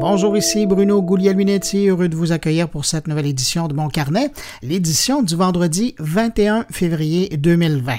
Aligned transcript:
Bonjour, 0.00 0.34
ici 0.34 0.64
Bruno 0.64 1.02
Guglielminetti, 1.02 1.88
heureux 1.88 2.08
de 2.08 2.16
vous 2.16 2.32
accueillir 2.32 2.70
pour 2.70 2.86
cette 2.86 3.06
nouvelle 3.06 3.26
édition 3.26 3.68
de 3.68 3.74
Mon 3.74 3.90
Carnet, 3.90 4.32
l'édition 4.62 5.22
du 5.22 5.36
vendredi 5.36 5.94
21 5.98 6.64
février 6.70 7.28
2020. 7.36 7.96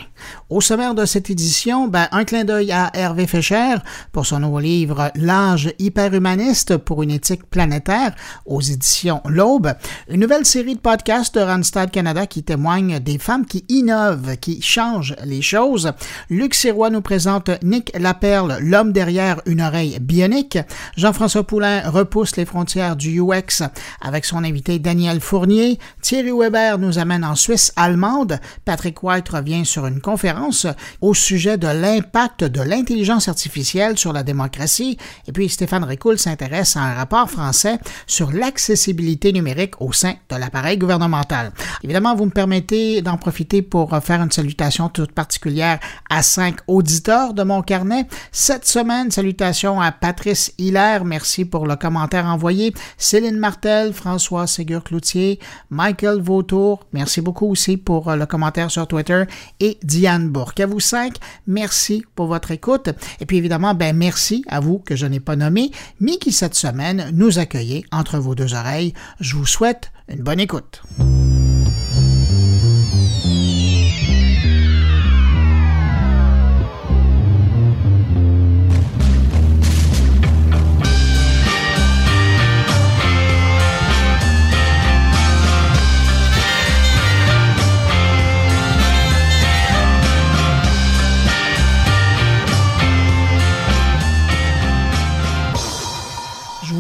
Au 0.50 0.62
sommaire 0.62 0.96
de 0.96 1.06
cette 1.06 1.29
édition, 1.29 1.88
ben, 1.88 2.08
un 2.12 2.24
clin 2.24 2.44
d'œil 2.44 2.72
à 2.72 2.90
Hervé 2.96 3.28
Fischer 3.28 3.76
pour 4.12 4.26
son 4.26 4.40
nouveau 4.40 4.60
livre 4.60 5.12
L'âge 5.14 5.74
hyperhumaniste 5.78 6.78
pour 6.78 7.03
une 7.03 7.12
éthique 7.12 7.47
planétaire 7.51 8.15
aux 8.47 8.62
éditions 8.62 9.22
L'Aube, 9.28 9.72
une 10.10 10.22
nouvelle 10.22 10.46
série 10.46 10.76
de 10.76 10.79
podcasts 10.79 11.36
de 11.36 11.42
Randstad 11.42 11.92
Canada 11.92 12.26
qui 12.26 12.42
témoignent 12.42 12.99
des 12.99 13.20
femmes 13.20 13.46
qui 13.46 13.63
innovent, 13.70 14.38
qui 14.38 14.60
changent 14.63 15.15
les 15.24 15.44
choses. 15.44 15.92
Luc 16.31 16.55
Sirois 16.55 16.90
nous 16.90 17.02
présente 17.02 17.52
Nick 17.63 17.91
Laperle, 17.95 18.58
l'homme 18.59 18.91
derrière 18.91 19.40
une 19.45 19.62
oreille 19.62 19.99
bionique. 19.99 20.58
Jean-François 20.98 21.44
Poulain 21.44 21.91
repousse 21.91 22.35
les 22.38 22.45
frontières 22.45 22.95
du 22.95 23.21
UX 23.21 23.63
avec 24.02 24.25
son 24.25 24.43
invité 24.43 24.79
Daniel 24.79 25.20
Fournier. 25.21 25.77
Thierry 26.02 26.31
Weber 26.31 26.79
nous 26.79 26.97
amène 26.97 27.23
en 27.23 27.35
Suisse 27.35 27.73
allemande. 27.75 28.39
Patrick 28.66 29.03
White 29.03 29.29
revient 29.29 29.66
sur 29.66 29.85
une 29.85 30.02
conférence 30.02 30.66
au 31.02 31.13
sujet 31.13 31.57
de 31.57 31.67
l'impact 31.67 32.43
de 32.43 32.61
l'intelligence 32.61 33.27
artificielle 33.27 33.97
sur 33.97 34.13
la 34.13 34.23
démocratie. 34.23 34.97
Et 35.27 35.31
puis 35.31 35.49
Stéphane 35.49 35.83
Ricoul 35.83 36.17
s'intéresse 36.17 36.75
à 36.75 36.81
un 36.81 36.93
rapport 36.93 37.30
français 37.30 37.77
sur 38.08 38.31
l'accessibilité 38.31 39.33
numérique 39.33 39.81
au 39.81 39.94
sein 39.94 40.13
de 40.30 40.35
l'appareil 40.35 40.77
gouvernemental. 40.77 41.52
Évidemment, 41.83 42.16
vous 42.16 42.25
me 42.25 42.31
permettez 42.31 43.02
d'en 43.02 43.17
profiter 43.17 43.61
pour 43.61 43.95
faire 44.02 44.21
une 44.21 44.31
salutation 44.31 44.89
toute 44.89 45.11
particulière 45.11 45.80
à 46.09 46.23
cinq 46.23 46.58
auditeurs 46.67 47.33
de 47.33 47.44
mon 47.44 47.61
carnet. 47.61 48.08
Cette 48.31 48.66
semaine, 48.66 49.11
salutations 49.11 49.81
à 49.81 49.91
Patrice 49.91 50.53
Hilaire. 50.58 51.05
Merci 51.05 51.45
pour 51.45 51.67
le 51.67 51.75
commentaires 51.81 52.27
envoyés. 52.27 52.73
Céline 52.98 53.38
Martel, 53.38 53.91
François 53.91 54.47
Ségur-Cloutier, 54.47 55.39
Michael 55.69 56.22
Vautour, 56.22 56.86
merci 56.94 57.19
beaucoup 57.19 57.47
aussi 57.47 57.75
pour 57.75 58.09
euh, 58.09 58.16
le 58.16 58.25
commentaire 58.25 58.72
sur 58.72 58.88
Twitter, 58.88 59.23
et 59.59 59.78
Diane 59.83 60.30
Bourque. 60.30 60.59
À 60.61 60.67
vous 60.67 60.80
cinq, 60.80 61.16
merci 61.47 62.05
pour 62.16 62.28
votre 62.28 62.52
écoute. 62.52 62.89
Et 63.20 63.25
puis 63.25 63.38
évidemment, 63.38 63.73
ben 63.73 63.95
merci 63.95 64.45
à 64.47 64.59
vous 64.59 64.80
que 64.80 64.95
je 64.95 65.05
n'ai 65.05 65.20
pas 65.20 65.36
nommé, 65.36 65.72
mais 66.00 66.17
qui 66.17 66.31
cette 66.31 66.55
semaine 66.55 67.09
nous 67.14 67.39
accueillez 67.39 67.86
entre 67.92 68.20
vos 68.20 68.36
deux 68.36 68.53
oreilles. 68.53 68.94
Je 69.20 69.36
vous 69.36 69.45
souhaite 69.45 69.92
une 70.08 70.23
bonne 70.23 70.39
écoute. 70.39 70.83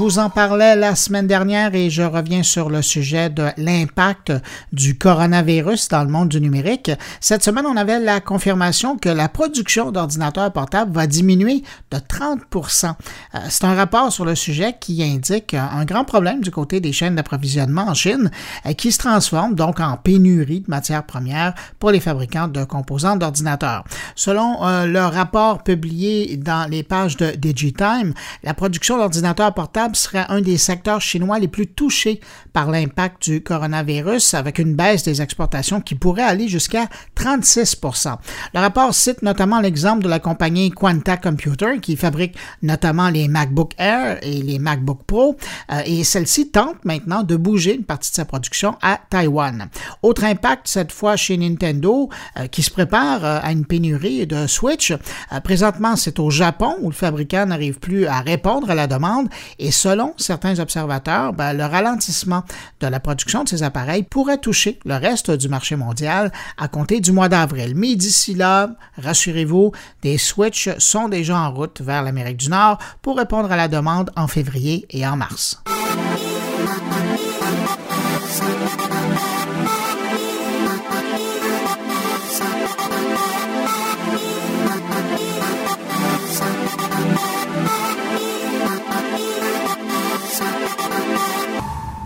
Vous 0.01 0.17
en 0.17 0.31
parlais 0.31 0.75
la 0.75 0.95
semaine 0.95 1.27
dernière 1.27 1.75
et 1.75 1.91
je 1.91 2.01
reviens 2.01 2.41
sur 2.41 2.71
le 2.71 2.81
sujet 2.81 3.29
de 3.29 3.49
l'impact 3.57 4.33
du 4.73 4.97
coronavirus 4.97 5.89
dans 5.89 6.03
le 6.03 6.09
monde 6.09 6.29
du 6.29 6.41
numérique. 6.41 6.89
Cette 7.19 7.43
semaine, 7.43 7.67
on 7.67 7.77
avait 7.77 7.99
la 7.99 8.19
confirmation 8.19 8.97
que 8.97 9.09
la 9.09 9.29
production 9.29 9.91
d'ordinateurs 9.91 10.51
portables 10.51 10.91
va 10.91 11.05
diminuer 11.05 11.61
de 11.91 11.99
30 11.99 12.39
euh, 12.51 13.37
C'est 13.47 13.63
un 13.63 13.75
rapport 13.75 14.11
sur 14.11 14.25
le 14.25 14.33
sujet 14.33 14.75
qui 14.79 15.03
indique 15.03 15.53
un 15.53 15.85
grand 15.85 16.03
problème 16.03 16.41
du 16.41 16.49
côté 16.49 16.79
des 16.79 16.93
chaînes 16.93 17.13
d'approvisionnement 17.13 17.87
en 17.87 17.93
Chine 17.93 18.31
euh, 18.65 18.73
qui 18.73 18.91
se 18.91 18.97
transforme 18.97 19.53
donc 19.53 19.79
en 19.79 19.97
pénurie 19.97 20.61
de 20.61 20.69
matières 20.69 21.03
premières 21.03 21.53
pour 21.77 21.91
les 21.91 21.99
fabricants 21.99 22.47
de 22.47 22.63
composants 22.63 23.17
d'ordinateurs. 23.17 23.83
Selon 24.15 24.65
euh, 24.65 24.87
le 24.87 25.01
rapport 25.01 25.61
publié 25.61 26.37
dans 26.37 26.67
les 26.67 26.81
pages 26.81 27.17
de 27.17 27.29
DigiTime, 27.35 28.15
la 28.43 28.55
production 28.55 28.97
d'ordinateurs 28.97 29.53
portables 29.53 29.90
serait 29.95 30.25
un 30.29 30.41
des 30.41 30.57
secteurs 30.57 31.01
chinois 31.01 31.39
les 31.39 31.47
plus 31.47 31.67
touchés 31.67 32.19
par 32.53 32.69
l'impact 32.69 33.23
du 33.23 33.43
coronavirus, 33.43 34.33
avec 34.33 34.59
une 34.59 34.75
baisse 34.75 35.03
des 35.03 35.21
exportations 35.21 35.81
qui 35.81 35.95
pourrait 35.95 36.23
aller 36.23 36.47
jusqu'à 36.47 36.87
36% 37.17 38.17
Le 38.53 38.59
rapport 38.59 38.93
cite 38.93 39.21
notamment 39.21 39.59
l'exemple 39.59 40.03
de 40.03 40.09
la 40.09 40.19
compagnie 40.19 40.71
Quanta 40.71 41.17
Computer, 41.17 41.79
qui 41.81 41.95
fabrique 41.95 42.35
notamment 42.61 43.09
les 43.09 43.27
MacBook 43.27 43.73
Air 43.77 44.19
et 44.21 44.41
les 44.41 44.59
MacBook 44.59 45.03
Pro, 45.05 45.37
euh, 45.71 45.81
et 45.85 46.03
celle-ci 46.03 46.49
tente 46.49 46.83
maintenant 46.83 47.23
de 47.23 47.35
bouger 47.35 47.75
une 47.75 47.83
partie 47.83 48.11
de 48.11 48.15
sa 48.15 48.25
production 48.25 48.77
à 48.81 48.99
Taïwan. 49.09 49.69
Autre 50.01 50.23
impact, 50.23 50.67
cette 50.67 50.91
fois 50.91 51.15
chez 51.15 51.37
Nintendo, 51.37 52.09
euh, 52.37 52.47
qui 52.47 52.63
se 52.63 52.71
prépare 52.71 53.23
euh, 53.23 53.39
à 53.41 53.51
une 53.51 53.65
pénurie 53.65 54.27
de 54.27 54.47
Switch. 54.47 54.93
présentement, 55.43 55.95
c'est 55.95 56.19
au 56.19 56.29
Japon 56.29 56.75
où 56.81 56.89
le 56.89 56.95
fabricant 56.95 57.45
n'arrive 57.45 57.79
plus 57.79 58.05
à 58.05 58.19
répondre 58.19 58.69
à 58.69 58.75
la 58.75 58.87
demande 58.87 59.29
et 59.59 59.71
selon 59.81 60.13
certains 60.17 60.59
observateurs, 60.59 61.33
ben, 61.33 61.53
le 61.53 61.65
ralentissement 61.65 62.43
de 62.81 62.87
la 62.87 62.99
production 62.99 63.43
de 63.43 63.49
ces 63.49 63.63
appareils 63.63 64.03
pourrait 64.03 64.37
toucher 64.37 64.79
le 64.85 64.95
reste 64.95 65.31
du 65.31 65.49
marché 65.49 65.75
mondial 65.75 66.31
à 66.59 66.67
compter 66.67 66.99
du 66.99 67.11
mois 67.11 67.29
d'avril. 67.29 67.73
Mais 67.75 67.95
d'ici 67.95 68.35
là, 68.35 68.69
rassurez-vous, 68.97 69.71
des 70.03 70.19
Switch 70.19 70.69
sont 70.77 71.09
déjà 71.09 71.39
en 71.39 71.51
route 71.51 71.81
vers 71.81 72.03
l'Amérique 72.03 72.37
du 72.37 72.49
Nord 72.49 72.77
pour 73.01 73.17
répondre 73.17 73.51
à 73.51 73.55
la 73.55 73.67
demande 73.67 74.11
en 74.15 74.27
février 74.27 74.85
et 74.91 75.07
en 75.07 75.17
mars. 75.17 75.63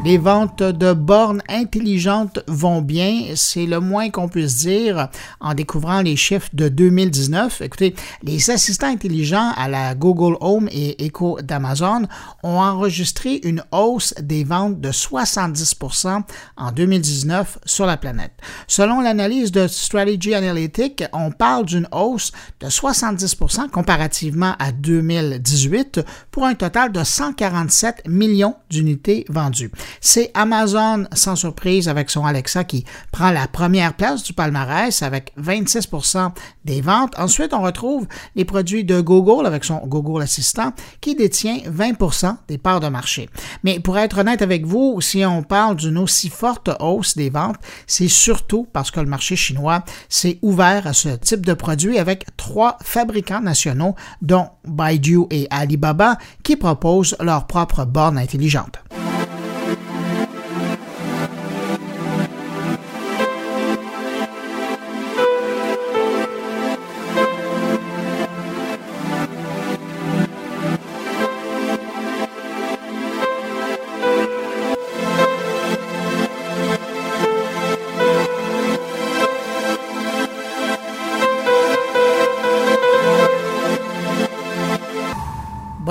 Les 0.06 0.20
ventes 0.20 0.62
de 0.62 0.94
bornes 0.94 1.42
intelligentes 1.50 2.40
vont 2.48 2.84
bien, 2.84 3.34
c'est 3.34 3.66
le 3.66 3.80
moins 3.80 4.12
qu'on 4.12 4.30
puisse 4.30 4.58
dire 4.58 5.10
en 5.40 5.56
découvrant 5.56 6.04
les 6.04 6.16
chiffres 6.16 6.50
de 6.54 6.70
2019. 6.70 7.62
Écoutez, 7.62 7.96
les 8.22 8.52
assistants 8.52 8.86
intelligents 8.86 9.52
à 9.58 9.68
la 9.68 9.96
Google 9.96 10.38
Home 10.42 10.70
et 10.72 11.04
Echo 11.04 11.42
d'Amazon 11.42 12.04
ont 12.44 12.60
enregistré 12.60 13.42
une 13.46 13.64
hausse 13.72 14.14
des 14.22 14.44
ventes 14.44 14.80
de 14.80 14.92
70% 14.92 16.22
en 16.56 16.72
2019 16.72 17.58
sur 17.66 17.88
la 17.88 17.98
planète. 17.98 18.34
Selon 18.68 19.02
l'analyse 19.02 19.52
de 19.52 19.66
Strategy 19.66 20.36
Analytics, 20.36 21.04
on 21.14 21.32
parle 21.32 21.66
d'une 21.66 21.88
hausse 21.92 22.32
de 22.60 22.68
70% 22.68 23.72
comparativement 23.72 24.54
à 24.60 24.72
2018 24.72 26.02
pour 26.30 26.46
un 26.46 26.54
total 26.54 26.92
de 26.92 27.04
147 27.04 28.08
millions 28.08 28.54
d'unités 28.70 29.26
vendues. 29.30 29.72
C'est 30.02 30.32
Amazon, 30.34 31.06
sans 31.14 31.36
surprise, 31.36 31.88
avec 31.88 32.10
son 32.10 32.26
Alexa 32.26 32.64
qui 32.64 32.86
prend 33.12 33.32
la 33.32 33.48
première 33.48 33.94
place 33.94 34.24
du 34.24 34.34
palmarès 34.34 35.02
avec 35.02 35.34
26% 35.40 36.32
des 36.66 36.82
ventes. 36.82 37.18
Ensuite, 37.18 37.54
on 37.54 37.62
retrouve 37.62 38.08
les 38.36 38.46
produits 38.46 38.84
de 38.84 39.02
Google 39.02 39.46
avec 39.46 39.64
son 39.64 39.78
Google 39.86 40.22
Assistant 40.22 40.74
qui 41.02 41.16
détient 41.16 41.58
20% 41.68 42.36
des 42.48 42.58
parts 42.58 42.80
de 42.80 42.88
marché. 42.88 43.30
Mais 43.64 43.80
pour 43.80 43.98
être 43.98 44.20
honnête 44.20 44.42
avec 44.42 44.66
vous, 44.66 45.00
si 45.02 45.26
on 45.26 45.44
parle 45.44 45.76
d'une 45.76 45.98
aussi 45.98 46.30
forte 46.30 46.70
hausse 46.80 47.16
des 47.16 47.30
ventes, 47.30 47.58
c'est 47.88 48.08
surtout 48.08 48.68
parce 48.72 48.92
que 48.92 49.00
le 49.00 49.08
marché 49.08 49.36
chinois 49.36 49.84
s'est 50.10 50.40
ouvert 50.42 50.88
à 50.88 50.94
ce 50.94 51.10
type 51.10 51.46
de 51.46 51.54
produits 51.54 52.00
avec 52.00 52.26
trois 52.38 52.78
fabricants 52.82 53.42
nationaux, 53.42 53.96
dont 54.22 54.50
Baidu 54.66 55.22
et 55.30 55.48
Alibaba, 55.50 56.18
qui 56.44 56.56
proposent 56.56 57.16
leurs 57.20 57.48
propres 57.48 57.86
bornes 57.86 58.18
intelligentes. 58.18 58.80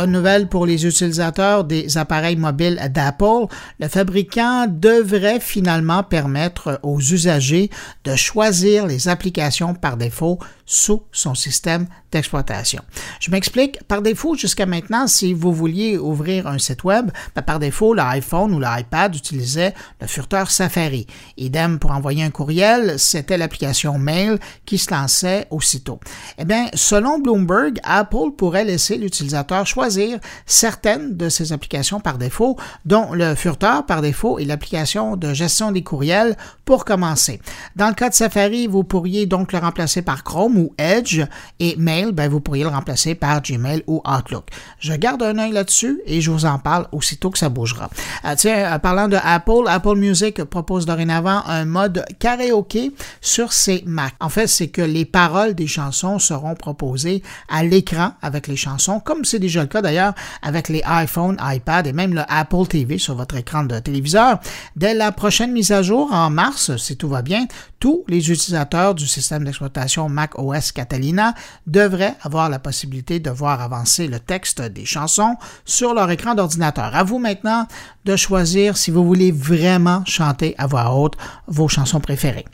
Nouvelle 0.06 0.48
pour 0.48 0.66
les 0.66 0.86
utilisateurs 0.86 1.64
des 1.64 1.98
appareils 1.98 2.36
mobiles 2.36 2.80
d'Apple, 2.90 3.46
le 3.80 3.88
fabricant 3.88 4.66
devrait 4.68 5.40
finalement 5.40 6.02
permettre 6.02 6.80
aux 6.82 7.00
usagers 7.00 7.70
de 8.04 8.14
choisir 8.14 8.86
les 8.86 9.08
applications 9.08 9.74
par 9.74 9.96
défaut 9.96 10.38
sous 10.66 11.02
son 11.12 11.34
système 11.34 11.86
d'exploitation. 12.10 12.82
Je 13.20 13.30
m'explique. 13.30 13.82
Par 13.84 14.02
défaut, 14.02 14.34
jusqu'à 14.34 14.66
maintenant, 14.66 15.06
si 15.06 15.34
vous 15.34 15.52
vouliez 15.52 15.98
ouvrir 15.98 16.46
un 16.46 16.58
site 16.58 16.84
web, 16.84 17.10
ben, 17.34 17.42
par 17.42 17.58
défaut, 17.58 17.92
l'iPhone 17.92 18.54
ou 18.54 18.60
l'iPad 18.60 19.14
utilisait 19.14 19.74
le 20.00 20.06
furteur 20.06 20.50
Safari. 20.50 21.06
Idem 21.36 21.78
pour 21.78 21.90
envoyer 21.90 22.22
un 22.22 22.30
courriel, 22.30 22.98
c'était 22.98 23.36
l'application 23.36 23.98
Mail 23.98 24.38
qui 24.64 24.78
se 24.78 24.92
lançait 24.92 25.46
aussitôt. 25.50 26.00
Eh 26.38 26.44
bien, 26.44 26.68
selon 26.74 27.18
Bloomberg, 27.18 27.78
Apple 27.82 28.30
pourrait 28.36 28.64
laisser 28.64 28.96
l'utilisateur 28.96 29.66
choisir 29.66 30.18
certaines 30.46 31.16
de 31.16 31.28
ces 31.28 31.52
applications 31.52 32.00
par 32.00 32.18
défaut, 32.18 32.56
dont 32.84 33.12
le 33.12 33.34
furteur 33.34 33.86
par 33.86 34.02
défaut 34.02 34.38
et 34.38 34.44
l'application 34.44 35.16
de 35.16 35.34
gestion 35.34 35.72
des 35.72 35.82
courriels 35.82 36.36
pour 36.64 36.84
commencer. 36.84 37.40
Dans 37.76 37.88
le 37.88 37.94
cas 37.94 38.08
de 38.08 38.14
Safari, 38.14 38.66
vous 38.66 38.84
pourriez 38.84 39.26
donc 39.26 39.52
le 39.52 39.58
remplacer 39.58 40.02
par 40.02 40.24
Chrome 40.24 40.53
ou 40.56 40.74
Edge 40.78 41.22
et 41.60 41.76
Mail, 41.76 42.12
ben, 42.12 42.28
vous 42.30 42.40
pourriez 42.40 42.64
le 42.64 42.70
remplacer 42.70 43.14
par 43.14 43.42
Gmail 43.42 43.82
ou 43.86 44.02
Outlook. 44.06 44.48
Je 44.78 44.92
garde 44.94 45.22
un 45.22 45.38
œil 45.38 45.52
là-dessus 45.52 46.00
et 46.06 46.20
je 46.20 46.30
vous 46.30 46.44
en 46.44 46.58
parle 46.58 46.86
aussitôt 46.92 47.30
que 47.30 47.38
ça 47.38 47.48
bougera. 47.48 47.90
Euh, 48.24 48.34
tiens, 48.36 48.74
euh, 48.74 48.78
parlant 48.78 49.08
de 49.08 49.16
Apple, 49.22 49.68
Apple 49.68 49.96
Music 49.96 50.42
propose 50.44 50.86
dorénavant 50.86 51.42
un 51.46 51.64
mode 51.64 52.04
karaoké 52.18 52.92
sur 53.20 53.52
ses 53.52 53.82
Mac. 53.86 54.14
En 54.20 54.28
fait, 54.28 54.46
c'est 54.46 54.68
que 54.68 54.82
les 54.82 55.04
paroles 55.04 55.54
des 55.54 55.66
chansons 55.66 56.18
seront 56.18 56.54
proposées 56.54 57.22
à 57.48 57.62
l'écran 57.62 58.12
avec 58.22 58.46
les 58.46 58.56
chansons, 58.56 59.00
comme 59.00 59.24
c'est 59.24 59.38
déjà 59.38 59.62
le 59.62 59.68
cas 59.68 59.82
d'ailleurs 59.82 60.14
avec 60.42 60.68
les 60.68 60.82
iPhone, 60.84 61.36
iPad 61.40 61.86
et 61.86 61.92
même 61.92 62.14
le 62.14 62.22
Apple 62.28 62.66
TV 62.68 62.98
sur 62.98 63.14
votre 63.14 63.36
écran 63.36 63.64
de 63.64 63.78
téléviseur. 63.78 64.38
Dès 64.76 64.94
la 64.94 65.12
prochaine 65.12 65.52
mise 65.52 65.72
à 65.72 65.82
jour 65.82 66.12
en 66.12 66.30
mars, 66.30 66.76
si 66.76 66.96
tout 66.96 67.08
va 67.08 67.22
bien, 67.22 67.46
tous 67.80 68.04
les 68.08 68.30
utilisateurs 68.30 68.94
du 68.94 69.06
système 69.06 69.44
d'exploitation 69.44 70.08
Mac 70.08 70.38
Catalina 70.72 71.34
devraient 71.66 72.16
avoir 72.22 72.48
la 72.48 72.58
possibilité 72.58 73.20
de 73.20 73.30
voir 73.30 73.60
avancer 73.60 74.06
le 74.08 74.20
texte 74.20 74.62
des 74.62 74.84
chansons 74.84 75.36
sur 75.64 75.94
leur 75.94 76.10
écran 76.10 76.34
d'ordinateur. 76.34 76.94
À 76.94 77.04
vous 77.04 77.18
maintenant 77.18 77.66
de 78.04 78.16
choisir 78.16 78.76
si 78.76 78.90
vous 78.90 79.04
voulez 79.04 79.32
vraiment 79.32 80.04
chanter 80.04 80.54
à 80.58 80.66
voix 80.66 80.94
haute 80.94 81.14
vos 81.46 81.68
chansons 81.68 82.00
préférées. 82.00 82.44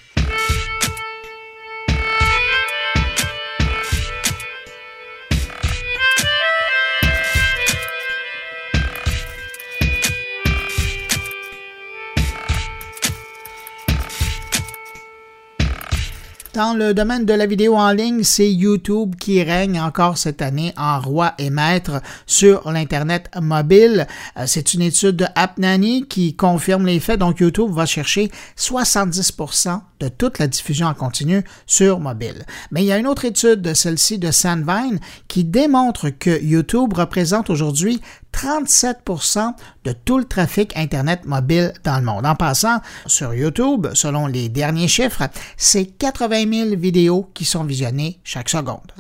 Dans 16.53 16.75
le 16.75 16.95
domaine 16.95 17.27
de 17.27 17.33
la 17.33 17.47
vidéo 17.47 17.77
en 17.77 17.93
ligne, 17.93 18.25
c'est 18.25 18.51
YouTube 18.51 19.15
qui 19.15 19.41
règne 19.41 19.81
encore 19.81 20.19
cette 20.19 20.43
année 20.43 20.75
en 20.77 20.99
roi 20.99 21.33
et 21.39 21.49
maître 21.49 22.03
sur 22.27 22.69
l'Internet 22.73 23.31
mobile. 23.41 24.09
Euh, 24.37 24.45
c'est 24.49 24.75
une 24.75 24.83
étude 24.83 25.15
de 25.15 25.27
AppNanny 25.37 26.09
qui 26.09 26.35
confirme 26.35 26.87
les 26.87 26.99
faits. 26.99 27.21
Donc, 27.21 27.39
YouTube 27.39 27.71
va 27.71 27.87
chercher 27.87 28.33
70% 28.59 29.81
de 30.01 30.09
toute 30.09 30.41
la 30.41 30.49
diffusion 30.49 30.89
en 30.89 30.95
continu 30.95 31.45
sur 31.67 32.01
mobile. 32.01 32.45
Mais 32.73 32.83
il 32.83 32.87
y 32.87 32.93
a 32.93 32.99
une 32.99 33.07
autre 33.07 33.27
étude, 33.27 33.73
celle-ci 33.73 34.19
de 34.19 34.33
Sandvine, 34.33 34.99
qui 35.29 35.45
démontre 35.45 36.11
que 36.11 36.43
YouTube 36.43 36.95
représente 36.95 37.49
aujourd'hui 37.49 38.01
37% 38.33 39.55
de 39.85 39.93
tout 39.93 40.19
le 40.19 40.25
trafic 40.25 40.77
Internet 40.77 41.25
mobile 41.25 41.73
dans 41.85 41.99
le 41.99 42.05
monde. 42.05 42.27
En 42.27 42.35
passant, 42.35 42.81
sur 43.07 43.35
YouTube, 43.35 43.89
selon 43.95 44.27
les 44.27 44.49
derniers 44.49 44.89
chiffres, 44.89 45.29
c'est 45.57 45.87
80 45.87 46.69
000 46.71 46.77
vidéos 46.77 47.31
qui 47.35 47.45
sont 47.45 47.65
visionnées 47.65 48.21
chaque 48.25 48.49
seconde. 48.49 48.93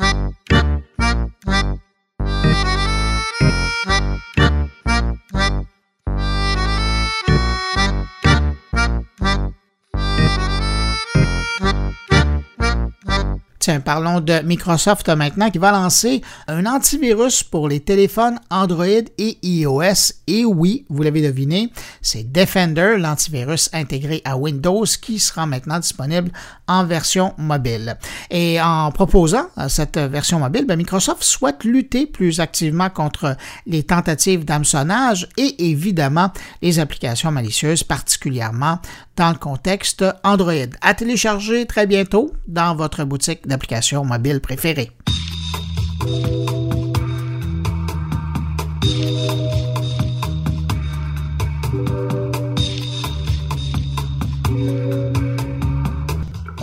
Parlons 13.78 14.20
de 14.20 14.40
Microsoft 14.43 15.08
maintenant 15.08 15.50
qui 15.50 15.58
va 15.58 15.70
lancer 15.70 16.22
un 16.49 16.67
antivirus 16.67 17.43
pour 17.43 17.69
les 17.69 17.81
téléphones 17.81 18.40
Android 18.50 18.87
et 18.87 19.38
iOS. 19.43 20.12
Et 20.26 20.44
oui, 20.44 20.84
vous 20.88 21.02
l'avez 21.02 21.22
deviné, 21.22 21.72
c'est 22.02 22.31
Defender, 22.31 22.96
l'antivirus 22.99 23.70
intégré 23.72 24.22
à 24.25 24.37
Windows, 24.37 24.84
qui 25.00 25.19
sera 25.19 25.46
maintenant 25.46 25.78
disponible 25.78 26.31
en 26.67 26.84
version 26.84 27.34
mobile. 27.38 27.96
Et 28.31 28.61
en 28.61 28.90
proposant 28.90 29.46
cette 29.69 29.99
version 29.99 30.38
mobile, 30.38 30.66
ben, 30.66 30.76
Microsoft 30.76 31.23
souhaite 31.23 31.64
lutter 31.64 32.06
plus 32.06 32.40
activement 32.40 32.90
contre 32.90 33.37
les 33.66 33.82
tentatives 33.82 34.44
d'hameçonnage 34.44 35.28
et 35.37 35.70
évidemment 35.70 36.32
les 36.62 36.78
applications 36.78 37.31
malicieuses, 37.31 37.84
particulièrement 37.84 38.78
dans 39.20 39.32
le 39.32 39.38
contexte 39.38 40.02
Android. 40.25 40.72
À 40.81 40.94
télécharger 40.94 41.67
très 41.67 41.87
bientôt 41.87 42.32
dans 42.49 42.75
votre 42.75 43.05
boutique 43.05 43.46
d'applications 43.46 44.02
mobiles 44.02 44.40
préférée. 44.40 44.93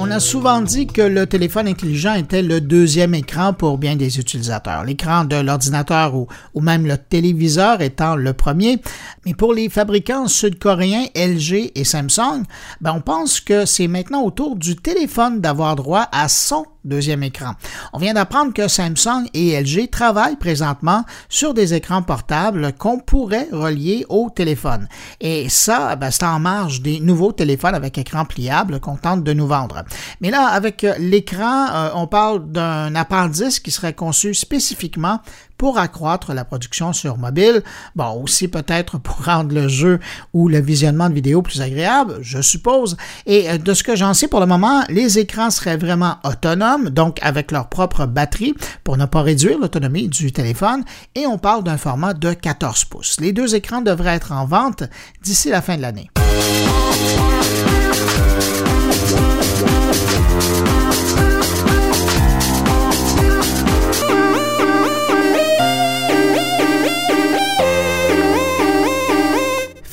On 0.08 0.12
a 0.12 0.22
souvent 0.22 0.62
dit 0.62 0.88
que 0.88 1.02
le 1.02 1.28
téléphone 1.28 1.68
intelligent 1.68 2.14
était 2.14 2.42
le 2.42 2.62
deuxième 2.62 3.14
écran 3.14 3.52
pour 3.52 3.78
bien 3.78 3.98
des 3.98 4.20
utilisateurs, 4.20 4.86
l'écran 4.86 5.26
de 5.26 5.36
l'ordinateur 5.36 6.16
ou, 6.16 6.28
même 6.62 6.88
le 6.88 6.98
téléviseur 6.98 7.82
étant 7.82 8.16
le 8.16 8.32
premier. 8.32 8.82
Mais 9.26 9.34
pour 9.34 9.54
les 9.54 9.68
fabricants 9.68 10.30
sud-coréens 10.30 11.08
LG 11.14 11.74
et 11.76 11.84
Samsung, 11.84 12.44
ben 12.80 12.94
on 12.96 13.02
pense 13.02 13.42
que 13.42 13.66
c'est 13.66 13.90
maintenant 13.90 14.24
au 14.24 14.32
tour 14.32 14.56
du 14.56 14.78
téléphone 14.78 15.42
d'avoir 15.42 15.76
droit 15.76 16.08
à 16.14 16.30
son 16.30 16.66
deuxième 16.88 17.24
écran. 17.24 17.52
On 17.94 18.00
vient 18.00 18.14
d'apprendre 18.14 18.54
que 18.54 18.68
Samsung 18.68 19.28
et 19.34 19.60
LG 19.60 19.90
travaillent 19.92 20.38
présentement 20.38 21.06
sur 21.30 21.54
des 21.54 21.74
écrans 21.74 22.02
portables 22.02 22.74
qu'on 22.74 23.00
pourrait 23.00 23.50
relier 23.52 24.06
au 24.10 24.30
téléphone. 24.30 24.88
Et 25.22 25.50
ça, 25.50 25.96
ben, 25.96 26.10
c'est 26.12 26.26
en 26.26 26.40
marge 26.40 26.82
des 26.82 27.00
nouveaux 27.00 27.32
téléphones 27.32 27.76
avec 27.76 27.98
écran 27.98 28.26
pliable 28.26 28.80
qu'on 28.80 28.96
tente 28.96 29.24
de 29.24 29.34
nous 29.34 29.48
vendre. 29.48 29.84
Mais 30.22 30.32
là, 30.32 30.48
avec 30.48 30.86
l'écran, 30.98 31.68
euh, 31.72 31.90
on 31.94 32.08
parle 32.08 32.52
d'un 32.52 32.96
appendice 32.96 33.60
qui 33.60 33.72
serait 33.72 33.94
conçu 33.94 34.34
spécifiquement 34.34 35.20
pour 35.58 35.78
accroître 35.78 36.34
la 36.34 36.46
production 36.46 36.94
sur 36.94 37.18
mobile. 37.18 37.64
Bon, 37.96 38.22
aussi 38.24 38.48
peut-être 38.48 38.98
pour 38.98 39.24
rendre 39.26 39.54
le 39.54 39.68
jeu 39.68 40.00
ou 40.34 40.50
le 40.50 40.60
visionnement 40.60 41.10
de 41.10 41.16
vidéos 41.16 41.42
plus 41.42 41.62
agréable, 41.62 42.18
je 42.22 42.42
suppose. 42.42 42.98
Et 43.26 43.50
euh, 43.50 43.58
de 43.58 43.74
ce 43.74 43.84
que 43.84 43.96
j'en 43.96 44.14
sais 44.14 44.28
pour 44.28 44.40
le 44.40 44.46
moment, 44.46 44.84
les 44.90 45.20
écrans 45.20 45.50
seraient 45.50 45.78
vraiment 45.78 46.18
autonomes, 46.24 46.90
donc 46.90 47.20
avec 47.22 47.52
leur 47.52 47.70
propre 47.70 48.06
batterie 48.06 48.56
pour 48.84 48.98
ne 48.98 49.06
pas 49.06 49.22
réduire 49.22 49.60
l'autonomie 49.60 50.08
du 50.08 50.32
téléphone. 50.32 50.84
Et 51.16 51.26
on 51.26 51.38
parle 51.38 51.64
d'un 51.64 51.78
format 51.78 52.14
de 52.14 52.34
14 52.34 52.86
pouces. 52.86 53.20
Les 53.20 53.34
deux 53.34 53.56
écrans 53.56 53.82
devraient 53.82 54.16
être 54.16 54.32
en 54.32 54.46
vente 54.46 54.84
d'ici 55.22 55.50
la 55.50 55.62
fin 55.62 55.78
de 55.78 55.82
l'année. 55.82 56.10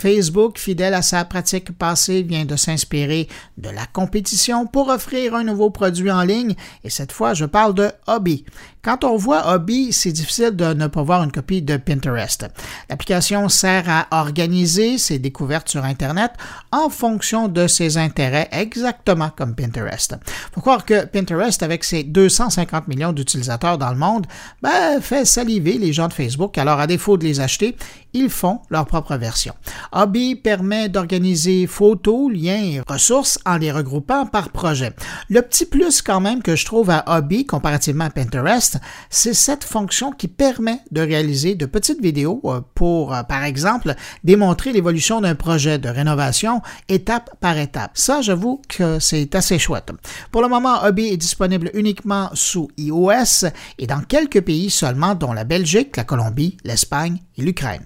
Facebook, 0.04 0.58
fidèle 0.58 0.92
à 0.92 1.00
sa 1.00 1.24
pratique 1.24 1.72
passée, 1.72 2.20
vient 2.20 2.44
de 2.44 2.56
s'inspirer 2.56 3.26
de 3.56 3.70
la 3.70 3.86
compétition 3.86 4.66
pour 4.66 4.88
offrir 4.88 5.34
un 5.34 5.44
nouveau 5.44 5.70
produit 5.70 6.10
en 6.10 6.20
ligne, 6.20 6.56
et 6.84 6.90
cette 6.90 7.10
fois, 7.10 7.32
je 7.32 7.46
parle 7.46 7.72
de 7.72 7.90
Hobby. 8.06 8.44
Quand 8.84 9.02
on 9.04 9.16
voit 9.16 9.54
Hobby, 9.54 9.94
c'est 9.94 10.12
difficile 10.12 10.50
de 10.50 10.74
ne 10.74 10.88
pas 10.88 11.02
voir 11.02 11.24
une 11.24 11.32
copie 11.32 11.62
de 11.62 11.78
Pinterest. 11.78 12.46
L'application 12.90 13.48
sert 13.48 13.88
à 13.88 14.06
organiser 14.10 14.98
ses 14.98 15.18
découvertes 15.18 15.70
sur 15.70 15.84
Internet 15.84 16.32
en 16.70 16.90
fonction 16.90 17.48
de 17.48 17.66
ses 17.66 17.96
intérêts, 17.96 18.46
exactement 18.52 19.30
comme 19.34 19.54
Pinterest. 19.54 20.16
Faut 20.52 20.60
croire 20.60 20.84
que 20.84 21.06
Pinterest, 21.06 21.62
avec 21.62 21.82
ses 21.82 22.02
250 22.02 22.86
millions 22.86 23.14
d'utilisateurs 23.14 23.78
dans 23.78 23.90
le 23.90 23.96
monde, 23.96 24.26
ben, 24.60 25.00
fait 25.00 25.24
saliver 25.24 25.78
les 25.78 25.94
gens 25.94 26.08
de 26.08 26.12
Facebook. 26.12 26.58
Alors, 26.58 26.78
à 26.78 26.86
défaut 26.86 27.16
de 27.16 27.24
les 27.24 27.40
acheter, 27.40 27.78
ils 28.12 28.30
font 28.30 28.60
leur 28.68 28.86
propre 28.86 29.16
version. 29.16 29.54
Hobby 29.92 30.36
permet 30.36 30.90
d'organiser 30.90 31.66
photos, 31.66 32.30
liens 32.30 32.62
et 32.62 32.80
ressources 32.86 33.38
en 33.46 33.56
les 33.56 33.72
regroupant 33.72 34.26
par 34.26 34.50
projet. 34.50 34.92
Le 35.30 35.40
petit 35.40 35.64
plus 35.64 36.02
quand 36.02 36.20
même 36.20 36.42
que 36.42 36.54
je 36.54 36.64
trouve 36.64 36.90
à 36.90 37.02
Hobby 37.06 37.46
comparativement 37.46 38.04
à 38.04 38.10
Pinterest, 38.10 38.73
C'est 39.10 39.34
cette 39.34 39.64
fonction 39.64 40.12
qui 40.12 40.28
permet 40.28 40.80
de 40.90 41.00
réaliser 41.00 41.54
de 41.54 41.66
petites 41.66 42.00
vidéos 42.00 42.40
euh, 42.44 42.60
pour, 42.74 43.14
euh, 43.14 43.22
par 43.22 43.44
exemple, 43.44 43.94
démontrer 44.22 44.72
l'évolution 44.72 45.20
d'un 45.20 45.34
projet 45.34 45.78
de 45.78 45.88
rénovation 45.88 46.62
étape 46.88 47.30
par 47.40 47.58
étape. 47.58 47.92
Ça, 47.94 48.20
j'avoue 48.20 48.60
que 48.68 48.98
c'est 48.98 49.34
assez 49.34 49.58
chouette. 49.58 49.90
Pour 50.30 50.42
le 50.42 50.48
moment, 50.48 50.82
Hobby 50.84 51.08
est 51.08 51.16
disponible 51.16 51.70
uniquement 51.74 52.30
sous 52.34 52.68
iOS 52.76 53.46
et 53.78 53.86
dans 53.86 54.00
quelques 54.00 54.40
pays 54.40 54.70
seulement, 54.70 55.14
dont 55.14 55.32
la 55.32 55.44
Belgique, 55.44 55.96
la 55.96 56.04
Colombie, 56.04 56.56
l'Espagne 56.64 57.18
et 57.36 57.42
l'Ukraine. 57.42 57.84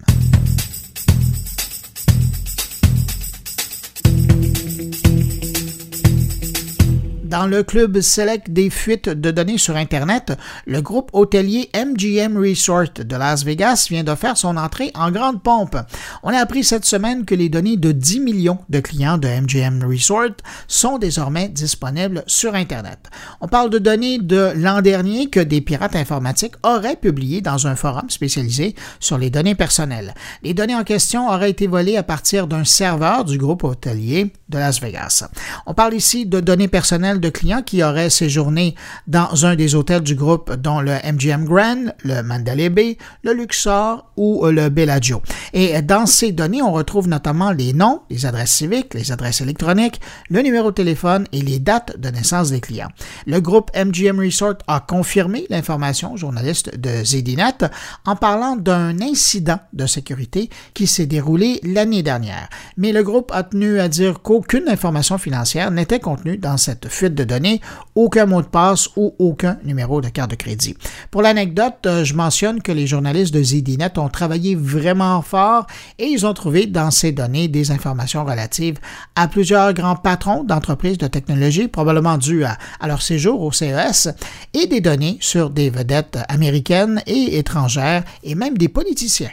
Dans 7.29 7.47
le 7.47 7.63
club 7.63 8.01
select 8.01 8.51
des 8.51 8.71
fuites 8.71 9.11
de 9.11 9.31
données 9.31 9.59
sur 9.59 9.77
Internet, 9.77 10.33
le 10.67 10.81
groupe 10.81 11.11
hôtelier 11.13 11.69
MGM 11.77 12.39
Resort 12.39 13.05
de 13.05 13.17
Las 13.17 13.45
Vegas 13.45 13.89
vient 13.91 14.03
de 14.03 14.15
faire 14.15 14.39
son 14.39 14.57
entrée 14.57 14.91
en 14.95 15.11
grande 15.11 15.43
pompe. 15.43 15.77
On 16.23 16.31
a 16.31 16.39
appris 16.39 16.65
cette 16.65 16.87
semaine 16.87 17.27
que 17.27 17.35
les 17.35 17.51
données 17.51 17.77
de 17.77 17.93
10 17.93 18.21
millions 18.21 18.57
de 18.71 18.81
clients 18.81 19.19
de 19.19 19.29
MGM 19.29 19.85
Resort 19.85 20.39
sont 20.69 20.97
désormais 20.97 21.51
disponibles 21.51 22.25
sur 22.27 22.55
Internet. 22.55 22.99
On 23.43 23.47
parle 23.47 23.69
de 23.69 23.79
données 23.79 24.19
de 24.19 24.53
l'an 24.57 24.81
dernier 24.81 25.29
que 25.29 25.41
des 25.41 25.61
pirates 25.61 25.97
informatiques 25.97 26.55
auraient 26.63 26.97
publiées 26.97 27.43
dans 27.43 27.67
un 27.67 27.77
forum 27.77 28.09
spécialisé 28.09 28.75
sur 29.01 29.19
les 29.19 29.29
données 29.29 29.55
personnelles. 29.55 30.15
Les 30.43 30.55
données 30.55 30.77
en 30.77 30.85
question 30.85 31.29
auraient 31.29 31.51
été 31.51 31.67
volées 31.67 31.99
à 31.99 32.03
partir 32.03 32.47
d'un 32.47 32.65
serveur 32.65 33.27
du 33.27 33.37
groupe 33.37 33.65
hôtelier 33.65 34.33
de 34.49 34.57
Las 34.57 34.81
Vegas. 34.81 35.29
On 35.67 35.75
parle 35.75 35.93
ici 35.93 36.25
de 36.25 36.41
données 36.41 36.69
personnelles 36.69 37.18
de 37.19 37.29
clients 37.29 37.63
qui 37.63 37.83
auraient 37.83 38.11
séjourné 38.11 38.75
dans 39.07 39.47
un 39.47 39.57
des 39.57 39.75
hôtels 39.75 40.03
du 40.03 40.15
groupe, 40.15 40.55
dont 40.55 40.81
le 40.81 40.93
MGM 40.93 41.45
Grand, 41.45 41.93
le 42.05 42.23
Mandalay 42.23 42.69
Bay, 42.69 42.99
le 43.23 43.33
Luxor 43.33 44.11
ou 44.17 44.47
le 44.47 44.69
Bellagio. 44.69 45.23
Et 45.53 45.81
dans 45.83 46.07
ces 46.07 46.33
données, 46.33 46.63
on 46.63 46.73
retrouve 46.73 47.09
notamment 47.09 47.53
les 47.53 47.73
noms, 47.73 48.03
les 48.11 48.27
adresses 48.27 48.53
civiques, 48.53 48.95
les 48.95 49.13
adresses 49.13 49.41
électroniques, 49.41 50.01
le 50.31 50.41
numéro 50.43 50.71
de 50.71 50.75
téléphone 50.75 51.27
et 51.33 51.43
les 51.43 51.59
dates 51.59 51.99
de 51.99 52.09
naissance 52.09 52.51
des 52.51 52.61
clients. 52.61 52.91
Le 53.27 53.41
groupe 53.41 53.71
MGM 53.77 54.21
Resort 54.21 54.59
a 54.67 54.81
confirmé 54.81 55.47
l'information 55.51 56.17
journaliste 56.17 56.79
de 56.79 57.05
ZDNet 57.05 57.71
en 58.05 58.17
parlant 58.17 58.57
d'un 58.57 59.01
incident 59.01 59.59
de 59.73 59.87
sécurité 59.87 60.51
qui 60.75 60.87
s'est 60.87 61.07
déroulé 61.07 61.61
l'année 61.63 62.03
dernière. 62.03 62.49
Mais 62.77 62.93
le 62.93 63.03
groupe 63.03 63.31
a 63.33 63.43
tenu 63.43 63.81
à 63.81 63.89
dire 63.89 64.21
qu'aucune 64.23 64.69
information 64.69 65.19
financière 65.19 65.71
n'était 65.71 66.01
contenue 66.01 66.39
dans 66.39 66.57
cette 66.57 66.89
fuite 66.89 67.08
de 67.15 67.25
données, 67.25 67.61
aucun 67.95 68.27
mot 68.27 68.43
de 68.43 68.47
passe 68.47 68.89
ou 68.97 69.15
aucun 69.19 69.59
numéro 69.65 70.01
de 70.01 70.09
carte 70.09 70.31
de 70.31 70.37
crédit. 70.37 70.77
Pour 71.11 71.23
l'anecdote, 71.23 71.87
euh, 71.87 72.05
je 72.05 72.15
mentionne 72.15 72.63
que 72.63 72.73
les 72.73 72.87
journalistes 72.87 73.35
de 73.35 73.43
ZDNet 73.43 73.99
ont 73.99 74.09
travaillé 74.09 74.55
vraiment 74.55 75.21
fort 75.23 75.67
et 75.99 76.07
ils 76.07 76.27
ont 76.27 76.35
trouvé 76.35 76.67
dans 76.67 76.91
ces 76.91 77.13
données 77.13 77.49
des 77.49 77.71
informations 77.71 78.25
relatives 78.25 78.79
à 79.15 79.29
plusieurs 79.29 79.73
grands 79.73 79.97
patrons 79.97 80.45
d'entreprises 80.45 80.99
de 80.99 81.07
technologie, 81.07 81.69
probablement 81.69 82.19
dues 82.19 82.45
à, 82.45 82.59
à 82.81 82.89
leur 82.89 83.03
séjour 83.03 83.43
au 83.43 83.53
CES, 83.53 84.09
et 84.55 84.67
des 84.67 84.81
données 84.81 85.19
sur 85.21 85.51
des 85.51 85.71
vedettes 85.71 86.19
américaines 86.29 87.03
et 87.07 87.39
étrangères 87.39 88.05
et 88.23 88.35
même 88.35 88.57
des 88.57 88.69
politiciens. 88.69 89.31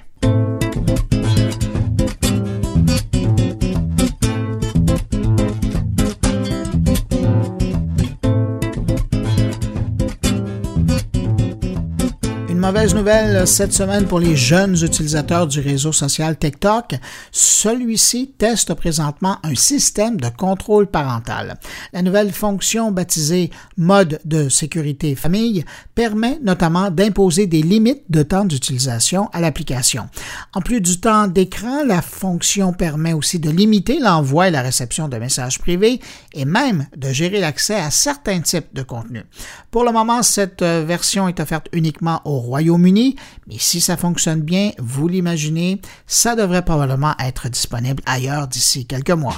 Mauvaise 12.66 12.96
nouvelle 12.96 13.46
cette 13.46 13.74
semaine 13.74 14.06
pour 14.06 14.20
les 14.20 14.36
jeunes 14.36 14.76
utilisateurs 14.84 15.46
du 15.46 15.60
réseau 15.60 15.92
social 15.92 16.36
TikTok. 16.36 16.96
Celui-ci 17.32 18.34
teste 18.40 18.74
présentement 18.74 19.38
un 19.44 19.54
système 19.54 20.20
de 20.20 20.30
contrôle 20.30 20.88
parental. 20.88 21.60
La 21.94 22.02
nouvelle 22.02 22.32
fonction 22.32 22.92
baptisée 22.92 23.52
mode 23.78 24.20
de 24.26 24.50
sécurité 24.50 25.14
famille 25.14 25.64
permet 25.94 26.40
notamment 26.42 26.90
d'imposer 26.90 27.46
des 27.46 27.62
limites 27.62 28.02
de 28.10 28.24
temps 28.24 28.46
d'utilisation 28.46 29.30
à 29.32 29.42
l'application. 29.42 30.10
En 30.56 30.62
plus 30.62 30.82
du 30.82 31.00
temps 31.00 31.28
d'écran, 31.28 31.84
la 31.86 32.02
fonction 32.02 32.74
permet 32.74 33.14
aussi 33.14 33.38
de 33.38 33.52
limiter 33.52 34.00
l'envoi 34.00 34.48
et 34.48 34.52
la 34.52 34.64
réception 34.64 35.08
de 35.08 35.18
messages 35.18 35.60
privés 35.60 36.00
et 36.34 36.46
même 36.46 36.88
de 36.98 37.10
gérer 37.10 37.40
l'accès 37.40 37.76
à 37.76 37.92
certains 37.92 38.42
types 38.42 38.74
de 38.74 38.82
contenus. 38.82 39.26
Pour 39.70 39.84
le 39.84 39.92
moment, 39.92 40.24
cette 40.24 40.64
version 40.64 41.28
est 41.28 41.40
offerte 41.40 41.68
uniquement 41.72 42.22
au 42.26 42.40
roi 42.40 42.55
Royaume-Uni, 42.56 43.18
mais 43.48 43.58
si 43.58 43.82
ça 43.82 43.98
fonctionne 43.98 44.40
bien, 44.40 44.72
vous 44.80 45.10
l'imaginez, 45.10 45.82
ça 46.08 46.38
devrait 46.38 46.64
probablement 46.64 47.14
être 47.20 47.50
disponible 47.50 48.02
ailleurs 48.06 48.48
d'ici 48.48 48.86
quelques 48.86 49.12
mois. 49.12 49.36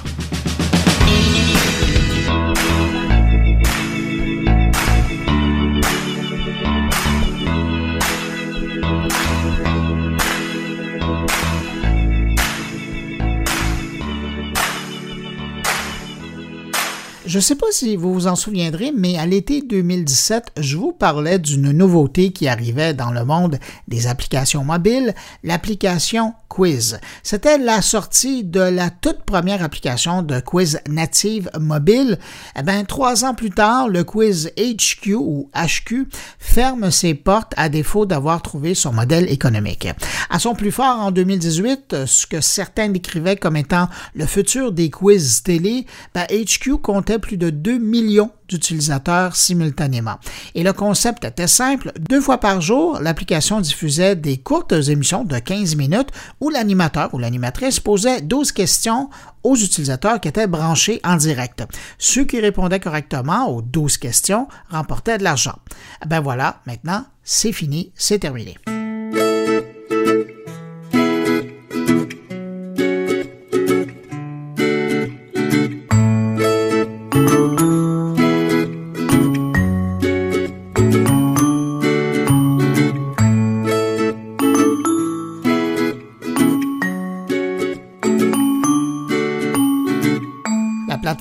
Je 17.27 17.39
ne 17.39 17.41
sais 17.41 17.55
pas 17.55 17.67
si 17.71 17.97
vous 17.97 18.13
vous 18.13 18.27
en 18.27 18.37
souviendrez, 18.37 18.93
mais 18.95 19.17
à 19.17 19.25
l'été 19.25 19.61
2017, 19.61 20.53
je 20.61 20.77
vous 20.77 20.93
parlais 20.93 21.39
d'une 21.39 21.73
nouveauté 21.73 22.31
qui 22.31 22.47
arrivait 22.47 22.93
dans 22.93 23.11
le 23.11 23.25
monde 23.25 23.59
des 23.89 24.07
applications 24.07 24.63
mobiles, 24.63 25.13
l'application 25.43 26.33
Quiz. 26.47 26.99
C'était 27.23 27.57
la 27.57 27.81
sortie 27.81 28.43
de 28.43 28.61
la 28.61 28.89
toute 28.89 29.23
première 29.23 29.61
application 29.61 30.23
de 30.23 30.39
quiz 30.39 30.79
native 30.87 31.49
mobile. 31.59 32.17
Eh 32.57 32.63
bien, 32.63 32.85
trois 32.85 33.25
ans 33.25 33.33
plus 33.33 33.49
tard, 33.49 33.89
le 33.89 34.03
quiz 34.03 34.51
HQ 34.57 35.15
ou 35.15 35.49
HQ 35.53 36.07
ferme 36.39 36.89
ses 36.89 37.13
portes 37.13 37.53
à 37.57 37.69
défaut 37.69 38.05
d'avoir 38.05 38.41
trouvé 38.41 38.73
son 38.75 38.93
modèle 38.93 39.29
économique. 39.29 39.89
À 40.29 40.39
son 40.39 40.55
plus 40.55 40.71
fort 40.71 40.99
en 40.99 41.11
2018, 41.11 42.05
ce 42.05 42.25
que 42.25 42.41
certains 42.41 42.89
décrivaient 42.89 43.35
comme 43.35 43.57
étant 43.57 43.89
le 44.15 44.25
futur 44.25 44.71
des 44.71 44.89
quiz 44.89 45.43
télé, 45.43 45.85
HQ 46.15 46.69
ben, 46.71 47.16
plus 47.19 47.37
de 47.37 47.49
2 47.49 47.77
millions 47.77 48.31
d'utilisateurs 48.47 49.35
simultanément. 49.35 50.17
Et 50.55 50.63
le 50.63 50.73
concept 50.73 51.25
était 51.25 51.47
simple. 51.47 51.91
Deux 51.99 52.21
fois 52.21 52.39
par 52.39 52.61
jour, 52.61 52.99
l'application 53.01 53.59
diffusait 53.59 54.15
des 54.15 54.37
courtes 54.37 54.73
émissions 54.73 55.23
de 55.23 55.37
15 55.37 55.75
minutes 55.75 56.09
où 56.39 56.49
l'animateur 56.49 57.13
ou 57.13 57.19
l'animatrice 57.19 57.79
posait 57.79 58.21
12 58.21 58.51
questions 58.51 59.09
aux 59.43 59.55
utilisateurs 59.55 60.19
qui 60.19 60.27
étaient 60.27 60.47
branchés 60.47 60.99
en 61.03 61.15
direct. 61.15 61.63
Ceux 61.97 62.25
qui 62.25 62.39
répondaient 62.39 62.79
correctement 62.79 63.49
aux 63.49 63.61
12 63.61 63.97
questions 63.97 64.47
remportaient 64.69 65.17
de 65.17 65.23
l'argent. 65.23 65.57
Ben 66.05 66.21
voilà, 66.21 66.61
maintenant, 66.65 67.05
c'est 67.23 67.51
fini, 67.51 67.91
c'est 67.95 68.19
terminé. 68.19 68.57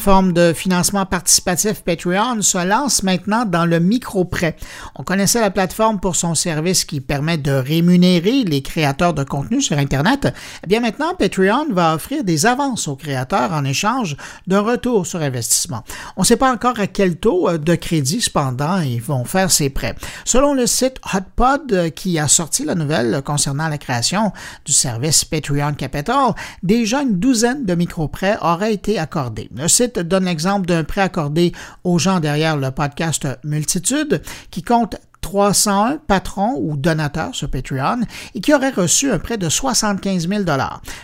Plateforme 0.07 0.33
de 0.35 0.53
financement 0.53 1.05
participatif 1.05 1.83
Patreon 1.83 2.41
se 2.41 2.65
lance 2.65 3.03
maintenant 3.03 3.45
dans 3.45 3.67
le 3.67 3.81
micro-prêt. 3.81 4.55
On 4.95 5.03
connaissait 5.03 5.41
la 5.41 5.51
plateforme 5.51 5.99
pour 5.99 6.15
son 6.15 6.37
service 6.37 6.85
qui 6.85 7.01
permet 7.01 7.39
de 7.39 7.51
rémunérer 7.51 8.45
les 8.45 8.63
créateurs 8.63 9.15
de 9.15 9.25
contenu 9.25 9.61
sur 9.61 9.77
Internet. 9.79 10.33
Eh 10.63 10.69
bien 10.69 10.79
maintenant, 10.79 11.17
Patreon 11.19 11.73
va 11.73 11.97
offrir 11.97 12.23
des 12.23 12.47
avances 12.47 12.87
aux 12.87 12.95
créateurs 12.95 13.53
en 13.53 13.65
échange 13.65 14.17
d'un 14.47 14.61
retour 14.61 15.09
sur 15.09 15.21
investissement. 15.21 15.83
On 16.17 16.21
ne 16.21 16.27
sait 16.27 16.37
pas 16.37 16.53
encore 16.53 16.79
à 16.79 16.87
quel 16.87 17.17
taux 17.17 17.49
euh, 17.49 17.59
de 17.59 17.75
crédit, 17.75 18.21
cependant, 18.21 18.79
ils 18.79 19.03
vont 19.03 19.25
faire 19.25 19.51
ces 19.51 19.71
prêts. 19.71 19.97
Selon 20.25 20.55
le 20.55 20.69
site 20.69 21.01
Hotpod, 21.13 21.73
euh, 21.73 21.91
qui 21.91 22.21
a 22.21 22.29
sorti 22.29 22.65
la 22.65 22.77
nouvelle 22.77 23.23
concernant 23.25 23.67
la 23.67 23.79
création 23.79 24.33
du 24.65 24.73
service 24.73 25.25
Patreon 25.25 25.75
Capital, 25.75 26.33
déjà 26.63 27.03
une 27.03 27.19
douzaine 27.19 27.65
de 27.65 27.75
micro-prêts 27.75 28.39
auraient 28.41 28.73
été 28.73 29.01
accordés. 29.01 29.51
Le 29.53 29.67
donne 30.01 30.25
l'exemple 30.25 30.67
d'un 30.67 30.85
prêt 30.85 31.03
accordé 31.03 31.53
aux 31.85 31.99
gens 31.99 32.21
derrière 32.21 32.57
le 32.57 32.71
podcast 32.71 33.29
Multitude 33.45 34.23
qui 34.51 34.63
compte 34.63 34.97
301 35.27 35.99
patrons 36.07 36.55
ou 36.57 36.77
donateurs 36.77 37.35
sur 37.35 37.51
Patreon 37.51 38.03
et 38.35 38.41
qui 38.41 38.55
auraient 38.55 38.71
reçu 38.71 39.11
un 39.11 39.19
prêt 39.19 39.37
de 39.37 39.49
75 39.49 40.29
000 40.29 40.45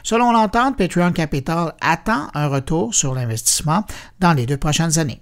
Selon 0.05 0.31
l'entente, 0.31 0.77
Patreon 0.77 1.11
Capital 1.11 1.73
attend 1.81 2.29
un 2.35 2.47
retour 2.47 2.95
sur 2.95 3.15
l'investissement 3.15 3.85
dans 4.21 4.33
les 4.33 4.47
deux 4.47 4.59
prochaines 4.59 4.99
années. 5.01 5.21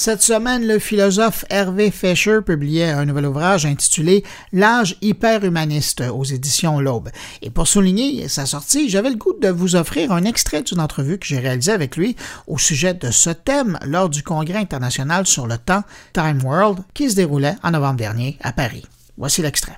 Cette 0.00 0.22
semaine, 0.22 0.66
le 0.66 0.78
philosophe 0.78 1.44
Hervé 1.50 1.90
Fischer 1.90 2.38
publiait 2.40 2.88
un 2.88 3.04
nouvel 3.04 3.26
ouvrage 3.26 3.66
intitulé 3.66 4.24
L'âge 4.50 4.96
hyperhumaniste 5.02 6.04
aux 6.10 6.24
éditions 6.24 6.80
L'Aube. 6.80 7.10
Et 7.42 7.50
pour 7.50 7.68
souligner 7.68 8.26
sa 8.28 8.46
sortie, 8.46 8.88
j'avais 8.88 9.10
le 9.10 9.16
goût 9.16 9.34
de 9.38 9.48
vous 9.48 9.76
offrir 9.76 10.10
un 10.10 10.24
extrait 10.24 10.62
d'une 10.62 10.80
entrevue 10.80 11.18
que 11.18 11.26
j'ai 11.26 11.38
réalisée 11.38 11.72
avec 11.72 11.98
lui 11.98 12.16
au 12.46 12.56
sujet 12.56 12.94
de 12.94 13.10
ce 13.10 13.28
thème 13.28 13.78
lors 13.84 14.08
du 14.08 14.22
Congrès 14.22 14.56
international 14.56 15.26
sur 15.26 15.46
le 15.46 15.58
temps 15.58 15.84
Time 16.14 16.40
World 16.44 16.78
qui 16.94 17.10
se 17.10 17.16
déroulait 17.16 17.56
en 17.62 17.72
novembre 17.72 17.98
dernier 17.98 18.38
à 18.40 18.52
Paris. 18.52 18.86
Voici 19.18 19.42
l'extrait. 19.42 19.76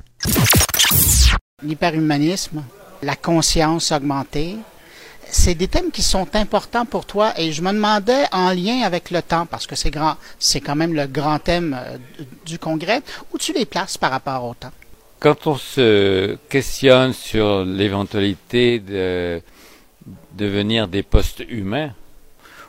L'hyperhumanisme, 1.65 2.63
la 3.03 3.17
conscience 3.17 3.91
augmentée, 3.91 4.57
c'est 5.33 5.55
des 5.55 5.67
thèmes 5.67 5.91
qui 5.91 6.03
sont 6.03 6.29
importants 6.37 6.85
pour 6.85 7.07
toi 7.07 7.33
et 7.39 7.53
je 7.53 7.63
me 7.63 7.73
demandais 7.73 8.25
en 8.33 8.51
lien 8.53 8.83
avec 8.83 9.11
le 9.11 9.23
temps, 9.23 9.47
parce 9.47 9.67
que 9.67 9.75
c'est 9.75 9.91
grand, 9.91 10.17
c'est 10.39 10.61
quand 10.61 10.77
même 10.77 10.95
le 10.95 11.07
grand 11.07 11.39
thème 11.39 11.77
euh, 11.79 11.97
du 12.45 12.59
congrès, 12.59 13.01
où 13.33 13.39
tu 13.39 13.53
les 13.53 13.65
places 13.65 13.97
par 13.97 14.11
rapport 14.11 14.45
au 14.45 14.55
temps? 14.55 14.73
Quand 15.19 15.47
on 15.47 15.57
se 15.57 16.37
questionne 16.49 17.13
sur 17.15 17.65
l'éventualité 17.65 18.79
de 18.79 19.41
devenir 20.37 20.87
des 20.87 21.03
postes 21.03 21.43
humains, 21.49 21.93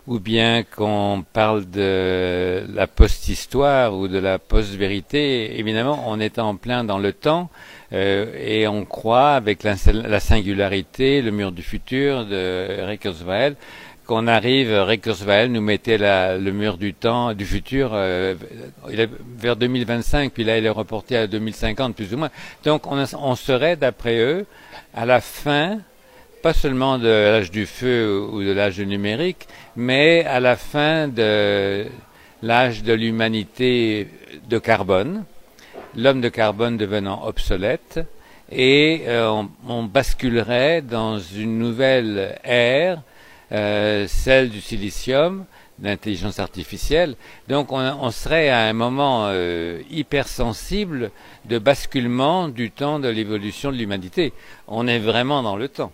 ou 0.06 0.20
bien 0.20 0.64
qu'on 0.64 1.24
parle 1.32 1.70
de 1.70 2.64
la 2.74 2.88
post-histoire 2.88 3.94
ou 3.94 4.08
de 4.08 4.20
la 4.20 4.38
post-vérité, 4.38 5.58
évidemment, 5.60 6.04
on 6.08 6.20
est 6.20 6.40
en 6.40 6.56
plein 6.56 6.84
dans 6.84 6.98
le 6.98 7.14
temps 7.14 7.50
euh, 7.94 8.34
et 8.38 8.68
on 8.68 8.84
croit, 8.84 9.32
avec 9.32 9.64
la, 9.64 9.78
singularité, 10.20 11.22
le 11.22 11.32
mur 11.32 11.54
du 11.54 11.62
futur 11.62 12.26
de 12.26 12.96
Kurzweil, 12.98 13.56
qu'on 14.06 14.28
arrive, 14.28 14.86
Kurzweil 15.02 15.48
nous 15.48 15.62
mettait 15.62 15.98
le 15.98 16.52
mur 16.52 16.78
du 16.78 16.94
temps, 16.94 17.34
du 17.34 17.46
futur, 17.46 17.92
euh, 17.94 18.36
vers 19.38 19.56
2025, 19.56 20.34
puis 20.34 20.44
là 20.44 20.58
il 20.58 20.66
est 20.66 20.70
reporté 20.70 21.16
à 21.16 21.28
2050 21.28 21.96
plus 21.96 22.14
ou 22.14 22.18
moins. 22.18 22.30
Donc 22.66 22.88
on, 22.88 23.02
on 23.18 23.36
serait, 23.36 23.78
d'après 23.78 24.20
eux, 24.20 24.46
à 24.94 25.06
la 25.06 25.22
fin 25.22 25.80
pas 26.44 26.54
seulement 26.54 26.98
de 26.98 27.08
l'âge 27.08 27.52
du 27.52 27.66
feu 27.66 28.20
ou 28.22 28.44
de 28.44 28.52
l'âge 28.52 28.76
du 28.76 28.86
numérique, 28.86 29.48
mais 29.78 30.26
à 30.26 30.42
la 30.42 30.58
fin 30.58 31.08
de 31.08 31.86
l'âge 32.42 32.84
de 32.84 32.92
l'humanité 32.92 34.10
de 34.50 34.58
carbone, 34.60 35.24
l'homme 35.96 36.20
de 36.20 36.28
carbone 36.28 36.76
devenant 36.76 37.26
obsolète, 37.26 38.02
et 38.52 39.04
euh, 39.08 39.42
on, 39.70 39.84
basculerait 39.84 40.82
dans 40.82 41.18
une 41.18 41.58
nouvelle 41.58 42.38
ère, 42.44 43.02
euh, 43.54 44.06
celle 44.10 44.50
du 44.50 44.60
silicium, 44.60 45.46
d'intelligence 45.80 46.40
artificielle. 46.40 47.16
Donc 47.48 47.72
on, 47.72 48.12
serait 48.12 48.50
à 48.50 48.64
un 48.64 48.74
moment 48.74 49.28
euh, 49.28 49.82
hypersensible 49.90 51.10
de 51.46 51.58
basculement 51.58 52.50
du 52.50 52.70
temps 52.70 53.00
de 53.00 53.08
l'évolution 53.08 53.72
de 53.72 53.78
l'humanité. 53.78 54.34
On 54.68 54.88
est 54.88 55.00
vraiment 55.00 55.42
dans 55.42 55.56
le 55.56 55.70
temps. 55.70 55.94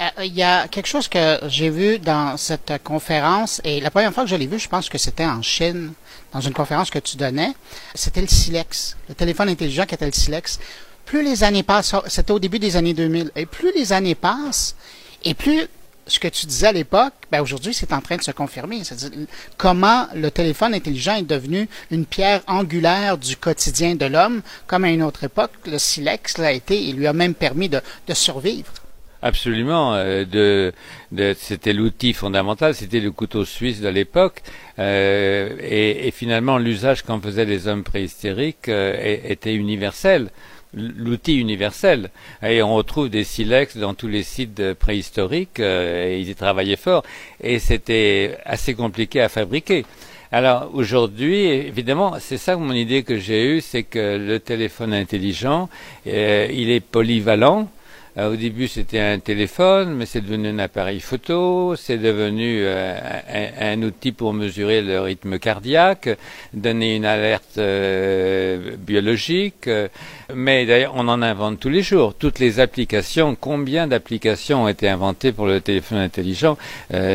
Euh, 0.00 0.24
il 0.24 0.34
y 0.34 0.42
a 0.42 0.66
quelque 0.66 0.86
chose 0.86 1.06
que 1.06 1.38
j'ai 1.46 1.70
vu 1.70 1.98
dans 1.98 2.36
cette 2.36 2.72
conférence, 2.82 3.60
et 3.62 3.80
la 3.80 3.90
première 3.90 4.12
fois 4.12 4.24
que 4.24 4.30
je 4.30 4.34
l'ai 4.36 4.46
vu, 4.46 4.58
je 4.58 4.68
pense 4.68 4.88
que 4.88 4.98
c'était 4.98 5.24
en 5.24 5.40
Chine, 5.40 5.92
dans 6.32 6.40
une 6.40 6.52
conférence 6.52 6.90
que 6.90 6.98
tu 6.98 7.16
donnais, 7.16 7.52
c'était 7.94 8.20
le 8.20 8.26
Silex, 8.26 8.96
le 9.08 9.14
téléphone 9.14 9.48
intelligent 9.48 9.86
qui 9.86 9.94
était 9.94 10.06
le 10.06 10.12
Silex. 10.12 10.58
Plus 11.04 11.22
les 11.22 11.44
années 11.44 11.62
passent, 11.62 11.94
c'était 12.08 12.32
au 12.32 12.40
début 12.40 12.58
des 12.58 12.76
années 12.76 12.94
2000, 12.94 13.30
et 13.36 13.46
plus 13.46 13.72
les 13.72 13.92
années 13.92 14.16
passent, 14.16 14.74
et 15.22 15.34
plus 15.34 15.68
ce 16.06 16.18
que 16.18 16.28
tu 16.28 16.46
disais 16.46 16.66
à 16.66 16.72
l'époque, 16.72 17.14
ben 17.30 17.40
aujourd'hui, 17.40 17.72
c'est 17.72 17.92
en 17.92 18.00
train 18.00 18.16
de 18.16 18.22
se 18.22 18.32
confirmer. 18.32 18.82
Comment 19.56 20.08
le 20.14 20.30
téléphone 20.30 20.74
intelligent 20.74 21.14
est 21.14 21.22
devenu 21.22 21.68
une 21.90 22.04
pierre 22.04 22.42
angulaire 22.46 23.16
du 23.16 23.36
quotidien 23.36 23.94
de 23.94 24.06
l'homme, 24.06 24.42
comme 24.66 24.84
à 24.84 24.90
une 24.90 25.02
autre 25.04 25.24
époque, 25.24 25.52
le 25.66 25.78
silex 25.78 26.36
l'a 26.38 26.52
été, 26.52 26.82
il 26.82 26.96
lui 26.96 27.06
a 27.06 27.12
même 27.12 27.34
permis 27.34 27.68
de 27.68 27.80
survivre. 28.12 28.72
Absolument. 29.24 29.94
Euh, 29.94 30.26
de, 30.26 30.74
de 31.10 31.34
c'était 31.38 31.72
l'outil 31.72 32.12
fondamental, 32.12 32.74
c'était 32.74 33.00
le 33.00 33.10
couteau 33.10 33.46
suisse 33.46 33.80
de 33.80 33.88
l'époque. 33.88 34.42
Euh, 34.78 35.56
et, 35.62 36.06
et, 36.06 36.10
finalement, 36.10 36.58
l'usage 36.58 37.02
qu'en 37.02 37.18
faisaient 37.18 37.46
les 37.46 37.66
hommes 37.66 37.84
préhystériques 37.84 38.68
euh, 38.68 39.18
était 39.24 39.54
universel 39.54 40.28
l'outil 40.74 41.36
universel. 41.36 42.10
Et 42.42 42.60
on 42.60 42.74
retrouve 42.74 43.08
des 43.08 43.24
silex 43.24 43.78
dans 43.78 43.94
tous 43.94 44.08
les 44.08 44.24
sites 44.24 44.74
préhistoriques, 44.74 45.60
et 45.60 46.18
ils 46.20 46.28
y 46.28 46.34
travaillaient 46.34 46.74
fort, 46.74 47.04
et 47.40 47.60
c'était 47.60 48.36
assez 48.44 48.74
compliqué 48.74 49.20
à 49.20 49.28
fabriquer. 49.28 49.86
Alors 50.32 50.70
aujourd'hui, 50.74 51.46
évidemment, 51.46 52.16
c'est 52.18 52.38
ça 52.38 52.56
mon 52.56 52.72
idée 52.72 53.04
que 53.04 53.18
j'ai 53.18 53.44
eue, 53.46 53.60
c'est 53.60 53.84
que 53.84 54.18
le 54.18 54.40
téléphone 54.40 54.92
intelligent, 54.92 55.68
il 56.06 56.70
est 56.70 56.84
polyvalent, 56.84 57.68
euh, 57.68 57.83
au 58.16 58.36
début, 58.36 58.68
c'était 58.68 59.00
un 59.00 59.18
téléphone, 59.18 59.94
mais 59.94 60.06
c'est 60.06 60.20
devenu 60.20 60.48
un 60.48 60.58
appareil 60.60 61.00
photo, 61.00 61.74
c'est 61.76 61.98
devenu 61.98 62.60
euh, 62.60 62.96
un, 63.60 63.82
outil 63.82 64.12
pour 64.12 64.32
mesurer 64.32 64.82
le 64.82 65.00
rythme 65.00 65.38
cardiaque, 65.40 66.08
donner 66.52 66.94
une 66.94 67.04
alerte 67.04 67.58
euh, 67.58 68.76
biologique. 68.78 69.68
mais 70.32 70.64
d'ailleurs, 70.64 70.92
on 70.94 71.08
en 71.08 71.22
invente 71.22 71.58
tous 71.58 71.70
les 71.70 71.82
jours. 71.82 72.14
Toutes 72.14 72.38
les 72.38 72.60
applications, 72.60 73.36
combien 73.38 73.88
d'applications 73.88 74.64
ont 74.64 74.68
été 74.68 74.88
inventées 74.88 75.32
pour 75.32 75.46
le 75.46 75.60
téléphone 75.60 75.98
intelligent 75.98 76.56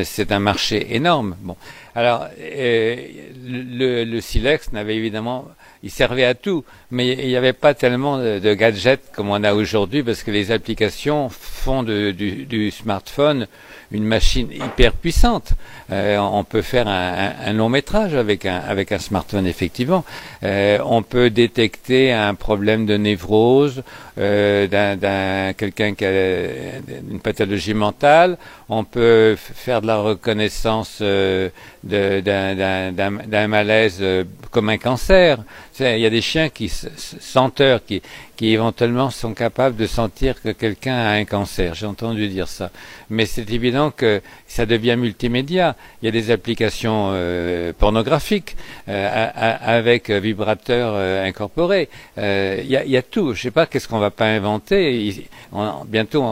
C'est 0.04 0.32
un 0.32 0.40
marché 0.40 0.96
énorme. 0.96 1.36
Bon, 1.42 1.56
alors 1.96 2.28
le, 2.38 4.04
le 4.04 4.22
Silex 4.22 4.74
n'avait 4.74 4.98
évidemment 4.98 5.48
il 5.84 5.92
servait 5.92 6.26
à 6.26 6.36
tout, 6.36 6.64
mais 6.92 7.08
il 7.10 7.28
n'y 7.28 7.36
avait 7.36 7.54
pas 7.54 7.74
tellement 7.74 8.18
de, 8.18 8.54
gadgets 8.54 9.12
comme 9.14 9.30
on 9.30 9.44
a 9.44 9.54
aujourd'hui 9.54 10.04
parce 10.04 10.24
que 10.24 10.32
les 10.32 10.52
applications 10.52 11.30
font 11.30 11.84
du, 11.84 12.72
smartphone 12.72 13.48
une 13.92 14.04
machine 14.04 14.52
hyper 14.52 14.94
puissante. 14.94 15.54
Euh, 15.92 16.18
on 16.18 16.44
peut 16.44 16.62
faire 16.62 16.88
un, 16.88 17.54
long 17.54 17.70
métrage 17.70 18.14
avec 18.14 18.46
un, 18.46 18.58
avec 18.58 18.92
un 18.92 19.00
smartphone, 19.00 19.48
effectivement. 19.48 20.06
Euh, 20.44 20.78
on 20.86 21.02
peut 21.02 21.30
détecter 21.30 22.14
un 22.14 22.36
problème 22.36 22.86
de 22.86 22.98
névrose 22.98 23.82
euh, 24.20 24.68
d'un 24.68 25.54
quelqu'un 25.54 25.96
qui 25.96 26.06
a 26.06 26.78
une 27.10 27.20
pathologie 27.20 27.74
mentale. 27.74 28.38
On 28.70 28.84
peut 28.84 29.36
faire 29.38 29.82
de 29.82 29.88
la 29.88 29.98
reconnaissance 29.98 31.02
d'un 31.02 31.52
malaise 33.48 34.04
comme 34.52 34.70
un 34.70 34.78
cancer. 34.78 35.40
Il 35.80 36.00
y 36.00 36.06
a 36.06 36.10
des 36.10 36.22
chiens 36.22 36.50
qui 36.50 36.70
senteurs 36.70 37.84
qui, 37.84 38.02
qui 38.40 38.54
éventuellement 38.54 39.10
sont 39.10 39.34
capables 39.34 39.76
de 39.76 39.86
sentir 39.86 40.42
que 40.42 40.54
quelqu'un 40.54 40.96
a 40.96 41.10
un 41.10 41.26
cancer. 41.26 41.74
J'ai 41.76 41.86
entendu 41.86 42.30
dire 42.30 42.48
ça. 42.48 42.72
Mais 43.10 43.26
c'est 43.26 43.50
évident 43.52 43.92
que 43.92 44.22
ça 44.48 44.66
devient 44.66 44.96
multimédia. 44.96 45.76
Il 46.02 46.06
y 46.06 46.08
a 46.08 46.12
des 46.14 46.32
applications 46.32 47.10
euh, 47.12 47.74
pornographiques 47.78 48.56
euh, 48.88 49.28
avec 49.36 50.10
vibrateurs 50.10 50.94
euh, 50.96 51.28
incorporés. 51.28 51.90
il, 52.16 52.24
y 52.66 52.78
a, 52.78 52.86
il, 52.86 52.92
y 52.92 52.96
a, 52.96 53.02
tout. 53.02 53.34
Je 53.34 53.42
sais 53.42 53.52
pas 53.52 53.66
qu'est-ce 53.66 53.90
qu'on 53.90 54.00
va 54.00 54.10
pas 54.10 54.28
inventer. 54.28 55.28
bientôt, 55.88 56.24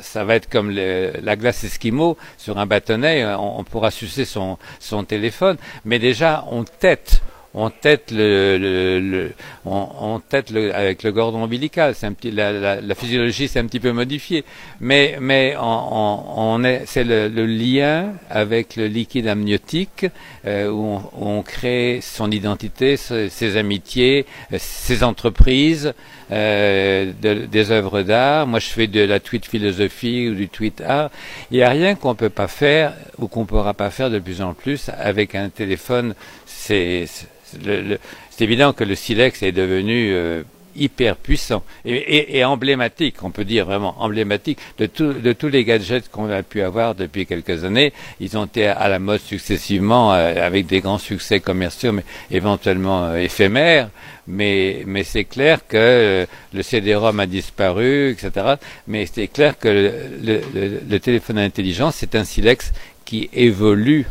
ça 0.00 0.24
va 0.24 0.36
être 0.36 0.48
comme 0.48 0.70
la 0.70 1.36
glace 1.36 1.62
esquimau 1.62 2.16
sur 2.38 2.56
un 2.56 2.64
bâtonnet. 2.64 3.22
On, 3.34 3.60
on 3.60 3.64
pourra 3.64 3.90
sucer 3.90 4.24
son, 4.24 4.56
son 4.80 5.04
téléphone. 5.04 5.58
Mais 5.84 5.98
déjà, 5.98 6.46
on 6.50 6.64
tête 6.64 7.20
on 7.54 7.70
tête 7.70 8.10
le, 8.10 8.58
le, 8.58 9.32
on, 9.64 10.20
tête 10.28 10.50
le, 10.50 10.74
avec 10.74 11.04
le 11.04 11.12
cordon 11.12 11.44
ombilical. 11.44 11.94
C'est 11.94 12.06
un 12.06 12.12
petit, 12.12 12.32
la, 12.32 12.80
la, 12.80 12.94
physiologie 12.96 13.46
s'est 13.46 13.60
un 13.60 13.66
petit 13.66 13.78
peu 13.78 13.92
modifiée, 13.92 14.44
mais 14.80 15.16
mais 15.20 15.54
on, 15.60 16.24
on 16.36 16.64
est, 16.64 16.82
c'est 16.86 17.04
le, 17.04 17.28
lien 17.46 18.14
avec 18.28 18.74
le 18.74 18.88
liquide 18.88 19.28
amniotique 19.28 20.06
euh, 20.46 20.68
où, 20.68 21.00
on, 21.16 21.42
crée 21.42 22.00
son 22.02 22.30
identité, 22.32 22.96
ses, 22.96 23.56
amitiés, 23.56 24.26
ses 24.56 25.04
entreprises, 25.04 25.94
euh, 26.32 27.12
des 27.20 27.70
œuvres 27.70 28.02
d'art. 28.02 28.48
Moi, 28.48 28.58
je 28.58 28.68
fais 28.68 28.88
de 28.88 29.00
la 29.00 29.20
tweet 29.20 29.46
philosophie 29.46 30.28
ou 30.28 30.34
du 30.34 30.48
tweet 30.48 30.80
art. 30.80 31.10
Il 31.52 31.58
n'y 31.58 31.62
a 31.62 31.70
rien 31.70 31.94
qu'on 31.94 32.16
peut 32.16 32.30
pas 32.30 32.48
faire 32.48 32.94
ou 33.18 33.28
qu'on 33.28 33.44
pourra 33.44 33.74
pas 33.74 33.90
faire 33.90 34.10
de 34.10 34.18
plus 34.18 34.42
en 34.42 34.54
plus 34.54 34.90
avec 34.98 35.36
un 35.36 35.50
téléphone. 35.50 36.14
C'est 36.46 37.06
c'est 37.44 38.44
évident 38.44 38.72
que 38.72 38.84
le 38.84 38.94
silex 38.94 39.42
est 39.42 39.52
devenu 39.52 40.12
euh, 40.12 40.42
hyper 40.76 41.16
puissant 41.16 41.62
et, 41.84 42.44
emblématique, 42.44 43.22
on 43.22 43.30
peut 43.30 43.44
dire 43.44 43.66
vraiment 43.66 43.94
emblématique 44.00 44.58
de, 44.78 44.86
tous 44.86 45.48
les 45.48 45.64
gadgets 45.64 46.10
qu'on 46.10 46.28
a 46.30 46.42
pu 46.42 46.62
avoir 46.62 46.94
depuis 46.94 47.26
quelques 47.26 47.64
années. 47.64 47.92
Ils 48.20 48.36
ont 48.36 48.46
été 48.46 48.66
à 48.66 48.88
la 48.88 48.98
mode 48.98 49.20
successivement 49.20 50.12
euh, 50.12 50.44
avec 50.44 50.66
des 50.66 50.80
grands 50.80 50.98
succès 50.98 51.40
commerciaux, 51.40 51.92
mais 51.92 52.04
éventuellement 52.30 53.04
euh, 53.04 53.16
éphémères. 53.16 53.90
Mais, 54.26 54.84
c'est 55.04 55.24
clair 55.24 55.60
que 55.68 56.26
le 56.54 56.62
CD-ROM 56.62 57.20
a 57.20 57.26
disparu, 57.26 58.10
etc. 58.10 58.54
Mais 58.88 59.06
c'est 59.06 59.28
clair 59.28 59.58
que 59.58 59.68
le, 59.68 60.40
le 60.88 60.98
téléphone 60.98 61.38
intelligent, 61.38 61.90
c'est 61.90 62.14
un 62.14 62.24
silex 62.24 62.72
qui 63.04 63.28
évolue 63.34 64.06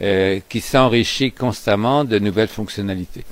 qui 0.00 0.60
s'enrichit 0.60 1.32
constamment 1.32 2.04
de 2.04 2.18
nouvelles 2.18 2.48
fonctionnalités. 2.48 3.24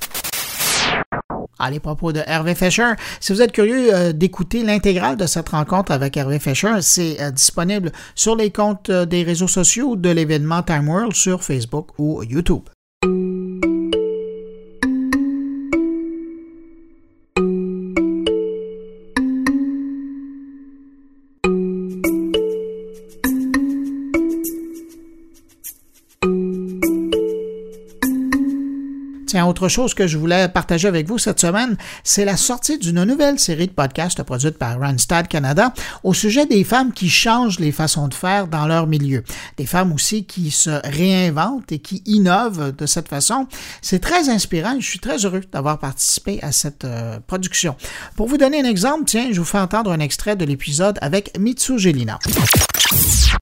À 1.59 1.70
les 1.70 1.81
propos 1.81 2.12
de 2.12 2.20
Hervé 2.26 2.54
Fischer. 2.54 2.92
Si 3.20 3.33
vous 3.33 3.42
êtes 3.42 3.52
curieux 3.52 4.12
d'écouter 4.12 4.62
l'intégrale 4.62 5.16
de 5.16 5.26
cette 5.26 5.48
rencontre 5.48 5.90
avec 5.90 6.16
Hervé 6.16 6.38
Fischer, 6.38 6.83
c'est 6.83 7.33
disponible 7.33 7.90
sur 8.14 8.37
les 8.37 8.52
comptes 8.52 8.90
des 8.90 9.22
réseaux 9.24 9.48
sociaux 9.48 9.96
de 9.96 10.11
l'événement 10.11 10.62
Time 10.62 10.88
World 10.88 11.14
sur 11.14 11.42
Facebook 11.42 11.88
ou 11.98 12.22
YouTube. 12.22 12.62
Autre 29.59 29.68
chose 29.68 29.92
que 29.92 30.07
je 30.07 30.18
voulais 30.18 30.47
partager 30.47 30.87
avec 30.87 31.09
vous 31.09 31.18
cette 31.18 31.40
semaine, 31.40 31.77
c'est 32.05 32.25
la 32.25 32.37
sortie 32.37 32.79
d'une 32.79 33.03
nouvelle 33.03 33.40
série 33.40 33.66
de 33.66 33.73
podcasts 33.73 34.23
produite 34.23 34.57
par 34.57 34.79
Randstad 34.79 35.27
Canada 35.27 35.75
au 36.05 36.14
sujet 36.14 36.47
des 36.47 36.62
femmes 36.62 36.92
qui 36.92 37.11
changent 37.11 37.59
les 37.59 37.73
façons 37.73 38.07
de 38.07 38.14
faire 38.14 38.47
dans 38.47 38.68
leur 38.68 38.87
milieu. 38.87 39.25
Des 39.57 39.66
femmes 39.66 39.92
aussi 39.92 40.25
qui 40.27 40.53
se 40.53 40.71
réinventent 40.87 41.73
et 41.73 41.81
qui 41.81 42.05
innovent 42.07 42.73
de 42.73 42.87
cette 42.87 43.09
façon. 43.09 43.49
C'est 43.83 43.99
très 43.99 44.29
inspirant 44.29 44.77
et 44.77 44.81
je 44.81 44.88
suis 44.88 45.01
très 45.01 45.25
heureux 45.25 45.40
d'avoir 45.53 45.81
participé 45.81 46.38
à 46.42 46.53
cette 46.53 46.85
euh, 46.85 47.18
production. 47.27 47.75
Pour 48.14 48.29
vous 48.29 48.37
donner 48.37 48.61
un 48.61 48.68
exemple, 48.68 49.07
tiens, 49.07 49.31
je 49.33 49.40
vous 49.40 49.44
fais 49.44 49.59
entendre 49.59 49.90
un 49.90 49.99
extrait 49.99 50.37
de 50.37 50.44
l'épisode 50.44 50.99
avec 51.01 51.37
Mitsu 51.37 51.81
Gelina. 51.81 52.21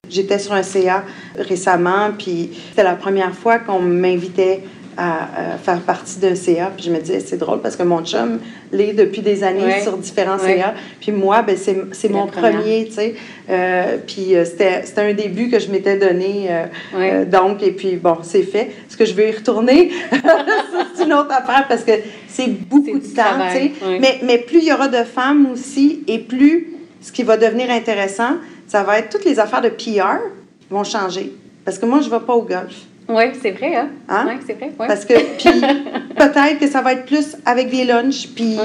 J'étais 0.09 0.39
sur 0.39 0.53
un 0.53 0.63
CA 0.63 1.03
récemment, 1.37 2.11
puis 2.17 2.49
c'était 2.69 2.83
la 2.83 2.95
première 2.95 3.35
fois 3.35 3.59
qu'on 3.59 3.81
m'invitait 3.81 4.63
à, 4.97 5.57
faire 5.57 5.79
partie 5.81 6.19
d'un 6.19 6.35
CA. 6.35 6.71
Puis 6.75 6.85
je 6.85 6.91
me 6.91 6.99
disais, 6.99 7.19
c'est 7.19 7.37
drôle 7.37 7.61
parce 7.61 7.75
que 7.75 7.83
mon 7.83 8.03
chum 8.03 8.39
l'est 8.71 8.93
depuis 8.93 9.21
des 9.21 9.43
années 9.43 9.81
sur 9.81 9.97
différents 9.97 10.39
CA. 10.39 10.73
Puis 10.99 11.11
moi, 11.11 11.43
ben, 11.43 11.55
c'est 11.57 12.09
mon 12.09 12.27
premier, 12.27 12.85
tu 12.85 12.93
sais. 12.93 13.15
Euh, 13.49 13.97
puis 14.05 14.35
euh, 14.35 14.43
c'était 14.43 14.83
un 14.97 15.13
début 15.13 15.49
que 15.49 15.59
je 15.59 15.69
m'étais 15.69 15.97
donné. 15.97 16.47
Euh, 16.95 17.25
donc, 17.25 17.63
et 17.63 17.71
puis 17.71 17.95
bon, 17.95 18.17
c'est 18.23 18.43
fait. 18.43 18.71
Est-ce 18.87 18.97
que 18.97 19.05
je 19.05 19.13
veux 19.13 19.27
y 19.27 19.31
retourner? 19.31 19.91
c'est 20.95 21.03
une 21.03 21.13
autre 21.13 21.31
affaire 21.31 21.65
parce 21.69 21.83
que 21.83 21.93
c'est 22.27 22.47
beaucoup 22.47 22.99
de 22.99 23.15
temps, 23.15 23.23
tu 23.51 23.57
sais. 23.57 23.71
Mais, 23.99 24.19
mais 24.23 24.39
plus 24.39 24.59
il 24.59 24.65
y 24.65 24.73
aura 24.73 24.87
de 24.87 25.03
femmes 25.03 25.51
aussi 25.51 26.03
et 26.07 26.19
plus 26.19 26.73
ce 27.01 27.11
qui 27.11 27.23
va 27.23 27.37
devenir 27.37 27.69
intéressant, 27.69 28.37
ça 28.67 28.83
va 28.83 28.99
être 28.99 29.09
toutes 29.09 29.25
les 29.25 29.39
affaires 29.39 29.61
de 29.61 29.69
PR 29.69 30.19
vont 30.69 30.83
changer. 30.83 31.33
Parce 31.63 31.79
que 31.79 31.85
moi, 31.85 32.01
je 32.01 32.05
ne 32.07 32.11
vais 32.11 32.25
pas 32.25 32.33
au 32.33 32.41
golf. 32.41 32.75
Oui, 33.09 33.23
c'est 33.41 33.51
vrai, 33.51 33.75
hein? 33.75 33.89
hein? 34.09 34.25
Oui, 34.27 34.35
c'est 34.45 34.53
vrai. 34.53 34.71
Parce 34.77 35.05
que, 35.05 35.13
puis, 35.37 35.61
peut-être 36.15 36.59
que 36.59 36.67
ça 36.67 36.81
va 36.81 36.93
être 36.93 37.05
plus 37.05 37.37
avec 37.45 37.69
des 37.69 37.85
lunchs, 37.85 38.27
puis, 38.35 38.57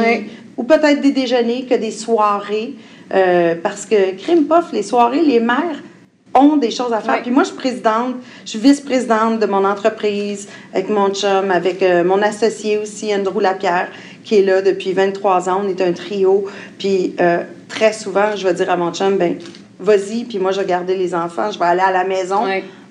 ou 0.56 0.64
peut-être 0.64 1.00
des 1.00 1.12
déjeuners 1.12 1.66
que 1.68 1.74
des 1.74 1.90
soirées. 1.90 2.74
Euh, 3.14 3.54
parce 3.62 3.84
que, 3.84 4.16
crime 4.16 4.46
puff, 4.46 4.72
les 4.72 4.82
soirées, 4.82 5.20
les 5.20 5.40
mères 5.40 5.82
ont 6.34 6.56
des 6.56 6.70
choses 6.70 6.92
à 6.92 7.00
faire. 7.00 7.20
Puis 7.20 7.30
moi, 7.30 7.42
je 7.42 7.48
suis 7.48 7.58
présidente, 7.58 8.16
je 8.44 8.50
suis 8.50 8.58
vice-présidente 8.58 9.38
de 9.38 9.46
mon 9.46 9.64
entreprise 9.64 10.48
avec 10.72 10.88
mon 10.88 11.10
chum, 11.10 11.50
avec 11.50 11.82
euh, 11.82 12.04
mon 12.04 12.22
associé 12.22 12.78
aussi, 12.78 13.14
Andrew 13.14 13.40
Lapierre, 13.40 13.88
qui 14.24 14.36
est 14.36 14.42
là 14.42 14.62
depuis 14.62 14.92
23 14.92 15.50
ans. 15.50 15.62
On 15.64 15.68
est 15.68 15.80
un 15.82 15.92
trio. 15.92 16.46
Puis 16.78 17.14
euh, 17.20 17.42
très 17.68 17.92
souvent, 17.92 18.34
je 18.34 18.46
vais 18.46 18.54
dire 18.54 18.70
à 18.70 18.76
mon 18.78 18.92
chum, 18.94 19.18
ben 19.18 19.36
vas-y, 19.78 20.24
puis 20.24 20.38
moi, 20.38 20.52
je 20.52 20.60
vais 20.60 20.66
garder 20.66 20.96
les 20.96 21.14
enfants, 21.14 21.50
je 21.50 21.58
vais 21.58 21.66
aller 21.66 21.80
à 21.80 21.90
la 21.90 22.04
maison, 22.04 22.44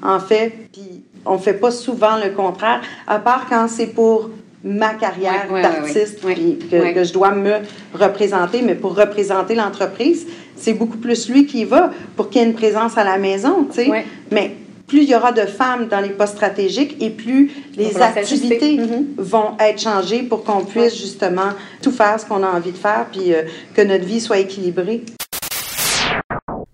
en 0.03 0.19
fait. 0.19 0.53
Puis 0.71 1.00
on 1.25 1.37
fait 1.37 1.53
pas 1.53 1.71
souvent 1.71 2.17
le 2.23 2.31
contraire, 2.31 2.81
à 3.07 3.19
part 3.19 3.45
quand 3.49 3.67
c'est 3.67 3.87
pour 3.87 4.29
ma 4.63 4.93
carrière 4.93 5.47
d'artiste 5.51 6.21
que, 6.21 6.93
que, 6.93 7.03
je 7.03 7.13
dois 7.13 7.31
me 7.31 7.55
représenter, 7.93 8.61
mais 8.61 8.75
pour 8.75 8.95
représenter 8.95 9.55
l'entreprise, 9.55 10.27
c'est 10.55 10.73
beaucoup 10.73 10.97
plus 10.97 11.29
lui 11.29 11.47
qui 11.47 11.65
va 11.65 11.91
pour 12.15 12.29
qu'il 12.29 12.41
y 12.41 12.43
ait 12.43 12.47
une 12.47 12.53
présence 12.53 12.97
à 12.97 13.03
la 13.03 13.17
maison, 13.17 13.65
tu 13.65 13.85
sais. 13.85 14.05
Mais 14.31 14.55
plus 14.91 15.03
il 15.03 15.09
y 15.09 15.15
aura 15.15 15.31
de 15.31 15.45
femmes 15.45 15.87
dans 15.87 16.01
les 16.01 16.09
postes 16.09 16.35
stratégiques 16.35 16.97
et 16.99 17.09
plus 17.09 17.49
les 17.77 17.97
activités 18.01 18.77
mm-hmm. 18.77 19.05
vont 19.17 19.55
être 19.57 19.79
changées 19.79 20.21
pour 20.21 20.43
qu'on 20.43 20.65
puisse 20.65 20.95
justement 20.97 21.53
tout 21.81 21.91
faire 21.91 22.19
ce 22.19 22.25
qu'on 22.25 22.43
a 22.43 22.47
envie 22.47 22.73
de 22.73 22.77
faire 22.77 23.05
puis 23.09 23.33
euh, 23.33 23.43
que 23.73 23.81
notre 23.81 24.03
vie 24.03 24.19
soit 24.19 24.39
équilibrée. 24.39 25.03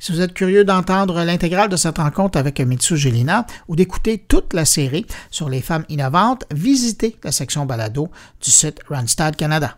Si 0.08 0.13
vous 0.13 0.22
êtes 0.22 0.34
curieux 0.34 0.63
d'entendre 0.63 1.22
l'intégrale 1.26 1.67
de 1.67 1.76
cette 1.76 1.98
rencontre 1.98 2.38
avec 2.38 2.62
Mitsu 2.62 2.96
Gelina 2.96 3.46
ou 3.67 3.76
d'écouter 3.76 4.17
toute 4.17 4.54
la 4.54 4.63
série 4.63 5.06
sur 5.32 5.50
les 5.50 5.60
femmes 5.60 5.84
innovantes, 5.89 6.46
visitez 6.50 7.17
la 7.26 7.34
section 7.34 7.65
balado 7.65 8.10
du 8.41 8.50
site 8.50 8.80
Randstad 8.88 9.36
Canada. 9.36 9.76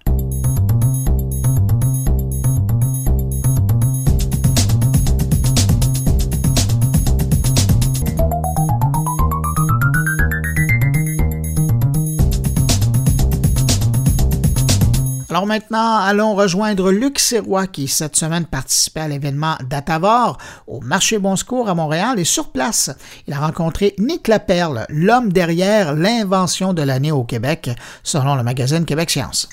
Alors 15.29 15.45
maintenant, 15.45 15.97
allons 15.97 16.33
rejoindre 16.33 16.91
Luc 16.91 17.19
Sirois 17.19 17.67
qui 17.67 17.87
cette 17.87 18.15
semaine 18.15 18.45
participait 18.45 19.01
à 19.01 19.07
l'événement 19.07 19.57
Datavor 19.69 20.39
au 20.65 20.81
marché 20.81 21.19
Bon 21.19 21.35
Secours 21.35 21.69
à 21.69 21.75
Montréal 21.75 22.17
et 22.17 22.23
sur 22.23 22.49
place, 22.49 22.89
il 23.27 23.35
a 23.35 23.37
rencontré 23.37 23.93
Nick 23.99 24.27
Laperle, 24.27 24.87
l'homme 24.89 25.31
derrière 25.31 25.93
l'invention 25.93 26.73
de 26.73 26.81
l'année 26.81 27.11
au 27.11 27.23
Québec, 27.23 27.69
selon 28.01 28.33
le 28.33 28.41
magazine 28.41 28.85
Québec 28.85 29.11
Science. 29.11 29.47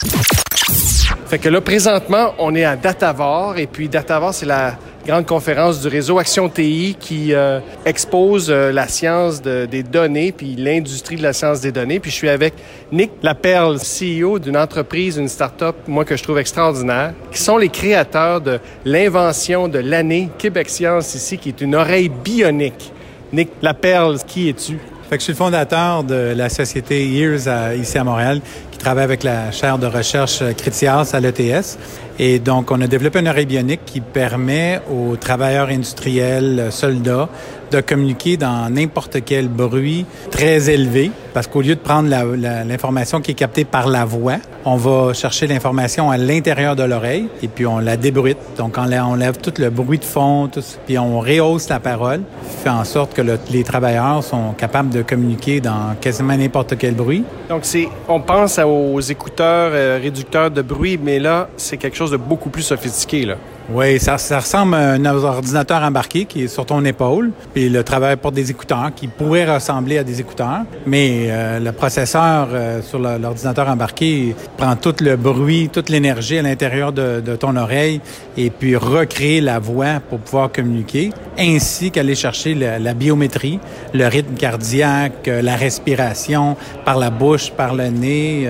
Fait 1.26 1.38
que 1.38 1.50
là, 1.50 1.60
présentement, 1.60 2.32
on 2.38 2.54
est 2.54 2.64
à 2.64 2.76
Datavor 2.76 3.58
et 3.58 3.66
puis 3.66 3.90
Datavor, 3.90 4.32
c'est 4.32 4.46
la 4.46 4.78
grande 5.06 5.24
conférence 5.24 5.80
du 5.80 5.86
réseau 5.86 6.18
Action 6.18 6.48
TI 6.48 6.96
qui 6.98 7.32
euh, 7.32 7.60
expose 7.84 8.50
euh, 8.50 8.72
la 8.72 8.88
science 8.88 9.40
des 9.40 9.84
données 9.84 10.32
puis 10.32 10.56
l'industrie 10.56 11.14
de 11.14 11.22
la 11.22 11.32
science 11.32 11.60
des 11.60 11.70
données. 11.70 12.00
Puis 12.00 12.10
je 12.10 12.16
suis 12.16 12.28
avec 12.28 12.54
Nick 12.90 13.12
Laperle, 13.22 13.78
CEO 13.78 14.40
d'une 14.40 14.56
entreprise, 14.56 15.16
une 15.16 15.28
start-up, 15.28 15.76
moi 15.86 16.04
que 16.04 16.16
je 16.16 16.24
trouve 16.24 16.38
extraordinaire, 16.38 17.14
qui 17.30 17.40
sont 17.40 17.56
les 17.56 17.68
créateurs 17.68 18.40
de 18.40 18.58
l'invention 18.84 19.68
de 19.68 19.78
l'année 19.78 20.28
Québec 20.38 20.68
Science 20.68 21.14
ici, 21.14 21.38
qui 21.38 21.50
est 21.50 21.60
une 21.60 21.76
oreille 21.76 22.08
bionique. 22.08 22.92
Nick 23.32 23.50
Laperle, 23.62 24.18
qui 24.26 24.48
es-tu? 24.48 24.78
Fait 25.08 25.18
que 25.18 25.20
je 25.20 25.24
suis 25.26 25.32
le 25.34 25.36
fondateur 25.36 26.02
de 26.02 26.34
la 26.36 26.48
société 26.48 27.06
Years 27.06 27.42
ici 27.78 27.96
à 27.96 28.02
Montréal, 28.02 28.40
qui 28.72 28.78
travaille 28.78 29.04
avec 29.04 29.22
la 29.22 29.52
chaire 29.52 29.78
de 29.78 29.86
recherche 29.86 30.42
Critias 30.56 31.10
à 31.12 31.20
l'ETS. 31.20 31.78
Et 32.18 32.40
donc, 32.40 32.72
on 32.72 32.80
a 32.80 32.88
développé 32.88 33.20
une 33.20 33.28
oreille 33.28 33.46
bionique 33.46 33.82
qui 33.86 34.00
permet 34.00 34.80
aux 34.90 35.14
travailleurs 35.14 35.68
industriels, 35.68 36.68
soldats, 36.70 37.28
de 37.70 37.80
communiquer 37.82 38.36
dans 38.36 38.68
n'importe 38.68 39.24
quel 39.24 39.46
bruit 39.46 40.06
très 40.32 40.70
élevé, 40.70 41.12
parce 41.36 41.48
qu'au 41.48 41.60
lieu 41.60 41.74
de 41.74 41.80
prendre 41.80 42.08
l'information 42.08 43.20
qui 43.20 43.32
est 43.32 43.34
captée 43.34 43.66
par 43.66 43.88
la 43.88 44.06
voix, 44.06 44.36
on 44.64 44.76
va 44.76 45.12
chercher 45.12 45.46
l'information 45.46 46.10
à 46.10 46.16
l'intérieur 46.16 46.76
de 46.76 46.82
l'oreille 46.82 47.28
et 47.42 47.48
puis 47.48 47.66
on 47.66 47.78
la 47.78 47.98
débruite. 47.98 48.38
Donc 48.56 48.78
on, 48.78 48.90
on 48.90 49.14
lève 49.16 49.36
tout 49.36 49.52
le 49.58 49.68
bruit 49.68 49.98
de 49.98 50.04
fond, 50.06 50.48
tout, 50.48 50.62
puis 50.86 50.98
on 50.98 51.20
rehausse 51.20 51.68
la 51.68 51.78
parole, 51.78 52.22
fait 52.64 52.70
en 52.70 52.84
sorte 52.84 53.12
que 53.12 53.20
les 53.50 53.64
travailleurs 53.64 54.24
sont 54.24 54.52
capables 54.52 54.88
de 54.88 55.02
communiquer 55.02 55.60
dans 55.60 55.94
quasiment 56.00 56.38
n'importe 56.38 56.78
quel 56.78 56.94
bruit. 56.94 57.22
Donc 57.50 57.66
c'est, 57.66 57.86
on 58.08 58.18
pense 58.18 58.58
aux 58.58 59.00
écouteurs 59.00 59.72
euh, 59.74 59.98
réducteurs 60.02 60.50
de 60.50 60.62
bruit, 60.62 60.98
mais 60.98 61.18
là 61.18 61.50
c'est 61.58 61.76
quelque 61.76 61.98
chose 61.98 62.12
de 62.12 62.16
beaucoup 62.16 62.48
plus 62.48 62.62
sophistiqué 62.62 63.26
là. 63.26 63.34
Oui, 63.68 63.98
ça, 63.98 64.16
ça, 64.16 64.38
ressemble 64.38 64.76
à 64.76 64.92
un 64.92 65.04
ordinateur 65.04 65.82
embarqué 65.82 66.24
qui 66.24 66.44
est 66.44 66.48
sur 66.48 66.64
ton 66.64 66.84
épaule, 66.84 67.32
puis 67.52 67.68
le 67.68 67.82
travail 67.82 68.14
pour 68.14 68.30
des 68.30 68.48
écouteurs 68.52 68.92
qui 68.94 69.08
pourraient 69.08 69.52
ressembler 69.52 69.98
à 69.98 70.04
des 70.04 70.20
écouteurs, 70.20 70.60
mais 70.86 71.25
euh, 71.30 71.60
le 71.60 71.72
processeur 71.72 72.48
euh, 72.52 72.82
sur 72.82 72.98
l'ordinateur 72.98 73.68
embarqué 73.68 74.34
prend 74.56 74.76
tout 74.76 74.94
le 75.00 75.16
bruit, 75.16 75.68
toute 75.72 75.88
l'énergie 75.88 76.38
à 76.38 76.42
l'intérieur 76.42 76.92
de, 76.92 77.20
de, 77.20 77.36
ton 77.36 77.56
oreille 77.56 78.00
et 78.36 78.50
puis 78.50 78.76
recréer 78.76 79.40
la 79.40 79.58
voix 79.58 80.00
pour 80.08 80.18
pouvoir 80.18 80.52
communiquer, 80.52 81.10
ainsi 81.38 81.90
qu'aller 81.90 82.14
chercher 82.14 82.54
la 82.54 82.94
biométrie, 82.94 83.58
le 83.94 84.06
rythme 84.06 84.34
cardiaque, 84.34 85.28
euh, 85.28 85.42
la 85.42 85.56
respiration 85.56 86.56
par 86.84 86.98
la 86.98 87.10
bouche, 87.10 87.50
par 87.50 87.74
le 87.74 87.88
nez. 87.88 88.48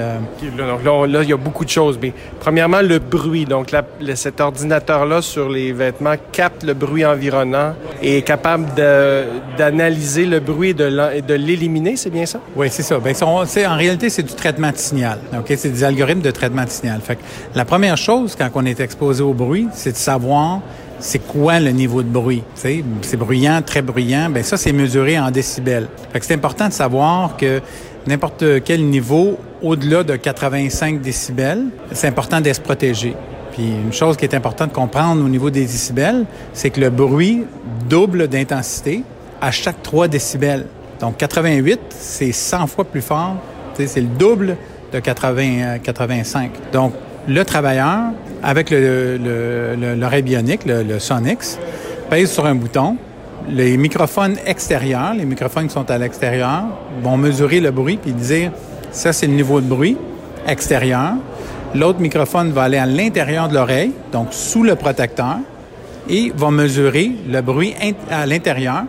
Donc 0.57 0.85
là, 0.85 1.23
il 1.23 1.29
y 1.29 1.33
a 1.33 1.37
beaucoup 1.37 1.65
de 1.65 1.71
choses, 1.71 1.99
mais 2.01 2.12
premièrement, 2.41 2.83
le 2.83 2.99
bruit. 2.99 3.45
Donc 3.45 3.75
cet 4.15 4.41
ordinateur 4.41 5.07
là 5.07 5.23
sur 5.23 5.49
les 5.49 5.73
vêtements 5.73 6.15
capte 6.33 6.65
le 6.65 6.75
bruit 6.75 7.05
environnant 7.05 7.75
et 8.03 8.19
est 8.19 8.23
capable 8.23 8.67
d'analyser 9.57 10.27
le 10.27 10.41
bruit 10.41 10.71
et 10.71 11.23
de 11.23 11.35
l'éliminer, 11.35 11.97
c'est 11.97 12.11
bien 12.11 12.27
ça? 12.27 12.41
Oui, 12.55 12.65
c'est 12.70 12.83
ça. 12.83 12.98
Ben, 12.98 13.14
en 13.22 13.76
réalité, 13.76 14.11
c'est 14.11 14.22
du 14.22 14.35
traitement 14.35 14.70
de 14.70 14.76
signal. 14.76 15.18
C'est 15.46 15.70
des 15.70 15.85
algorithmes 15.85 16.22
de 16.22 16.31
traitement 16.31 16.64
de 16.64 16.70
signal. 16.70 17.00
La 17.55 17.64
première 17.64 17.96
chose, 17.96 18.37
quand 18.37 18.48
on 18.55 18.64
est 18.64 18.81
exposé 18.81 19.22
au 19.22 19.35
bruit, 19.35 19.68
c'est 19.72 19.92
de 19.92 19.96
savoir 19.96 20.61
c'est 20.98 21.18
quoi 21.18 21.61
le 21.61 21.70
niveau 21.70 22.02
de 22.02 22.09
bruit. 22.09 22.42
C'est 22.55 22.83
bruyant, 23.16 23.61
très 23.64 23.83
bruyant. 23.83 24.31
Ben 24.31 24.42
ça, 24.42 24.57
c'est 24.57 24.72
mesuré 24.72 25.18
en 25.18 25.31
décibels. 25.31 25.88
C'est 26.20 26.35
important 26.35 26.68
de 26.68 26.72
savoir 26.72 27.37
que 27.37 27.61
n'importe 28.07 28.62
quel 28.64 28.85
niveau 28.85 29.38
au-delà 29.62 30.05
de 30.05 30.16
85 30.16 31.00
décibels, 31.00 31.64
c'est 31.92 32.09
important 32.09 32.40
d'être 32.40 32.62
protégé. 32.62 33.14
Puis 33.52 33.64
une 33.64 33.92
chose 33.92 34.16
qui 34.16 34.24
est 34.24 34.35
importante 34.35 34.70
de 34.70 34.74
comprendre 34.74 35.24
au 35.24 35.29
niveau 35.29 35.50
des 35.50 35.62
décibels, 35.62 36.24
c'est 36.52 36.70
que 36.70 36.81
le 36.81 36.90
bruit 36.90 37.44
double 37.88 38.29
d'intensité 38.29 39.02
à 39.40 39.50
chaque 39.50 39.83
3 39.83 40.09
décibels. 40.09 40.66
Donc 41.01 41.17
88, 41.19 41.81
c'est 41.91 42.33
100 42.33 42.67
fois 42.67 42.85
plus 42.85 43.03
fort. 43.03 43.37
C'est 43.75 44.01
le 44.01 44.07
double 44.07 44.57
de 44.93 45.01
80, 45.01 45.79
85. 45.83 46.51
Donc 46.73 46.95
le 47.29 47.45
travailleur, 47.45 48.13
avec 48.43 48.71
l'oreille 48.71 49.19
le, 49.21 50.23
bionique, 50.23 50.65
le, 50.65 50.83
le 50.83 50.99
Sonix, 50.99 51.59
pèse 52.09 52.31
sur 52.31 52.47
un 52.47 52.55
bouton. 52.55 52.97
Les 53.49 53.77
microphones 53.77 54.37
extérieurs, 54.47 55.15
les 55.15 55.25
microphones 55.25 55.69
qui 55.69 55.75
sont 55.75 55.91
à 55.91 55.99
l'extérieur, 55.99 56.65
vont 57.03 57.17
mesurer 57.17 57.61
le 57.61 57.71
bruit 57.71 57.97
puis 57.97 58.13
dire 58.13 58.51
ça 58.91 59.13
c'est 59.13 59.27
le 59.27 59.35
niveau 59.35 59.61
de 59.61 59.67
bruit 59.67 59.97
extérieur. 60.47 61.15
L'autre 61.75 62.01
microphone 62.01 62.53
va 62.53 62.63
aller 62.63 62.79
à 62.79 62.87
l'intérieur 62.87 63.49
de 63.49 63.55
l'oreille, 63.55 63.93
donc 64.13 64.29
sous 64.31 64.63
le 64.63 64.77
protecteur, 64.77 65.37
et 66.09 66.33
va 66.35 66.51
mesurer 66.51 67.13
le 67.29 67.41
bruit 67.43 67.75
à 68.11 68.27
l'intérieur 68.27 68.85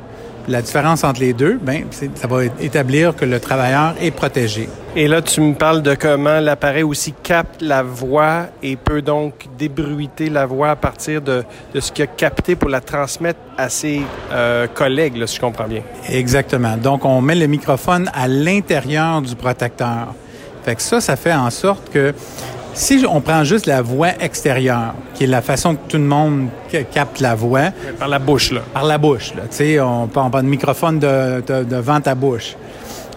la 0.47 0.61
différence 0.61 1.03
entre 1.03 1.19
les 1.19 1.33
deux, 1.33 1.59
ben, 1.61 1.83
ça 1.91 2.27
va 2.27 2.45
établir 2.61 3.15
que 3.15 3.25
le 3.25 3.39
travailleur 3.39 3.95
est 4.01 4.11
protégé. 4.11 4.69
Et 4.95 5.07
là, 5.07 5.21
tu 5.21 5.41
me 5.41 5.53
parles 5.53 5.81
de 5.81 5.93
comment 5.93 6.39
l'appareil 6.39 6.83
aussi 6.83 7.13
capte 7.21 7.61
la 7.61 7.83
voix 7.83 8.47
et 8.63 8.75
peut 8.75 9.01
donc 9.01 9.45
débruiter 9.57 10.29
la 10.29 10.45
voix 10.45 10.71
à 10.71 10.75
partir 10.75 11.21
de, 11.21 11.43
de 11.73 11.79
ce 11.79 11.91
qu'il 11.91 12.03
a 12.03 12.07
capté 12.07 12.55
pour 12.55 12.69
la 12.69 12.81
transmettre 12.81 13.39
à 13.57 13.69
ses 13.69 14.01
euh, 14.31 14.67
collègues, 14.67 15.25
si 15.25 15.35
je 15.35 15.41
comprends 15.41 15.67
bien. 15.67 15.81
Exactement. 16.09 16.77
Donc, 16.77 17.05
on 17.05 17.21
met 17.21 17.35
le 17.35 17.47
microphone 17.47 18.09
à 18.13 18.27
l'intérieur 18.27 19.21
du 19.21 19.35
protecteur. 19.35 20.13
Fait 20.63 20.75
que 20.75 20.81
ça, 20.81 20.99
ça 20.99 21.15
fait 21.15 21.33
en 21.33 21.49
sorte 21.49 21.89
que 21.91 22.13
si 22.77 23.03
on 23.09 23.21
prend 23.21 23.43
juste 23.43 23.65
la 23.65 23.81
voix 23.81 24.09
extérieure, 24.19 24.93
qui 25.15 25.23
est 25.23 25.27
la 25.27 25.41
façon 25.41 25.75
que 25.75 25.89
tout 25.89 25.97
le 25.97 26.03
monde 26.03 26.47
capte 26.93 27.19
la 27.19 27.33
voix. 27.33 27.71
Par 27.97 28.07
la 28.07 28.19
bouche, 28.19 28.51
là. 28.51 28.61
Par 28.71 28.85
la 28.85 28.97
bouche, 28.97 29.33
là. 29.35 29.43
Tu 29.49 29.57
sais, 29.57 29.79
on 29.79 30.07
prend 30.07 30.29
de 30.29 30.41
microphone 30.43 30.99
de, 30.99 31.41
de, 31.41 31.63
devant 31.63 31.99
ta 31.99 32.13
bouche. 32.13 32.55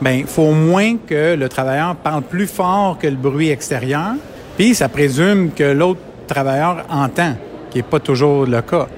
Bien, 0.01 0.13
il 0.13 0.27
faut 0.27 0.45
au 0.45 0.55
moins 0.55 0.97
que 0.97 1.35
le 1.35 1.49
travailleur 1.49 1.95
parle 1.97 2.23
plus 2.23 2.47
fort 2.47 2.97
que 2.99 3.07
le 3.07 3.17
bruit 3.17 3.51
extérieur. 3.51 4.15
Puis, 4.57 4.75
ça 4.75 4.89
présume 4.89 5.51
que 5.51 5.65
l'autre 5.65 6.01
travailleur 6.27 6.87
entend, 6.89 7.35
qui 7.71 7.79
n'est 7.79 7.83
pas 7.83 8.01
toujours 8.01 8.47
le 8.47 8.63
cas. 8.63 8.89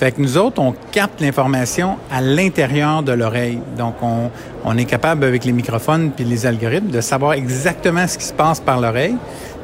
Fait 0.00 0.12
que 0.12 0.22
nous 0.22 0.38
autres, 0.38 0.62
on 0.62 0.72
capte 0.92 1.20
l'information 1.20 1.98
à 2.10 2.22
l'intérieur 2.22 3.02
de 3.02 3.12
l'oreille. 3.12 3.58
Donc, 3.76 3.96
on, 4.00 4.30
on, 4.64 4.78
est 4.78 4.86
capable, 4.86 5.26
avec 5.26 5.44
les 5.44 5.52
microphones 5.52 6.10
puis 6.16 6.24
les 6.24 6.46
algorithmes, 6.46 6.88
de 6.88 7.02
savoir 7.02 7.34
exactement 7.34 8.06
ce 8.06 8.16
qui 8.16 8.24
se 8.24 8.32
passe 8.32 8.60
par 8.60 8.80
l'oreille. 8.80 9.16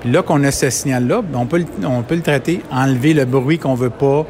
Puis 0.02 0.10
là 0.10 0.20
qu'on 0.20 0.44
a 0.44 0.50
ce 0.50 0.68
signal-là, 0.68 1.22
ben, 1.22 1.38
on 1.38 1.46
peut, 1.46 1.64
on 1.82 2.02
peut 2.02 2.16
le 2.16 2.20
traiter, 2.20 2.60
enlever 2.70 3.14
le 3.14 3.24
bruit 3.24 3.58
qu'on 3.58 3.74
veut 3.74 3.88
pas, 3.88 4.26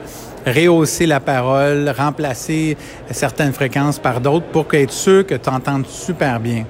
rehausser 0.47 1.07
la 1.07 1.19
parole, 1.19 1.92
remplacer 1.99 2.77
certaines 3.11 3.53
fréquences 3.53 3.99
par 3.99 4.21
d'autres 4.21 4.47
pour 4.47 4.66
être 4.75 4.92
sûr 4.92 5.27
que 5.27 5.35
tu 5.35 5.49
entendes 5.51 5.88
super 5.88 6.38
bien. 6.38 6.66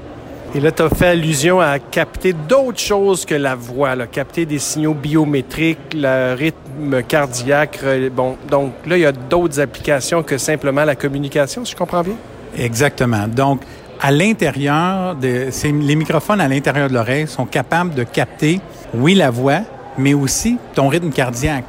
Et 0.54 0.60
là, 0.60 0.72
tu 0.72 0.82
as 0.82 0.88
fait 0.88 1.08
allusion 1.08 1.60
à 1.60 1.78
capter 1.78 2.32
d'autres 2.32 2.78
choses 2.78 3.26
que 3.26 3.34
la 3.34 3.54
voix, 3.54 3.94
là, 3.94 4.06
capter 4.06 4.46
des 4.46 4.58
signaux 4.58 4.94
biométriques, 4.94 5.92
le 5.94 6.34
rythme 6.34 7.02
cardiaque. 7.02 7.80
Bon, 8.14 8.36
donc 8.50 8.72
là, 8.86 8.96
il 8.96 9.02
y 9.02 9.06
a 9.06 9.12
d'autres 9.12 9.60
applications 9.60 10.22
que 10.22 10.38
simplement 10.38 10.84
la 10.84 10.94
communication, 10.94 11.64
si 11.64 11.72
je 11.72 11.76
comprends 11.76 12.02
bien? 12.02 12.14
Exactement. 12.56 13.28
Donc, 13.28 13.60
à 14.00 14.10
l'intérieur, 14.10 15.16
les 15.20 15.96
microphones 15.96 16.40
à 16.40 16.48
l'intérieur 16.48 16.88
de 16.88 16.94
l'oreille 16.94 17.26
sont 17.26 17.44
capables 17.44 17.94
de 17.94 18.04
capter, 18.04 18.60
oui, 18.94 19.14
la 19.14 19.30
voix, 19.30 19.60
mais 19.98 20.14
aussi 20.14 20.56
ton 20.74 20.88
rythme 20.88 21.10
cardiaque. 21.10 21.64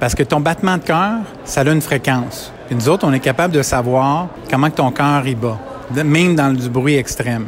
Parce 0.00 0.14
que 0.14 0.24
ton 0.24 0.40
battement 0.40 0.76
de 0.76 0.82
cœur, 0.82 1.18
ça 1.44 1.60
a 1.60 1.70
une 1.70 1.80
fréquence. 1.80 2.52
Et 2.68 2.74
nous 2.74 2.88
autres, 2.88 3.06
on 3.06 3.12
est 3.12 3.20
capable 3.20 3.54
de 3.54 3.62
savoir 3.62 4.28
comment 4.50 4.70
ton 4.70 4.90
cœur 4.90 5.24
y 5.26 5.36
bat, 5.36 5.58
même 6.04 6.34
dans 6.34 6.52
du 6.52 6.68
bruit 6.68 6.96
extrême. 6.96 7.46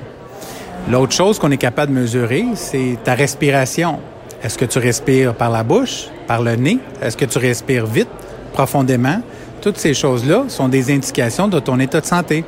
L'autre 0.89 1.13
chose 1.13 1.41
qu'on 1.41 1.51
est 1.51 1.57
capable 1.57 1.93
de 1.93 2.01
mesurer, 2.01 2.45
c'est 2.55 2.97
ta 3.03 3.15
respiration. 3.15 3.99
Est-ce 4.41 4.57
que 4.57 4.65
tu 4.65 4.79
respires 4.79 5.35
par 5.35 5.51
la 5.51 5.65
bouche, 5.65 6.07
par 6.29 6.43
le 6.43 6.55
nez? 6.55 6.79
Est-ce 7.03 7.17
que 7.17 7.25
tu 7.25 7.39
respires 7.39 7.87
vite, 7.87 8.09
profondément? 8.53 9.21
Toutes 9.61 9.79
ces 9.79 9.95
choses-là 9.95 10.45
sont 10.47 10.69
des 10.69 10.95
indications 10.95 11.49
de 11.49 11.59
ton 11.59 11.81
état 11.81 12.01
de 12.01 12.07
santé. 12.07 12.45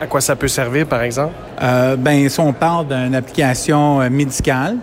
à, 0.00 0.06
quoi 0.06 0.22
ça 0.22 0.36
peut 0.36 0.48
servir, 0.48 0.86
par 0.86 1.02
exemple? 1.02 1.34
Euh, 1.60 1.96
ben, 1.96 2.26
si 2.30 2.40
on 2.40 2.54
parle 2.54 2.86
d'une 2.88 3.14
application 3.14 4.00
euh, 4.00 4.08
médicale, 4.08 4.76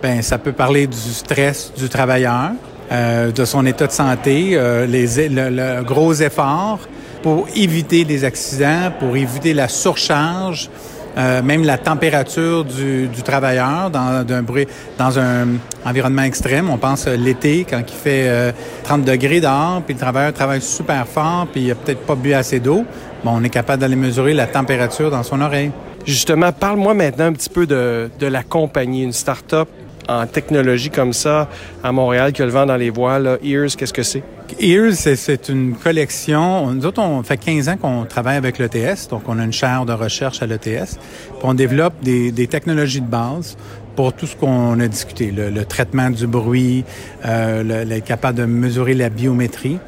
ben, 0.00 0.22
ça 0.22 0.38
peut 0.38 0.52
parler 0.52 0.86
du 0.86 0.96
stress 0.96 1.72
du 1.76 1.88
travailleur, 1.88 2.52
euh, 2.92 3.32
de 3.32 3.44
son 3.44 3.66
état 3.66 3.88
de 3.88 3.92
santé, 3.92 4.50
euh, 4.52 4.86
les, 4.86 5.28
le, 5.28 5.50
le, 5.50 5.82
gros 5.82 6.12
effort 6.12 6.78
pour 7.22 7.48
éviter 7.56 8.04
les 8.04 8.24
accidents, 8.24 8.92
pour 9.00 9.16
éviter 9.16 9.52
la 9.52 9.66
surcharge, 9.66 10.68
euh, 11.16 11.42
même 11.42 11.64
la 11.64 11.78
température 11.78 12.64
du, 12.64 13.08
travailleur 13.24 13.90
dans, 13.90 14.24
un 14.28 14.42
bruit, 14.42 14.66
dans 14.98 15.18
un 15.18 15.46
environnement 15.84 16.22
extrême. 16.22 16.70
On 16.70 16.78
pense 16.78 17.06
euh, 17.06 17.16
l'été 17.16 17.66
quand 17.68 17.82
il 17.86 17.94
fait 17.94 18.54
30 18.84 19.00
euh, 19.00 19.12
degrés 19.12 19.40
dehors, 19.40 19.82
puis 19.82 19.94
le 19.94 20.00
travailleur 20.00 20.32
travaille 20.32 20.62
super 20.62 21.06
fort, 21.06 21.46
puis 21.52 21.62
il 21.62 21.70
a 21.70 21.74
peut-être 21.74 22.00
pas 22.00 22.14
bu 22.14 22.32
assez 22.32 22.60
d'eau. 22.60 22.84
Bon, 23.24 23.32
on 23.34 23.44
est 23.44 23.50
capable 23.50 23.80
d'aller 23.80 23.96
mesurer 23.96 24.32
la 24.32 24.46
température 24.46 25.10
dans 25.10 25.22
son 25.22 25.40
oreille. 25.40 25.70
Justement, 26.06 26.50
parle-moi 26.50 26.94
maintenant 26.94 27.26
un 27.26 27.32
petit 27.32 27.50
peu 27.50 27.66
de, 27.66 28.10
de 28.18 28.26
la 28.26 28.42
compagnie, 28.42 29.04
une 29.04 29.12
start-up 29.12 29.68
en 30.08 30.26
technologie 30.26 30.90
comme 30.90 31.12
ça 31.12 31.48
à 31.84 31.92
Montréal 31.92 32.32
qui 32.32 32.42
a 32.42 32.44
le 32.44 32.50
vent 32.50 32.66
dans 32.66 32.76
les 32.76 32.90
voiles. 32.90 33.38
Ears, 33.42 33.76
qu'est-ce 33.76 33.92
que 33.92 34.02
c'est? 34.02 34.22
Ears, 34.60 34.94
c'est 34.94 35.48
une 35.48 35.74
collection. 35.74 36.72
Nous 36.72 36.86
autres, 36.86 37.00
on 37.02 37.22
fait 37.22 37.36
15 37.36 37.68
ans 37.68 37.76
qu'on 37.76 38.04
travaille 38.04 38.36
avec 38.36 38.58
l'ETS, 38.58 39.08
donc 39.10 39.22
on 39.28 39.38
a 39.38 39.44
une 39.44 39.52
chaire 39.52 39.84
de 39.84 39.92
recherche 39.92 40.42
à 40.42 40.46
l'ETS. 40.46 40.98
On 41.42 41.54
développe 41.54 41.94
des, 42.02 42.32
des, 42.32 42.46
technologies 42.46 43.00
de 43.00 43.06
base 43.06 43.56
pour 43.96 44.12
tout 44.12 44.26
ce 44.26 44.36
qu'on 44.36 44.78
a 44.80 44.88
discuté, 44.88 45.30
le, 45.30 45.64
traitement 45.64 46.10
du 46.10 46.26
bruit, 46.26 46.84
euh, 47.24 47.84
le, 47.84 47.92
être 47.92 48.04
capable 48.04 48.38
de 48.38 48.44
mesurer 48.44 48.94
la 48.94 49.10
biométrie. 49.10 49.78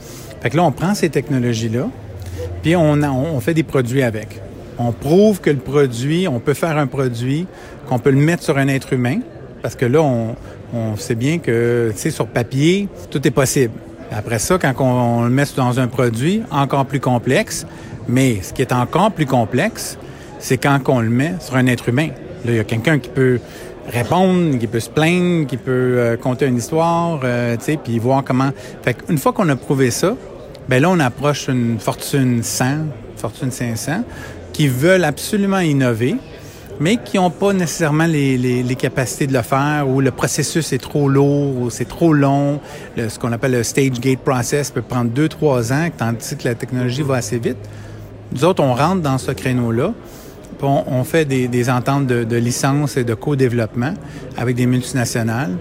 Fait 0.41 0.51
que 0.51 0.57
là, 0.57 0.65
on 0.65 0.73
prend 0.73 0.95
ces 0.95 1.09
technologies-là, 1.09 1.89
puis 2.63 2.77
on, 2.77 2.93
on 2.93 3.41
fait 3.41 3.55
des 3.55 3.63
produits 3.63 4.03
avec. 4.03 4.41
On 4.79 4.93
prouve 4.93 5.41
que 5.41 5.51
le 5.51 5.59
produit, 5.59 6.29
on 6.29 6.41
peut 6.41 6.55
faire 6.55 6.77
un 6.77 6.87
produit, 6.87 7.47
qu'on 7.89 7.99
peut 7.99 8.11
le 8.11 8.19
mettre 8.19 8.43
sur 8.43 8.59
un 8.59 8.69
être 8.69 8.93
humain, 8.93 9.21
parce 9.63 9.75
que 9.75 9.87
là, 9.87 10.03
on, 10.03 10.37
on 10.75 10.97
sait 10.97 11.15
bien 11.15 11.39
que, 11.39 11.91
tu 11.93 11.99
sais, 11.99 12.11
sur 12.11 12.27
papier, 12.27 12.89
tout 13.11 13.27
est 13.27 13.31
possible. 13.31 13.73
Après 14.13 14.39
ça, 14.39 14.59
quand 14.59 14.75
on, 14.81 15.25
le 15.25 15.31
met 15.31 15.45
dans 15.57 15.81
un 15.81 15.89
produit 15.89 16.43
encore 16.51 16.87
plus 16.87 17.01
complexe, 17.01 17.67
mais 18.09 18.41
ce 18.43 18.53
qui 18.53 18.63
est 18.63 18.73
encore 18.73 19.11
plus 19.11 19.27
complexe, 19.27 19.99
c'est 20.39 20.59
quand 20.59 20.81
on 20.89 21.01
le 21.01 21.11
met 21.11 21.35
sur 21.41 21.57
un 21.57 21.67
être 21.67 21.89
humain. 21.89 22.09
Là, 22.45 22.53
il 22.53 22.57
y 22.57 22.61
a 22.61 22.65
quelqu'un 22.65 22.99
qui 22.99 23.09
peut 23.09 23.41
répondre, 23.89 24.59
qui 24.59 24.67
peut 24.67 24.81
se 24.81 24.91
plaindre, 24.91 25.47
qui 25.47 25.57
peut 25.57 25.97
euh, 25.99 26.17
conter 26.17 26.47
une 26.47 26.57
histoire, 26.57 27.21
euh, 27.25 27.57
tu 27.57 27.65
sais, 27.65 27.79
puis 27.83 27.99
voir 27.99 28.25
comment. 28.25 28.51
Fait 28.83 28.97
une 29.09 29.19
fois 29.19 29.33
qu'on 29.33 29.49
a 29.49 29.57
prouvé 29.57 29.91
ça, 29.91 30.17
ben 30.69 30.81
là, 30.81 30.91
on 30.91 31.01
approche 31.01 31.49
une 31.49 31.79
fortune 31.79 32.43
100, 32.43 32.65
fortune 33.17 33.51
500, 33.51 34.05
qui 34.53 34.69
veulent 34.69 35.05
absolument 35.05 35.59
innover, 35.59 36.17
mais 36.81 36.97
qui 36.97 37.17
n'ont 37.17 37.31
pas 37.31 37.53
nécessairement 37.53 38.07
les, 38.07 38.37
les, 38.37 38.63
les, 38.63 38.75
capacités 38.75 39.27
de 39.27 39.33
le 39.33 39.43
faire 39.43 39.89
ou 39.89 40.01
le 40.01 40.11
processus 40.11 40.73
est 40.73 40.79
trop 40.79 41.09
lourd 41.09 41.61
ou 41.61 41.71
c'est 41.71 41.85
trop 41.85 42.13
long. 42.13 42.61
Le, 42.97 43.09
ce 43.09 43.19
qu'on 43.19 43.33
appelle 43.33 43.53
le 43.53 43.63
stage 43.63 44.01
gate 44.01 44.21
process 44.21 44.71
peut 44.71 44.83
prendre 44.83 45.11
deux, 45.11 45.29
trois 45.29 45.73
ans, 45.73 45.89
tandis 45.97 46.37
que 46.37 46.49
la 46.49 46.55
technologie 46.55 47.03
va 47.03 47.17
assez 47.17 47.39
vite. 47.39 47.59
Nous 48.33 48.45
autres, 48.45 48.63
on 48.63 48.75
rentre 48.75 49.03
dans 49.03 49.19
ce 49.19 49.31
créneau-là. 49.31 49.93
On, 50.63 50.85
on, 50.87 51.05
fait 51.05 51.27
des, 51.27 51.47
des 51.47 51.69
ententes 51.69 52.07
de, 52.07 52.25
de, 52.25 52.37
licence 52.37 52.97
et 52.97 53.05
de 53.05 53.13
co-développement 53.13 53.93
avec 54.39 54.57
des 54.57 54.65
multinationales 54.65 55.57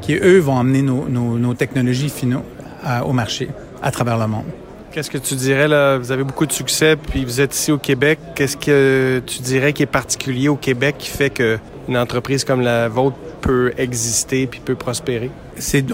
qui, 0.00 0.14
eux, 0.14 0.38
vont 0.38 0.58
amener 0.58 0.82
nos, 0.82 1.08
nos, 1.08 1.38
nos 1.38 1.54
technologies 1.54 2.08
finaux 2.08 2.44
au 3.04 3.12
marché 3.12 3.48
à 3.82 3.90
travers 3.90 4.16
le 4.18 4.28
monde. 4.28 4.44
Qu'est-ce 4.94 5.10
que 5.10 5.18
tu 5.18 5.34
dirais, 5.34 5.66
là? 5.66 5.98
Vous 5.98 6.12
avez 6.12 6.22
beaucoup 6.22 6.46
de 6.46 6.52
succès, 6.52 6.94
puis 6.94 7.24
vous 7.24 7.40
êtes 7.40 7.52
ici 7.52 7.72
au 7.72 7.78
Québec. 7.78 8.20
Qu'est-ce 8.36 8.56
que 8.56 9.20
tu 9.26 9.42
dirais 9.42 9.72
qui 9.72 9.82
est 9.82 9.86
particulier 9.86 10.46
au 10.46 10.54
Québec 10.54 10.94
qui 11.00 11.08
fait 11.08 11.30
qu'une 11.30 11.96
entreprise 11.96 12.44
comme 12.44 12.60
la 12.60 12.88
vôtre 12.88 13.16
peut 13.40 13.72
exister 13.76 14.46
puis 14.46 14.60
peut 14.60 14.76
prospérer? 14.76 15.32
C'est, 15.58 15.84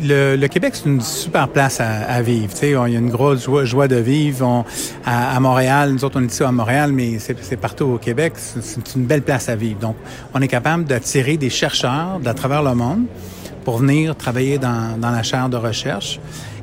le, 0.00 0.46
Québec, 0.46 0.72
c'est 0.76 0.88
une 0.88 1.02
super 1.02 1.46
place 1.48 1.78
à, 1.82 2.22
vivre. 2.22 2.54
Il 2.62 2.70
y 2.70 2.74
a 2.74 2.98
une 2.98 3.10
grosse 3.10 3.44
joie, 3.64 3.86
de 3.86 3.96
vivre. 3.96 4.64
À, 5.04 5.38
Montréal, 5.38 5.92
nous 5.92 6.02
autres, 6.02 6.18
on 6.18 6.22
est 6.22 6.32
ici 6.32 6.42
à 6.42 6.50
Montréal, 6.50 6.90
mais 6.90 7.18
c'est, 7.18 7.56
partout 7.58 7.84
au 7.84 7.98
Québec. 7.98 8.32
C'est, 8.36 8.96
une 8.96 9.04
belle 9.04 9.20
place 9.20 9.50
à 9.50 9.56
vivre. 9.56 9.78
Donc, 9.78 9.96
on 10.32 10.40
est 10.40 10.48
capable 10.48 10.84
d'attirer 10.84 11.36
des 11.36 11.50
chercheurs 11.50 12.18
d'à 12.18 12.32
travers 12.32 12.62
le 12.62 12.74
monde 12.74 13.02
pour 13.66 13.76
venir 13.76 14.16
travailler 14.16 14.56
dans 14.56 14.96
la 14.98 15.22
chaire 15.22 15.50
de 15.50 15.58
recherche. 15.58 16.18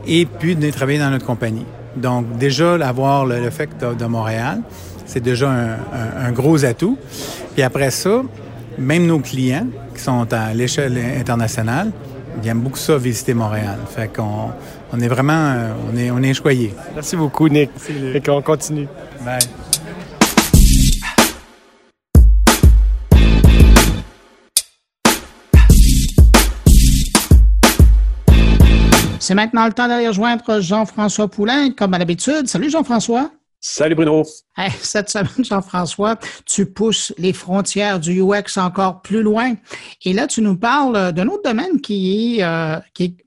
Et 0.08 0.26
puis 0.26 0.56
de 0.56 0.70
travailler 0.72 1.00
dans 1.00 1.10
notre 1.10 1.26
compagnie. 1.26 1.66
Donc, 1.96 2.38
déjà, 2.38 2.76
avoir 2.76 3.26
le, 3.26 3.50
fait 3.50 3.70
de, 3.80 4.06
Montréal, 4.06 4.62
c'est 5.06 5.22
déjà 5.22 5.50
un, 5.50 6.32
gros 6.32 6.64
atout. 6.66 6.98
Puis 7.54 7.64
après 7.64 7.92
ça, 7.92 8.22
même 8.78 9.06
nos 9.06 9.20
clients 9.20 9.68
qui 9.96 10.02
sont 10.02 10.32
à 10.32 10.54
l'échelle 10.54 10.98
internationale, 11.20 11.92
ils 12.42 12.48
aiment 12.48 12.62
beaucoup 12.62 12.78
ça, 12.78 12.98
visiter 12.98 13.34
Montréal. 13.34 13.78
Fait 13.90 14.08
qu'on 14.08 14.52
on 14.94 15.00
est 15.00 15.08
vraiment, 15.08 15.56
on 15.92 15.98
est, 15.98 16.12
on 16.12 16.22
est 16.22 16.34
choyés. 16.34 16.74
Merci 16.94 17.16
beaucoup, 17.16 17.50
Nick. 17.50 17.72
Et 18.14 18.22
qu'on 18.22 18.42
continue. 18.42 18.88
Bye. 19.26 19.40
C'est 29.30 29.36
maintenant 29.36 29.68
le 29.68 29.74
temps 29.74 29.88
d'aller 29.88 30.08
rejoindre 30.08 30.60
Jean-François 30.60 31.28
Poulain, 31.28 31.70
comme 31.70 31.94
à 31.94 32.00
l'habitude. 32.00 32.48
Salut 32.48 32.72
Jean-François. 32.72 33.30
Salut 33.60 33.94
Bruno. 33.94 34.24
cette 34.82 35.12
semaine, 35.12 35.46
Jean-François, 35.46 36.18
tu 36.48 36.66
pousses 36.66 37.14
les 37.20 37.32
frontières 37.32 38.00
du 38.00 38.24
UX 38.24 38.58
encore 38.58 39.04
plus 39.04 39.22
loin. 39.22 39.54
Et 40.04 40.14
là, 40.14 40.26
tu 40.26 40.42
nous 40.42 40.58
parles 40.58 41.12
d'un 41.12 41.28
autre 41.28 41.44
domaine 41.44 41.80
qui 41.80 42.38
est, 42.40 42.44
euh, 42.44 42.80
qui 42.96 43.04
est 43.04 43.18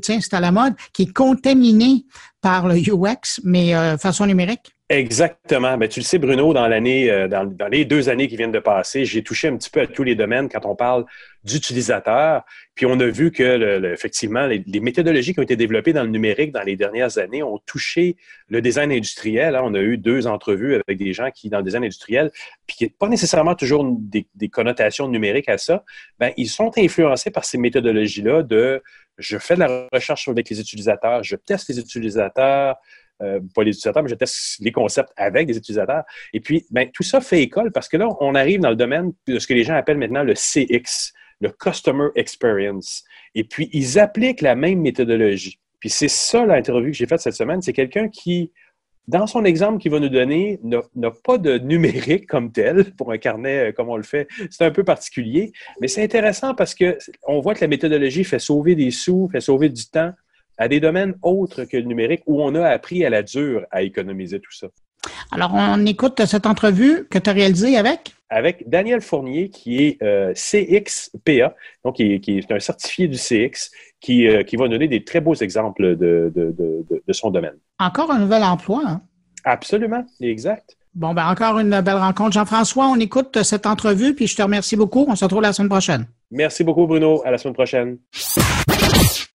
tiens, 0.00 0.20
c'est 0.22 0.32
à 0.32 0.40
la 0.40 0.50
mode, 0.50 0.72
qui 0.94 1.02
est 1.02 1.12
contaminé 1.12 2.06
par 2.40 2.66
le 2.66 2.76
UX, 2.76 3.40
mais 3.44 3.74
euh, 3.74 3.98
façon 3.98 4.24
numérique. 4.24 4.74
Exactement. 4.90 5.78
Ben, 5.78 5.88
tu 5.88 6.00
le 6.00 6.04
sais, 6.04 6.18
Bruno, 6.18 6.52
dans 6.52 6.66
l'année, 6.66 7.08
euh, 7.12 7.28
dans, 7.28 7.68
les 7.70 7.84
deux 7.84 8.08
années 8.08 8.26
qui 8.26 8.36
viennent 8.36 8.50
de 8.50 8.58
passer, 8.58 9.04
j'ai 9.04 9.22
touché 9.22 9.46
un 9.46 9.56
petit 9.56 9.70
peu 9.70 9.82
à 9.82 9.86
tous 9.86 10.02
les 10.02 10.16
domaines 10.16 10.48
quand 10.48 10.66
on 10.66 10.74
parle 10.74 11.04
d'utilisateurs. 11.44 12.42
Puis 12.74 12.86
on 12.86 12.98
a 12.98 13.06
vu 13.06 13.30
que 13.30 13.92
effectivement, 13.92 14.48
les, 14.48 14.80
méthodologies 14.80 15.32
qui 15.32 15.38
ont 15.38 15.44
été 15.44 15.54
développées 15.54 15.92
dans 15.92 16.02
le 16.02 16.08
numérique 16.08 16.50
dans 16.50 16.64
les 16.64 16.74
dernières 16.74 17.18
années 17.18 17.40
ont 17.44 17.58
touché 17.66 18.16
le 18.48 18.60
design 18.60 18.90
industriel. 18.90 19.54
Hein. 19.54 19.62
On 19.62 19.74
a 19.74 19.80
eu 19.80 19.96
deux 19.96 20.26
entrevues 20.26 20.74
avec 20.74 20.98
des 20.98 21.12
gens 21.12 21.30
qui, 21.30 21.50
dans 21.50 21.58
le 21.58 21.64
design 21.64 21.84
industriel, 21.84 22.32
puis 22.66 22.76
qui 22.76 22.84
n'ont 22.86 22.90
pas 22.98 23.08
nécessairement 23.08 23.54
toujours 23.54 23.86
des, 23.96 24.26
connotations 24.48 25.06
numériques 25.06 25.48
à 25.48 25.56
ça, 25.56 25.84
ben, 26.18 26.32
ils 26.36 26.48
sont 26.48 26.72
influencés 26.76 27.30
par 27.30 27.44
ces 27.44 27.58
méthodologies-là 27.58 28.42
de 28.42 28.82
je 29.18 29.38
fais 29.38 29.54
de 29.54 29.60
la 29.60 29.86
recherche 29.92 30.26
avec 30.28 30.48
les 30.48 30.60
utilisateurs, 30.60 31.22
je 31.22 31.36
teste 31.36 31.68
les 31.68 31.78
utilisateurs, 31.78 32.76
euh, 33.22 33.40
pas 33.54 33.62
les 33.62 33.70
utilisateurs, 33.70 34.02
mais 34.02 34.08
je 34.08 34.14
teste 34.14 34.56
les 34.60 34.72
concepts 34.72 35.10
avec 35.16 35.46
des 35.46 35.56
utilisateurs. 35.56 36.04
Et 36.32 36.40
puis, 36.40 36.66
ben, 36.70 36.90
tout 36.92 37.02
ça 37.02 37.20
fait 37.20 37.42
école 37.42 37.70
parce 37.72 37.88
que 37.88 37.96
là, 37.96 38.08
on 38.20 38.34
arrive 38.34 38.60
dans 38.60 38.70
le 38.70 38.76
domaine 38.76 39.12
de 39.26 39.38
ce 39.38 39.46
que 39.46 39.54
les 39.54 39.64
gens 39.64 39.74
appellent 39.74 39.98
maintenant 39.98 40.22
le 40.22 40.34
CX, 40.34 41.12
le 41.40 41.50
Customer 41.50 42.08
Experience. 42.16 43.04
Et 43.34 43.44
puis, 43.44 43.68
ils 43.72 43.98
appliquent 43.98 44.40
la 44.40 44.54
même 44.54 44.80
méthodologie. 44.80 45.58
Puis 45.80 45.90
c'est 45.90 46.08
ça 46.08 46.44
l'interview 46.44 46.90
que 46.90 46.96
j'ai 46.96 47.06
faite 47.06 47.20
cette 47.20 47.34
semaine. 47.34 47.62
C'est 47.62 47.72
quelqu'un 47.72 48.08
qui, 48.08 48.52
dans 49.08 49.26
son 49.26 49.44
exemple 49.44 49.78
qu'il 49.78 49.90
va 49.90 49.98
nous 49.98 50.08
donner, 50.08 50.60
n'a 50.62 51.10
pas 51.24 51.38
de 51.38 51.58
numérique 51.58 52.26
comme 52.26 52.52
tel 52.52 52.94
pour 52.94 53.12
un 53.12 53.18
carnet 53.18 53.68
euh, 53.68 53.72
comme 53.72 53.88
on 53.88 53.96
le 53.96 54.02
fait. 54.02 54.28
C'est 54.50 54.64
un 54.64 54.70
peu 54.70 54.84
particulier, 54.84 55.52
mais 55.80 55.88
c'est 55.88 56.02
intéressant 56.02 56.54
parce 56.54 56.74
qu'on 56.74 57.40
voit 57.40 57.54
que 57.54 57.62
la 57.62 57.68
méthodologie 57.68 58.24
fait 58.24 58.38
sauver 58.38 58.74
des 58.74 58.90
sous, 58.90 59.28
fait 59.32 59.40
sauver 59.40 59.68
du 59.68 59.86
temps 59.86 60.12
à 60.60 60.68
des 60.68 60.78
domaines 60.78 61.14
autres 61.22 61.64
que 61.64 61.78
le 61.78 61.84
numérique 61.84 62.22
où 62.26 62.40
on 62.40 62.54
a 62.54 62.68
appris 62.68 63.04
à 63.04 63.10
la 63.10 63.22
dure 63.22 63.64
à 63.72 63.82
économiser 63.82 64.38
tout 64.40 64.52
ça. 64.52 64.68
Alors, 65.32 65.52
on 65.54 65.86
écoute 65.86 66.24
cette 66.26 66.44
entrevue 66.44 67.08
que 67.10 67.18
tu 67.18 67.30
as 67.30 67.32
réalisée 67.32 67.78
avec? 67.78 68.14
Avec 68.28 68.68
Daniel 68.68 69.00
Fournier, 69.00 69.48
qui 69.48 69.78
est 69.78 70.02
euh, 70.02 70.34
CXPA, 70.34 71.56
donc 71.82 71.96
qui 71.96 72.12
est, 72.26 72.52
un 72.52 72.60
certifié 72.60 73.08
du 73.08 73.16
CX, 73.16 73.70
qui, 74.00 74.28
euh, 74.28 74.42
qui 74.42 74.56
va 74.56 74.68
donner 74.68 74.86
des 74.86 75.02
très 75.02 75.20
beaux 75.20 75.34
exemples 75.34 75.96
de, 75.96 76.30
de, 76.34 76.54
de, 76.54 77.12
son 77.12 77.30
domaine. 77.30 77.56
Encore 77.78 78.10
un 78.10 78.18
nouvel 78.18 78.42
emploi. 78.42 78.82
Hein? 78.86 79.00
Absolument, 79.44 80.04
exact. 80.20 80.76
Bon, 80.94 81.14
ben 81.14 81.26
encore 81.26 81.58
une 81.58 81.80
belle 81.80 81.96
rencontre. 81.96 82.32
Jean-François, 82.32 82.86
on 82.86 82.96
écoute 82.96 83.42
cette 83.42 83.64
entrevue, 83.64 84.14
puis 84.14 84.26
je 84.26 84.36
te 84.36 84.42
remercie 84.42 84.76
beaucoup. 84.76 85.06
On 85.08 85.16
se 85.16 85.24
retrouve 85.24 85.42
la 85.42 85.54
semaine 85.54 85.70
prochaine. 85.70 86.06
Merci 86.30 86.64
beaucoup, 86.64 86.86
Bruno. 86.86 87.22
À 87.24 87.30
la 87.30 87.38
semaine 87.38 87.54
prochaine. 87.54 87.98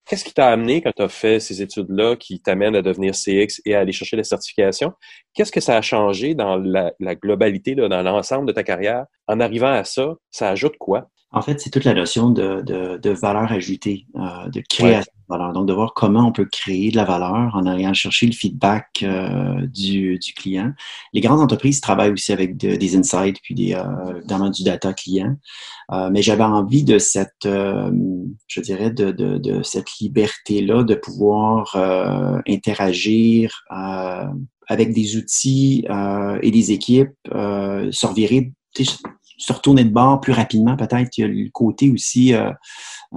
Qu'est-ce 0.05 0.23
qui 0.23 0.33
t'a 0.33 0.49
amené 0.49 0.81
quand 0.83 0.91
tu 0.95 1.01
as 1.01 1.09
fait 1.09 1.39
ces 1.39 1.63
études-là 1.63 2.15
qui 2.15 2.39
t'amènent 2.39 2.75
à 2.75 2.83
devenir 2.83 3.13
CX 3.13 3.59
et 3.65 3.73
à 3.73 3.79
aller 3.79 3.91
chercher 3.91 4.15
la 4.17 4.23
certification? 4.23 4.93
Qu'est-ce 5.33 5.51
que 5.51 5.59
ça 5.59 5.75
a 5.77 5.81
changé 5.81 6.35
dans 6.35 6.57
la, 6.57 6.91
globalité, 7.15 7.73
dans 7.73 8.03
l'ensemble 8.03 8.47
de 8.47 8.51
ta 8.51 8.63
carrière? 8.63 9.05
En 9.27 9.39
arrivant 9.39 9.71
à 9.73 9.83
ça, 9.83 10.13
ça 10.29 10.49
ajoute 10.49 10.77
quoi? 10.77 11.09
En 11.35 11.41
fait, 11.41 11.59
c'est 11.59 11.69
toute 11.69 11.83
la 11.83 11.93
notion 11.93 12.29
de, 12.29 12.61
de, 12.61 13.09
valeur 13.09 13.51
ajoutée, 13.51 14.05
euh, 14.15 14.47
de 14.49 14.63
création 14.69 15.11
de 15.27 15.33
valeur. 15.35 15.51
Donc, 15.51 15.67
de 15.67 15.73
voir 15.73 15.93
comment 15.93 16.25
on 16.25 16.31
peut 16.31 16.45
créer 16.45 16.91
de 16.91 16.95
la 16.95 17.03
valeur 17.03 17.53
en 17.53 17.65
allant 17.65 17.93
chercher 17.93 18.25
le 18.25 18.31
feedback 18.31 19.03
euh, 19.03 19.67
du, 19.67 20.17
du, 20.17 20.33
client. 20.33 20.71
Les 21.11 21.19
grandes 21.19 21.41
entreprises 21.41 21.81
travaillent 21.81 22.13
aussi 22.13 22.31
avec 22.31 22.55
des 22.55 22.95
insights 22.95 23.41
puis 23.43 23.53
des, 23.53 23.73
euh, 23.73 24.49
du 24.49 24.63
data 24.63 24.93
client. 24.93 25.35
Euh, 25.91 26.09
mais 26.09 26.21
j'avais 26.21 26.43
envie 26.43 26.85
de 26.85 26.99
cette, 26.99 27.43
je 27.43 28.61
dirais, 28.61 28.91
de, 28.91 29.11
de, 29.11 29.37
de 29.37 29.61
cette 29.61 29.91
liberté-là 29.99 30.83
de 30.83 30.95
pouvoir 30.95 31.75
interagir 32.47 33.61
avec 34.69 34.93
des 34.93 35.17
outils 35.17 35.85
et 36.41 36.51
des 36.51 36.71
équipes, 36.71 37.11
se 37.25 38.05
revirer, 38.05 38.53
se 39.37 39.53
retourner 39.53 39.83
de 39.83 39.89
bord 39.89 40.21
plus 40.21 40.33
rapidement. 40.33 40.75
Peut-être 40.75 41.17
il 41.17 41.21
y 41.21 41.23
a 41.23 41.27
le 41.27 41.49
côté 41.51 41.91
aussi 41.91 42.33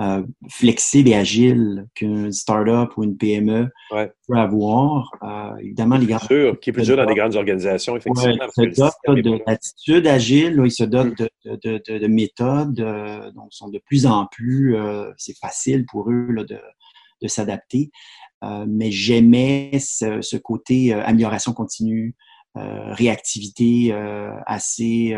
euh, 0.00 0.22
flexible 0.48 1.08
et 1.08 1.14
agile 1.14 1.86
qu'une 1.96 2.30
startup 2.30 2.96
ou 2.96 3.02
une 3.02 3.16
PME 3.16 3.68
peut 3.90 4.36
avoir. 4.36 5.10
Euh, 5.24 5.56
évidemment, 5.60 5.96
les 5.96 6.06
grands... 6.06 6.20
Sûr, 6.20 6.60
qui 6.60 6.70
est 6.70 6.72
plus 6.72 6.84
dur 6.84 6.96
dans 6.96 7.06
des 7.06 7.16
grandes 7.16 7.34
organisations, 7.34 7.96
effectivement. 7.96 8.48
il 8.58 8.74
se 8.74 8.80
dote 8.80 9.16
de 9.24 9.40
l'attitude 9.44 10.06
agile, 10.06 10.62
il 10.64 10.70
se 10.70 10.84
dote 10.84 11.18
de, 11.18 11.28
de, 11.44 11.82
de, 11.88 11.98
de 11.98 12.06
méthodes, 12.06 12.78
euh, 12.78 13.32
donc 13.32 13.48
sont 13.50 13.70
de 13.70 13.78
plus 13.78 14.06
en 14.06 14.26
plus, 14.26 14.76
c'est 15.16 15.36
facile 15.36 15.84
pour 15.90 16.10
eux 16.10 16.28
là, 16.30 16.44
de, 16.44 16.60
de 17.20 17.26
s'adapter. 17.28 17.90
mais 18.68 18.92
j'aimais 18.92 19.72
ce, 19.80 20.20
ce, 20.20 20.36
côté 20.36 20.92
amélioration 20.92 21.54
continue, 21.54 22.14
réactivité 22.54 23.92
assez 24.46 25.16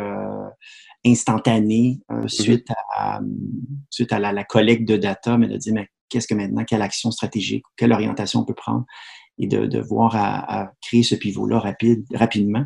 instantané 1.04 2.00
euh, 2.10 2.22
mhm. 2.22 2.28
suite 2.28 2.68
à, 2.94 3.20
suite 3.90 4.12
à 4.12 4.18
la, 4.18 4.44
collecte 4.44 4.86
de 4.86 4.96
data, 4.96 5.38
mais 5.38 5.48
de 5.48 5.56
dire, 5.56 5.74
mais 5.74 5.88
qu'est-ce 6.08 6.26
que 6.26 6.34
maintenant, 6.34 6.64
quelle 6.64 6.82
action 6.82 7.10
stratégique, 7.10 7.64
quelle 7.76 7.92
orientation 7.92 8.40
on 8.40 8.44
peut 8.44 8.54
prendre 8.54 8.84
et 9.38 9.46
de, 9.46 9.66
de 9.66 9.80
voir 9.80 10.14
à, 10.16 10.70
créer 10.82 11.02
ce 11.02 11.14
pivot-là 11.14 11.58
rapide, 11.58 12.04
rapidement. 12.14 12.64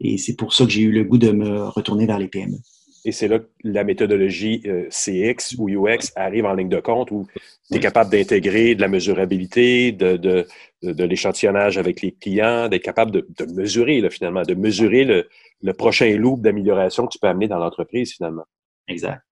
Et 0.00 0.18
c'est 0.18 0.34
pour 0.34 0.52
ça 0.52 0.64
que 0.64 0.70
j'ai 0.70 0.82
eu 0.82 0.92
le 0.92 1.04
goût 1.04 1.18
de 1.18 1.30
me 1.30 1.68
retourner 1.68 2.06
vers 2.06 2.18
les 2.18 2.28
PME. 2.28 2.56
Et 3.04 3.12
c'est 3.12 3.28
là 3.28 3.38
que 3.38 3.48
la 3.62 3.84
méthodologie 3.84 4.62
euh, 4.66 4.88
CX 4.90 5.56
ou 5.58 5.68
UX 5.68 6.12
arrive 6.16 6.44
en 6.44 6.54
ligne 6.54 6.68
de 6.68 6.80
compte 6.80 7.10
où 7.10 7.26
tu 7.70 7.76
es 7.76 7.80
capable 7.80 8.10
d'intégrer 8.10 8.74
de 8.74 8.80
la 8.80 8.88
mesurabilité, 8.88 9.92
de, 9.92 10.16
de, 10.16 10.46
de, 10.82 11.04
l'échantillonnage 11.04 11.78
avec 11.78 12.02
les 12.02 12.12
clients, 12.12 12.68
d'être 12.68 12.82
capable 12.82 13.10
de, 13.10 13.26
de 13.38 13.52
mesurer 13.52 14.00
là, 14.00 14.10
finalement, 14.10 14.42
de 14.42 14.54
mesurer 14.54 15.04
le, 15.04 15.28
le 15.62 15.72
prochain 15.72 16.16
loop 16.16 16.40
d'amélioration 16.40 17.06
que 17.06 17.12
tu 17.12 17.18
peux 17.18 17.28
amener 17.28 17.48
dans 17.48 17.58
l'entreprise 17.58 18.14
finalement. 18.14 18.44
Exact. 18.88 19.22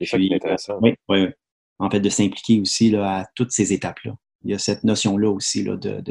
C'est 0.00 0.32
intéressant. 0.32 0.78
Oui, 0.80 0.94
oui, 1.08 1.28
En 1.78 1.90
fait, 1.90 2.00
de 2.00 2.08
s'impliquer 2.08 2.60
aussi 2.60 2.90
là, 2.90 3.18
à 3.18 3.24
toutes 3.34 3.52
ces 3.52 3.72
étapes-là 3.72 4.14
il 4.44 4.50
y 4.50 4.54
a 4.54 4.58
cette 4.58 4.84
notion-là 4.84 5.30
aussi 5.30 5.62
là, 5.62 5.76
de, 5.76 6.02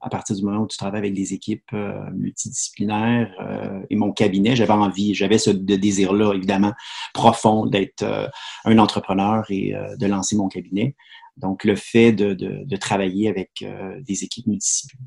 à 0.00 0.08
partir 0.08 0.36
du 0.36 0.42
moment 0.42 0.60
où 0.60 0.66
tu 0.68 0.76
travailles 0.76 1.00
avec 1.00 1.14
des 1.14 1.34
équipes 1.34 1.72
euh, 1.72 1.98
multidisciplinaires 2.12 3.32
euh, 3.40 3.80
et 3.90 3.96
mon 3.96 4.12
cabinet, 4.12 4.54
j'avais 4.54 4.72
envie, 4.72 5.14
j'avais 5.14 5.38
ce 5.38 5.50
désir-là 5.50 6.32
évidemment 6.34 6.72
profond 7.12 7.66
d'être 7.66 8.02
euh, 8.02 8.28
un 8.64 8.78
entrepreneur 8.78 9.44
et 9.50 9.74
de 9.98 10.06
lancer 10.06 10.36
mon 10.36 10.48
cabinet. 10.48 10.94
Donc 11.36 11.64
le 11.64 11.76
fait 11.76 12.12
de, 12.12 12.32
de 12.34 12.76
travailler 12.76 13.28
avec 13.28 13.62
des 14.00 14.24
équipes 14.24 14.46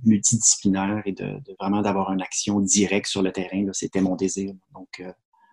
multidisciplinaires 0.05 1.01
et 1.05 1.13
de, 1.13 1.41
vraiment 1.59 1.81
d'avoir 1.81 2.11
une 2.11 2.21
action 2.21 2.59
directe 2.59 3.07
sur 3.07 3.23
le 3.23 3.31
terrain, 3.31 3.65
c'était 3.71 4.01
mon 4.01 4.15
désir. 4.15 4.53
Donc 4.75 5.01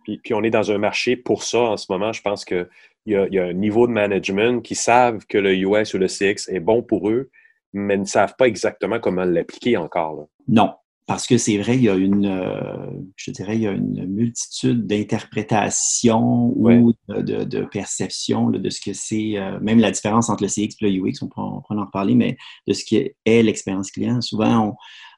puis, 0.04 0.34
on 0.34 0.42
est 0.44 0.50
dans 0.50 0.70
un 0.70 0.78
marché 0.78 1.16
pour 1.16 1.42
ça 1.42 1.61
en 1.61 1.76
ce 1.76 1.86
moment. 1.90 2.12
Je 2.12 2.22
pense 2.22 2.44
que 2.44 2.68
il 3.07 3.28
y, 3.30 3.38
a, 3.38 3.44
un 3.44 3.52
niveau 3.52 3.86
de 3.86 3.92
management 3.92 4.62
qui 4.62 4.74
savent 4.74 5.24
que 5.28 5.38
le 5.38 5.54
US 5.54 5.94
ou 5.94 5.98
le 5.98 6.09
CX 6.09 6.48
est 6.48 6.61
bon 6.61 6.82
pour 6.82 7.09
eux, 7.09 7.30
mais 7.72 7.96
ne 7.96 8.04
savent 8.04 8.34
pas 8.36 8.48
exactement 8.48 8.98
comment 8.98 9.24
l'appliquer 9.24 9.76
encore. 9.76 10.28
Non, 10.48 10.72
parce 11.07 11.28
que 11.28 11.38
c'est 11.38 11.57
vrai, 11.59 11.76
il 11.76 11.84
y 11.84 11.88
a 11.88 11.94
une, 11.94 12.26
euh, 12.26 12.90
je 13.14 13.30
dirais, 13.30 13.54
il 13.54 13.62
y 13.62 13.68
a 13.68 13.72
une 13.72 14.07
multitude 14.07 14.88
d'interprétations 14.88 16.52
ou 16.57 16.92
de, 17.09 17.44
de, 17.44 17.64
perceptions 17.64 18.50
de 18.50 18.70
ce 18.70 18.80
que 18.80 18.92
c'est, 18.92 19.38
euh, 19.38 19.61
même 19.61 19.78
la 19.78 19.92
différence 19.92 20.28
entre 20.28 20.42
le 20.42 20.48
CX 20.48 20.74
et 20.80 20.90
le 20.90 21.09
UX, 21.09 21.22
on 21.22 21.28
on 21.36 21.78
en 21.78 21.84
reparler, 21.84 22.16
mais 22.16 22.36
de 22.66 22.72
ce 22.72 22.84
qui 22.84 22.96
est 22.96 23.42
l'expérience 23.42 23.92
client. 23.92 24.20
Souvent, 24.20 24.76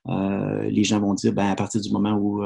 euh, 0.08 0.64
les 0.64 0.84
gens 0.84 1.00
vont 1.00 1.14
dire, 1.14 1.32
ben, 1.32 1.46
à 1.46 1.56
partir 1.56 1.80
du 1.80 1.90
moment 1.90 2.12
où 2.12 2.42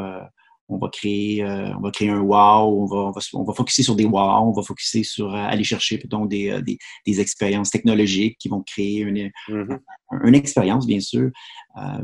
on 0.72 0.78
va 0.78 0.88
créer, 0.88 1.44
on 1.44 1.80
va 1.80 1.90
créer 1.90 2.08
un 2.08 2.20
wow, 2.20 2.82
on 2.82 2.86
va, 2.86 2.96
on 2.96 3.10
va, 3.10 3.20
on 3.34 3.44
va 3.44 3.52
focuser 3.52 3.82
sur 3.82 3.94
des 3.94 4.04
wow, 4.04 4.48
on 4.48 4.52
va 4.52 4.62
focuser 4.62 5.04
sur 5.04 5.34
aller 5.34 5.64
chercher 5.64 5.98
plutôt 5.98 6.26
des, 6.26 6.60
des, 6.62 6.78
des, 7.06 7.20
expériences 7.20 7.70
technologiques 7.70 8.38
qui 8.38 8.48
vont 8.48 8.62
créer 8.62 9.00
une, 9.00 9.30
mm-hmm. 9.48 9.78
une 10.24 10.34
expérience, 10.34 10.86
bien 10.86 11.00
sûr, 11.00 11.30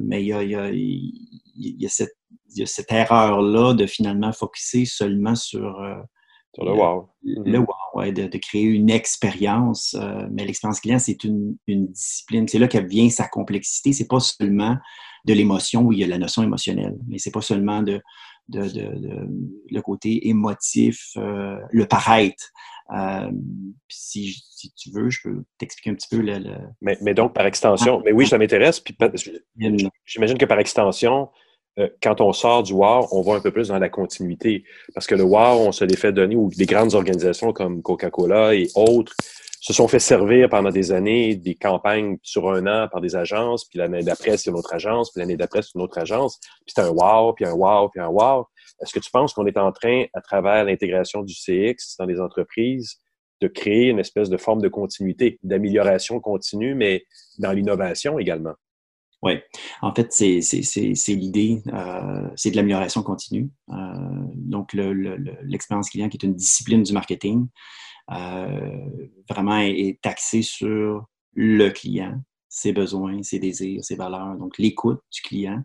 mais 0.03 0.23
il 0.23 0.29
y 0.29 0.33
a, 0.33 0.43
il 0.43 0.51
y 0.51 0.55
a, 0.55 0.71
il 0.71 1.13
y 1.57 1.87
a 1.87 1.89
cette, 1.89 2.17
il 2.51 2.61
y 2.61 2.63
a 2.63 2.67
cette 2.67 2.93
erreur-là 2.93 3.75
de 3.75 3.87
finalement 3.87 4.33
focuser 4.33 4.85
seulement 4.85 5.35
sur 5.35 5.81
le 6.65 6.73
wow. 6.73 7.09
Le 7.23 7.59
wow, 7.59 8.13
de, 8.13 8.39
créer 8.39 8.65
une 8.65 8.91
expérience. 8.91 9.95
Euh, 9.99 10.27
mais 10.31 10.45
l'expérience 10.45 10.81
client, 10.81 10.99
c'est 10.99 11.23
une, 11.25 11.57
discipline. 11.67 12.49
C'est 12.49 12.59
là 12.59 12.69
que 12.69 12.79
vient 12.79 13.09
sa 13.11 13.29
complexité. 13.29 13.93
C'est 13.93 14.09
pas 14.09 14.21
seulement 14.21 14.77
de 15.25 15.35
l'émotion 15.35 15.83
où 15.83 15.93
il 15.93 16.01
y 16.01 16.05
a 16.05 16.07
la 16.07 16.19
notion 16.19 16.43
émotionnelle, 16.43 16.97
mais 17.07 17.19
c'est 17.19 17.31
pas 17.31 17.43
seulement 17.43 17.83
de, 17.83 18.01
le 18.51 19.81
côté 19.81 20.29
émotif, 20.29 21.13
euh, 21.17 21.59
le 21.71 21.87
paraître. 21.87 22.51
Euh, 22.97 23.31
si, 23.89 24.43
tu 24.77 24.91
veux, 24.91 25.11
je 25.11 25.21
peux 25.23 25.45
t'expliquer 25.59 25.91
un 25.91 25.95
petit 25.95 26.09
peu 26.09 26.23
le. 26.23 26.39
Mais, 26.81 26.97
mais, 27.03 27.15
donc, 27.15 27.35
par 27.35 27.47
extension, 27.47 27.99
ah. 27.99 28.03
mais 28.05 28.13
oui, 28.13 28.27
ça 28.27 28.39
m'intéresse. 28.39 28.81
Puis 28.81 28.97
j'imagine 30.07 30.39
que 30.39 30.47
par 30.47 30.59
extension, 30.59 31.29
euh, 31.79 31.89
quand 32.03 32.21
on 32.21 32.33
sort 32.33 32.63
du 32.63 32.73
WAR, 32.73 33.13
on 33.13 33.23
va 33.23 33.35
un 33.35 33.41
peu 33.41 33.51
plus 33.51 33.69
dans 33.69 33.79
la 33.79 33.91
continuité. 33.91 34.65
Parce 34.95 35.07
que 35.07 35.15
le 35.15 35.23
WAR, 35.23 35.61
on 35.61 35.73
se 35.73 35.85
l'est 35.85 35.97
fait 35.97 36.13
donner, 36.13 36.37
ou 36.37 36.51
des 36.51 36.67
grandes 36.67 36.95
organisations 36.95 37.53
comme 37.53 37.83
Coca-Cola 37.83 38.55
et 38.55 38.69
autres 38.75 39.15
se 39.61 39.73
sont 39.73 39.89
fait 39.89 39.99
servir 39.99 40.49
pendant 40.49 40.71
des 40.71 40.93
années 40.93 41.35
des 41.35 41.55
campagnes 41.55 42.19
sur 42.23 42.51
un 42.51 42.67
an 42.67 42.89
par 42.89 43.01
des 43.01 43.17
agences, 43.17 43.65
puis 43.65 43.79
l'année 43.79 44.03
d'après, 44.03 44.37
c'est 44.37 44.51
une 44.51 44.57
autre 44.57 44.75
agence, 44.75 45.11
puis 45.11 45.21
l'année 45.21 45.37
d'après, 45.37 45.63
c'est 45.63 45.75
une 45.75 45.83
autre 45.83 45.99
agence, 45.99 46.39
puis 46.65 46.75
c'est 46.75 46.81
un 46.81 46.91
wow, 46.91 47.33
puis 47.33 47.45
un 47.45 47.53
wow, 47.53 47.89
puis 47.89 48.01
un 48.01 48.09
wow. 48.09 48.47
Est-ce 48.81 48.93
que 48.93 49.01
tu 49.01 49.11
penses 49.11 49.33
qu'on 49.35 49.47
est 49.47 49.59
en 49.59 49.73
train, 49.73 50.05
à 50.15 50.21
travers 50.21 50.65
l'intégration 50.65 51.23
du 51.23 51.35
CX 51.35 51.97
dans 51.99 52.07
les 52.07 52.21
entreprises, 52.21 52.99
de 53.41 53.49
créer 53.49 53.89
une 53.89 53.99
espèce 53.99 54.31
de 54.31 54.37
forme 54.37 54.61
de 54.61 54.69
continuité, 54.69 55.39
d'amélioration 55.43 56.21
continue, 56.21 56.75
mais 56.75 57.05
dans 57.39 57.53
l'innovation 57.53 58.19
également? 58.19 58.55
Oui, 59.23 59.33
en 59.83 59.93
fait, 59.93 60.13
c'est 60.13 60.39
l'idée, 61.09 61.61
euh, 61.73 62.29
c'est 62.37 62.53
de 62.53 62.57
l'amélioration 62.57 63.03
continue. 63.03 63.51
Euh, 63.71 63.75
donc, 64.35 64.73
l'expérience 64.75 65.91
client 65.91 66.09
qui 66.09 66.17
est 66.17 66.25
une 66.25 66.37
discipline 66.37 66.85
du 66.85 66.93
marketing, 66.93 67.49
vraiment 68.09 69.59
est, 69.59 69.99
taxée 70.03 70.43
sur 70.43 71.07
le 71.35 71.69
client, 71.71 72.21
ses 72.49 72.73
besoins, 72.73 73.23
ses 73.23 73.39
désirs, 73.39 73.85
ses 73.85 73.97
valeurs, 73.97 74.37
donc 74.37 74.59
l'écoute 74.59 75.01
du 75.13 75.21
client. 75.23 75.63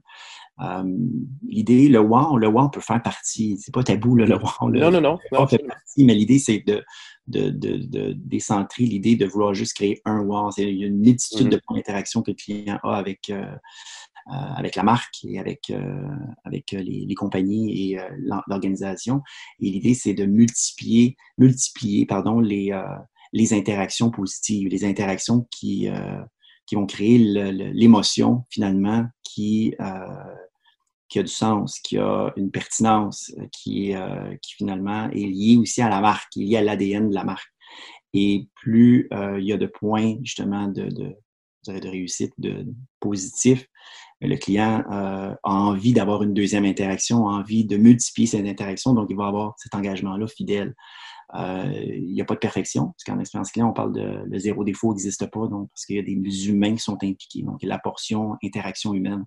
l'idée, 1.47 1.89
le 1.89 1.99
wow, 1.99 2.37
le 2.37 2.47
wow 2.47 2.69
peut 2.69 2.81
faire 2.81 3.01
partie, 3.01 3.57
c'est 3.59 3.73
pas 3.73 3.83
tabou, 3.83 4.15
le 4.15 4.25
wow. 4.25 4.69
non, 4.69 4.91
non, 4.91 5.01
non. 5.01 5.19
Le 5.31 5.47
fait 5.47 5.65
partie, 5.65 6.03
mais 6.03 6.13
l'idée, 6.13 6.39
c'est 6.39 6.59
de, 6.59 6.83
de, 7.27 7.49
de, 7.49 8.13
décentrer 8.17 8.83
l'idée 8.83 9.15
de 9.15 9.25
vouloir 9.25 9.53
juste 9.53 9.73
créer 9.73 10.01
un 10.05 10.21
wow. 10.21 10.49
Il 10.57 10.77
y 10.77 10.83
a 10.83 10.87
une 10.87 10.99
multitude 10.99 11.49
de 11.49 11.57
mm-hmm. 11.57 11.61
points 11.65 11.77
d'interaction 11.77 12.21
que 12.21 12.31
le 12.31 12.35
client 12.35 12.79
a 12.83 12.97
avec, 12.97 13.29
euh, 13.29 13.43
euh, 13.43 13.55
avec 14.27 14.75
la 14.75 14.83
marque 14.83 15.23
et 15.23 15.39
avec, 15.39 15.69
euh, 15.69 16.07
avec 16.43 16.71
les, 16.71 17.13
compagnies 17.15 17.91
et 17.93 17.99
l'organisation. 18.47 19.21
Et 19.59 19.69
l'idée, 19.69 19.93
c'est 19.93 20.13
de 20.13 20.25
multiplier, 20.25 21.15
multiplier 21.37 22.05
pardon, 22.05 22.39
les, 22.39 22.71
les 23.33 23.53
interactions 23.53 24.11
positives, 24.11 24.69
les 24.69 24.85
interactions 24.85 25.47
qui, 25.51 25.89
qui 26.65 26.75
vont 26.75 26.85
créer 26.85 27.17
l'émotion 27.17 28.45
finalement 28.49 29.05
qui, 29.23 29.75
qui 31.13 31.19
a 31.19 31.23
du 31.23 31.31
sens, 31.31 31.79
qui 31.79 31.99
a 31.99 32.33
une 32.37 32.49
pertinence, 32.49 33.31
euh, 33.37 33.45
qui, 33.51 33.93
euh, 33.95 34.35
qui 34.41 34.55
finalement 34.55 35.11
est 35.11 35.27
liée 35.27 35.57
aussi 35.57 35.79
à 35.83 35.87
la 35.87 36.01
marque, 36.01 36.27
qui 36.31 36.41
est 36.41 36.45
liée 36.47 36.57
à 36.57 36.61
l'ADN 36.63 37.09
de 37.09 37.13
la 37.13 37.23
marque. 37.23 37.53
Et 38.15 38.47
plus 38.55 39.07
euh, 39.13 39.39
il 39.39 39.45
y 39.45 39.53
a 39.53 39.57
de 39.57 39.67
points 39.67 40.15
justement 40.23 40.67
de, 40.67 40.85
de, 40.85 41.15
de 41.67 41.87
réussite 41.87 42.33
de, 42.39 42.65
positif, 42.99 43.67
le 44.27 44.37
client 44.37 44.83
a 44.89 45.37
envie 45.43 45.93
d'avoir 45.93 46.23
une 46.23 46.33
deuxième 46.33 46.65
interaction, 46.65 47.27
a 47.27 47.33
envie 47.33 47.65
de 47.65 47.77
multiplier 47.77 48.27
cette 48.27 48.45
interaction, 48.45 48.93
donc 48.93 49.07
il 49.09 49.17
va 49.17 49.27
avoir 49.27 49.53
cet 49.57 49.75
engagement-là 49.75 50.27
fidèle. 50.27 50.73
il 51.35 52.13
n'y 52.13 52.21
a 52.21 52.25
pas 52.25 52.35
de 52.35 52.39
perfection, 52.39 52.87
parce 52.87 53.03
qu'en 53.05 53.19
expérience 53.19 53.51
client, 53.51 53.69
on 53.69 53.73
parle 53.73 53.93
de 53.93 54.23
le 54.25 54.39
zéro 54.39 54.63
défaut 54.63 54.91
n'existe 54.91 55.29
pas, 55.29 55.47
donc 55.47 55.69
parce 55.69 55.85
qu'il 55.85 55.97
y 55.97 55.99
a 55.99 56.03
des 56.03 56.49
humains 56.49 56.73
qui 56.75 56.83
sont 56.83 56.95
impliqués. 56.95 57.43
Donc, 57.43 57.61
la 57.63 57.79
portion 57.79 58.37
interaction 58.43 58.93
humaine. 58.93 59.25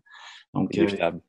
Donc, 0.57 0.77
euh, 0.79 0.87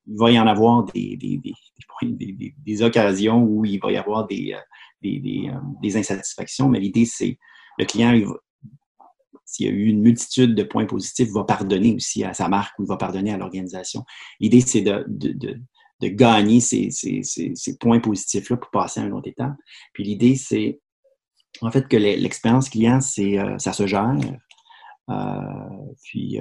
il 0.07 0.18
va 0.18 0.32
y 0.32 0.39
en 0.39 0.47
avoir 0.47 0.86
des, 0.86 1.18
des, 1.18 2.82
occasions 2.82 3.43
où 3.43 3.65
il 3.65 3.80
va 3.80 3.91
y 3.91 3.97
avoir 3.97 4.26
des, 4.26 4.53
euh, 4.53 5.07
euh, 5.07 5.51
des, 5.82 5.97
insatisfactions, 5.97 6.70
mais 6.70 6.80
l'idée, 6.80 7.05
c'est 7.05 7.38
le 7.78 7.86
client, 7.86 8.18
s'il 9.45 9.65
y 9.65 9.69
a 9.69 9.71
eu 9.71 9.85
une 9.85 10.01
multitude 10.01 10.55
de 10.55 10.63
points 10.63 10.85
positifs, 10.85 11.29
va 11.31 11.43
pardonner 11.43 11.95
aussi 11.95 12.23
à 12.23 12.33
sa 12.33 12.47
marque 12.47 12.77
ou 12.79 12.83
il 12.83 12.88
va 12.88 12.97
pardonner 12.97 13.31
à 13.31 13.38
l'organisation. 13.38 14.03
L'idée, 14.39 14.61
c'est 14.61 14.81
de, 14.81 15.05
de, 15.07 16.07
gagner 16.09 16.59
ces, 16.59 16.91
ces, 16.91 17.21
ces, 17.23 17.77
points 17.77 17.99
positifs-là 17.99 18.57
pour 18.57 18.69
passer 18.69 18.99
à 18.99 19.03
un 19.03 19.11
autre 19.11 19.27
étape. 19.27 19.55
Puis 19.93 20.03
l'idée, 20.03 20.35
c'est 20.35 20.79
en 21.61 21.71
fait 21.71 21.88
que 21.88 21.97
l'expérience 21.97 22.69
client, 22.69 23.01
c'est 23.01 23.38
ça 23.57 23.73
se 23.73 23.88
gère. 23.88 24.15
puis 26.03 26.39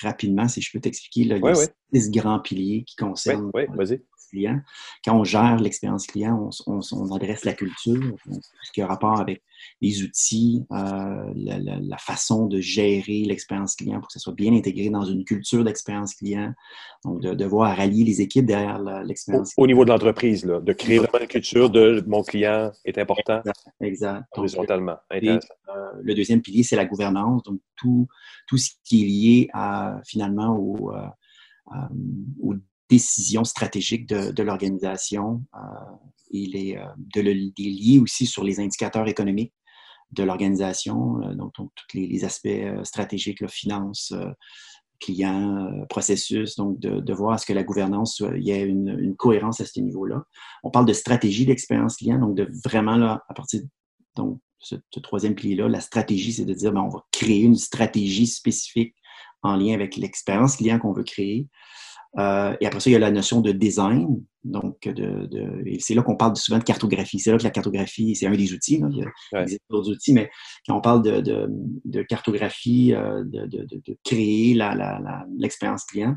rapidement, 0.00 0.48
si 0.48 0.60
je 0.60 0.70
peux 0.72 0.80
t'expliquer, 0.80 1.20
il 1.20 1.28
y 1.28 1.32
a 1.32 1.54
six 1.92 2.10
grands 2.10 2.40
piliers 2.40 2.84
qui 2.84 2.96
concernent 2.96 3.50
le 3.54 4.02
client. 4.30 4.60
Quand 5.04 5.16
on 5.16 5.24
gère 5.24 5.56
l'expérience 5.56 6.06
client, 6.06 6.50
on, 6.66 7.12
adresse 7.14 7.44
la 7.44 7.52
culture, 7.52 8.16
ce 8.62 8.72
qui 8.72 8.82
a 8.82 8.86
rapport 8.86 9.20
avec 9.20 9.42
les 9.80 10.02
outils, 10.02 10.64
euh, 10.72 11.32
la, 11.34 11.96
façon 11.98 12.46
de 12.46 12.60
gérer 12.60 13.22
l'expérience 13.24 13.76
client 13.76 13.98
pour 13.98 14.08
que 14.08 14.12
ça 14.12 14.18
soit 14.18 14.34
bien 14.34 14.52
intégré 14.54 14.90
dans 14.90 15.04
une 15.04 15.24
culture 15.24 15.64
d'expérience 15.64 16.14
client. 16.14 16.52
Donc, 17.04 17.20
de 17.20 17.34
devoir 17.34 17.76
rallier 17.76 18.04
les 18.04 18.20
équipes 18.20 18.46
derrière 18.46 18.78
l'expérience 19.04 19.52
au, 19.56 19.62
au, 19.62 19.66
niveau 19.66 19.84
de 19.84 19.90
l'entreprise, 19.90 20.42
de 20.44 20.72
créer 20.72 20.98
vraiment 20.98 21.20
une 21.20 21.28
culture 21.28 21.70
de 21.70 22.02
mon 22.06 22.22
client 22.22 22.72
est 22.84 22.98
important. 22.98 23.42
Exact. 23.80 24.24
Horizontalement. 24.36 24.96
Euh, 25.12 25.38
le 26.02 26.14
deuxième 26.14 26.42
pilier, 26.42 26.62
c'est 26.62 26.76
la 26.76 26.84
gouvernance. 26.84 27.42
Donc, 27.44 27.60
tout, 27.76 28.06
tout 28.46 28.58
ce 28.58 28.70
qui 28.84 29.02
est 29.02 29.06
lié 29.06 29.48
à, 29.52 30.00
finalement 30.06 30.56
au, 30.56 30.92
euh, 30.94 31.08
aux 32.40 32.54
décisions 32.92 33.44
stratégiques 33.44 34.06
de, 34.06 34.42
l'organisation 34.42 35.42
et 36.30 36.46
les, 36.46 36.82
de 37.14 37.20
le, 37.20 37.32
lier 37.32 37.98
aussi 38.00 38.26
sur 38.26 38.44
les 38.44 38.60
indicateurs 38.60 39.08
économiques 39.08 39.54
de 40.12 40.22
l'organisation, 40.22 41.20
euh, 41.22 41.34
donc, 41.34 41.52
tous 41.54 41.68
les, 41.94 42.24
aspects 42.24 42.46
euh, 42.46 42.84
stratégiques, 42.84 43.40
la 43.40 43.48
finance, 43.48 44.12
euh, 44.12 44.30
client, 45.00 45.68
processus, 45.88 46.54
donc 46.54 46.78
de, 46.78 47.12
voir 47.12 47.32
à 47.32 47.38
ce 47.38 47.44
que 47.44 47.52
la 47.52 47.64
gouvernance, 47.64 48.22
il 48.36 48.44
y 48.44 48.52
ait 48.52 48.62
une, 48.62 49.16
cohérence 49.16 49.60
à 49.60 49.64
ce 49.64 49.80
niveau-là. 49.80 50.22
On 50.62 50.70
parle 50.70 50.86
de 50.86 50.92
stratégie 50.92 51.44
d'expérience 51.44 51.96
client, 51.96 52.20
donc 52.20 52.36
de 52.36 52.48
vraiment, 52.64 52.96
là, 52.96 53.24
à 53.28 53.34
partir 53.34 53.62
donc, 54.14 54.38
ce, 54.60 54.76
ce 54.94 55.00
troisième 55.00 55.34
pilier-là, 55.34 55.68
la 55.68 55.80
stratégie, 55.80 56.32
c'est 56.32 56.44
de 56.44 56.54
dire, 56.54 56.70
ben, 56.72 56.82
on 56.82 56.88
va 56.88 57.04
créer 57.10 57.42
une 57.42 57.56
stratégie 57.56 58.28
spécifique 58.28 58.94
en 59.42 59.56
lien 59.56 59.74
avec 59.74 59.96
l'expérience 59.96 60.56
client 60.56 60.78
qu'on 60.78 60.92
veut 60.92 61.02
créer. 61.02 61.48
Euh, 62.18 62.54
et 62.60 62.66
après 62.66 62.80
ça, 62.80 62.90
il 62.90 62.92
y 62.92 62.96
a 62.96 62.98
la 62.98 63.10
notion 63.10 63.40
de 63.40 63.52
design. 63.52 64.22
Donc, 64.44 64.88
de, 64.88 65.26
de 65.26 65.62
c'est 65.78 65.94
là 65.94 66.02
qu'on 66.02 66.16
parle 66.16 66.36
souvent 66.36 66.58
de 66.58 66.64
cartographie. 66.64 67.18
C'est 67.18 67.30
là 67.30 67.38
que 67.38 67.44
la 67.44 67.50
cartographie, 67.50 68.14
c'est 68.16 68.26
un 68.26 68.32
des 68.32 68.52
outils. 68.52 68.78
Là. 68.78 68.88
Il 68.90 69.52
y 69.52 69.54
a 69.54 69.58
d'autres 69.70 69.90
outils, 69.90 70.12
mais 70.12 70.30
quand 70.66 70.76
on 70.76 70.80
parle 70.80 71.02
de, 71.02 71.48
de 71.84 72.02
cartographie, 72.02 72.92
euh, 72.94 73.22
de, 73.24 73.96
créer 74.04 74.58
l'expérience 75.38 75.84
client, 75.84 76.16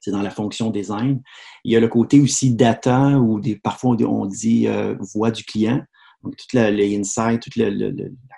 c'est 0.00 0.10
dans 0.10 0.22
la 0.22 0.30
fonction 0.30 0.70
design. 0.70 1.22
Il 1.64 1.72
y 1.72 1.76
a 1.76 1.80
le 1.80 1.88
côté 1.88 2.20
aussi 2.20 2.54
data, 2.54 3.18
ou 3.18 3.38
des, 3.38 3.56
parfois 3.56 3.96
on 4.00 4.26
dit 4.26 4.66
euh, 4.66 4.96
voix 5.14 5.30
du 5.30 5.44
client. 5.44 5.82
Donc, 6.22 6.36
toute 6.36 6.52
la, 6.52 6.70
les 6.70 6.96
insights, 6.98 7.40
toute 7.40 7.56
la, 7.56 7.70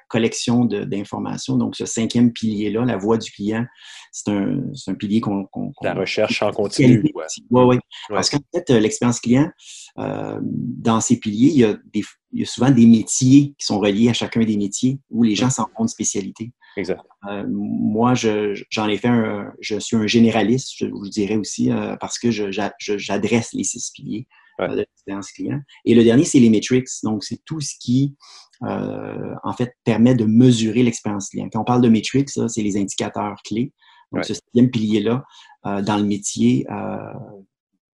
collection 0.09 0.65
d'informations. 0.65 1.57
Donc, 1.57 1.75
ce 1.75 1.87
cinquième 1.87 2.33
pilier-là, 2.33 2.85
la 2.85 2.97
voix 2.97 3.19
du 3.19 3.33
client, 3.33 3.65
c'est 4.13 4.31
un, 4.31 4.63
un, 4.87 4.95
pilier 4.95 5.21
qu'on. 5.21 5.49
la 5.83 5.95
recherche 5.95 6.41
en 6.43 6.53
continu. 6.53 7.03
Oui, 7.03 7.13
oui. 7.51 7.63
Ouais. 7.77 7.81
Parce 8.09 8.31
qu'en 8.31 8.39
fait, 8.55 8.71
euh, 8.71 8.79
l'expérience 8.79 9.19
client, 9.19 9.51
euh, 9.99 10.39
dans 10.43 11.01
ces 11.01 11.19
piliers, 11.19 11.49
il 11.49 11.59
y, 11.59 11.65
a 11.65 11.75
des, 11.93 12.05
il 12.33 12.41
y, 12.41 12.43
a 12.43 12.47
souvent 12.47 12.71
des 12.71 12.87
métiers 12.87 13.55
qui 13.59 13.67
sont 13.67 13.81
reliés 13.81 14.09
à 14.09 14.13
chacun 14.13 14.45
des 14.45 14.57
métiers 14.57 15.01
où 15.11 15.25
les 15.25 15.35
gens 15.35 15.51
s'en 15.51 15.65
font 15.77 15.83
une 15.83 15.89
spécialité. 15.89 16.53
Exact. 16.77 17.03
Euh, 17.29 17.45
moi, 17.49 18.15
j'en 18.15 18.89
ai 18.89 18.97
fait 18.97 19.09
un. 19.09 19.53
Je 19.61 19.79
suis 19.79 19.97
un 19.97 20.07
généraliste, 20.07 20.73
je 20.77 20.87
vous 20.87 21.03
le 21.03 21.11
dirais 21.11 21.37
aussi, 21.37 21.71
euh, 21.71 21.97
parce 21.97 22.19
que 22.19 22.31
j'adresse 22.31 23.53
les 23.53 23.65
six 23.65 23.91
piliers 23.93 24.27
de 24.59 24.77
l'expérience 24.77 25.33
client. 25.33 25.61
Et 25.85 25.95
le 25.95 26.05
dernier, 26.05 26.25
c'est 26.25 26.41
les 26.41 26.51
metrics. 26.51 26.89
Donc, 27.03 27.25
c'est 27.25 27.41
tout 27.45 27.61
ce 27.61 27.75
qui, 27.79 28.15
euh, 28.63 29.35
en 29.43 29.53
fait, 29.53 29.75
permet 29.85 30.15
de 30.15 30.25
mesurer 30.25 30.83
l'expérience 30.83 31.29
client. 31.29 31.49
Quand 31.53 31.61
on 31.61 31.65
parle 31.65 31.83
de 31.83 31.89
metrics, 31.89 32.31
c'est 32.31 32.63
les 32.63 32.77
indicateurs 32.77 33.37
clés. 33.45 33.73
Donc, 34.13 34.25
ce 34.25 34.35
sixième 34.35 34.71
pilier-là, 34.71 35.25
euh, 35.67 35.83
dans 35.83 35.97
le 35.97 36.05
métier, 36.05 36.67
euh, 36.71 37.13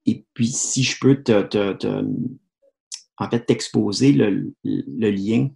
et 0.07 0.25
puis, 0.35 0.49
si 0.49 0.83
je 0.83 0.99
peux 1.01 1.23
te, 1.23 2.07
en 3.19 3.31
fait, 3.31 3.47
t'exposer 3.47 4.13
le, 4.13 4.53
lien 4.65 5.49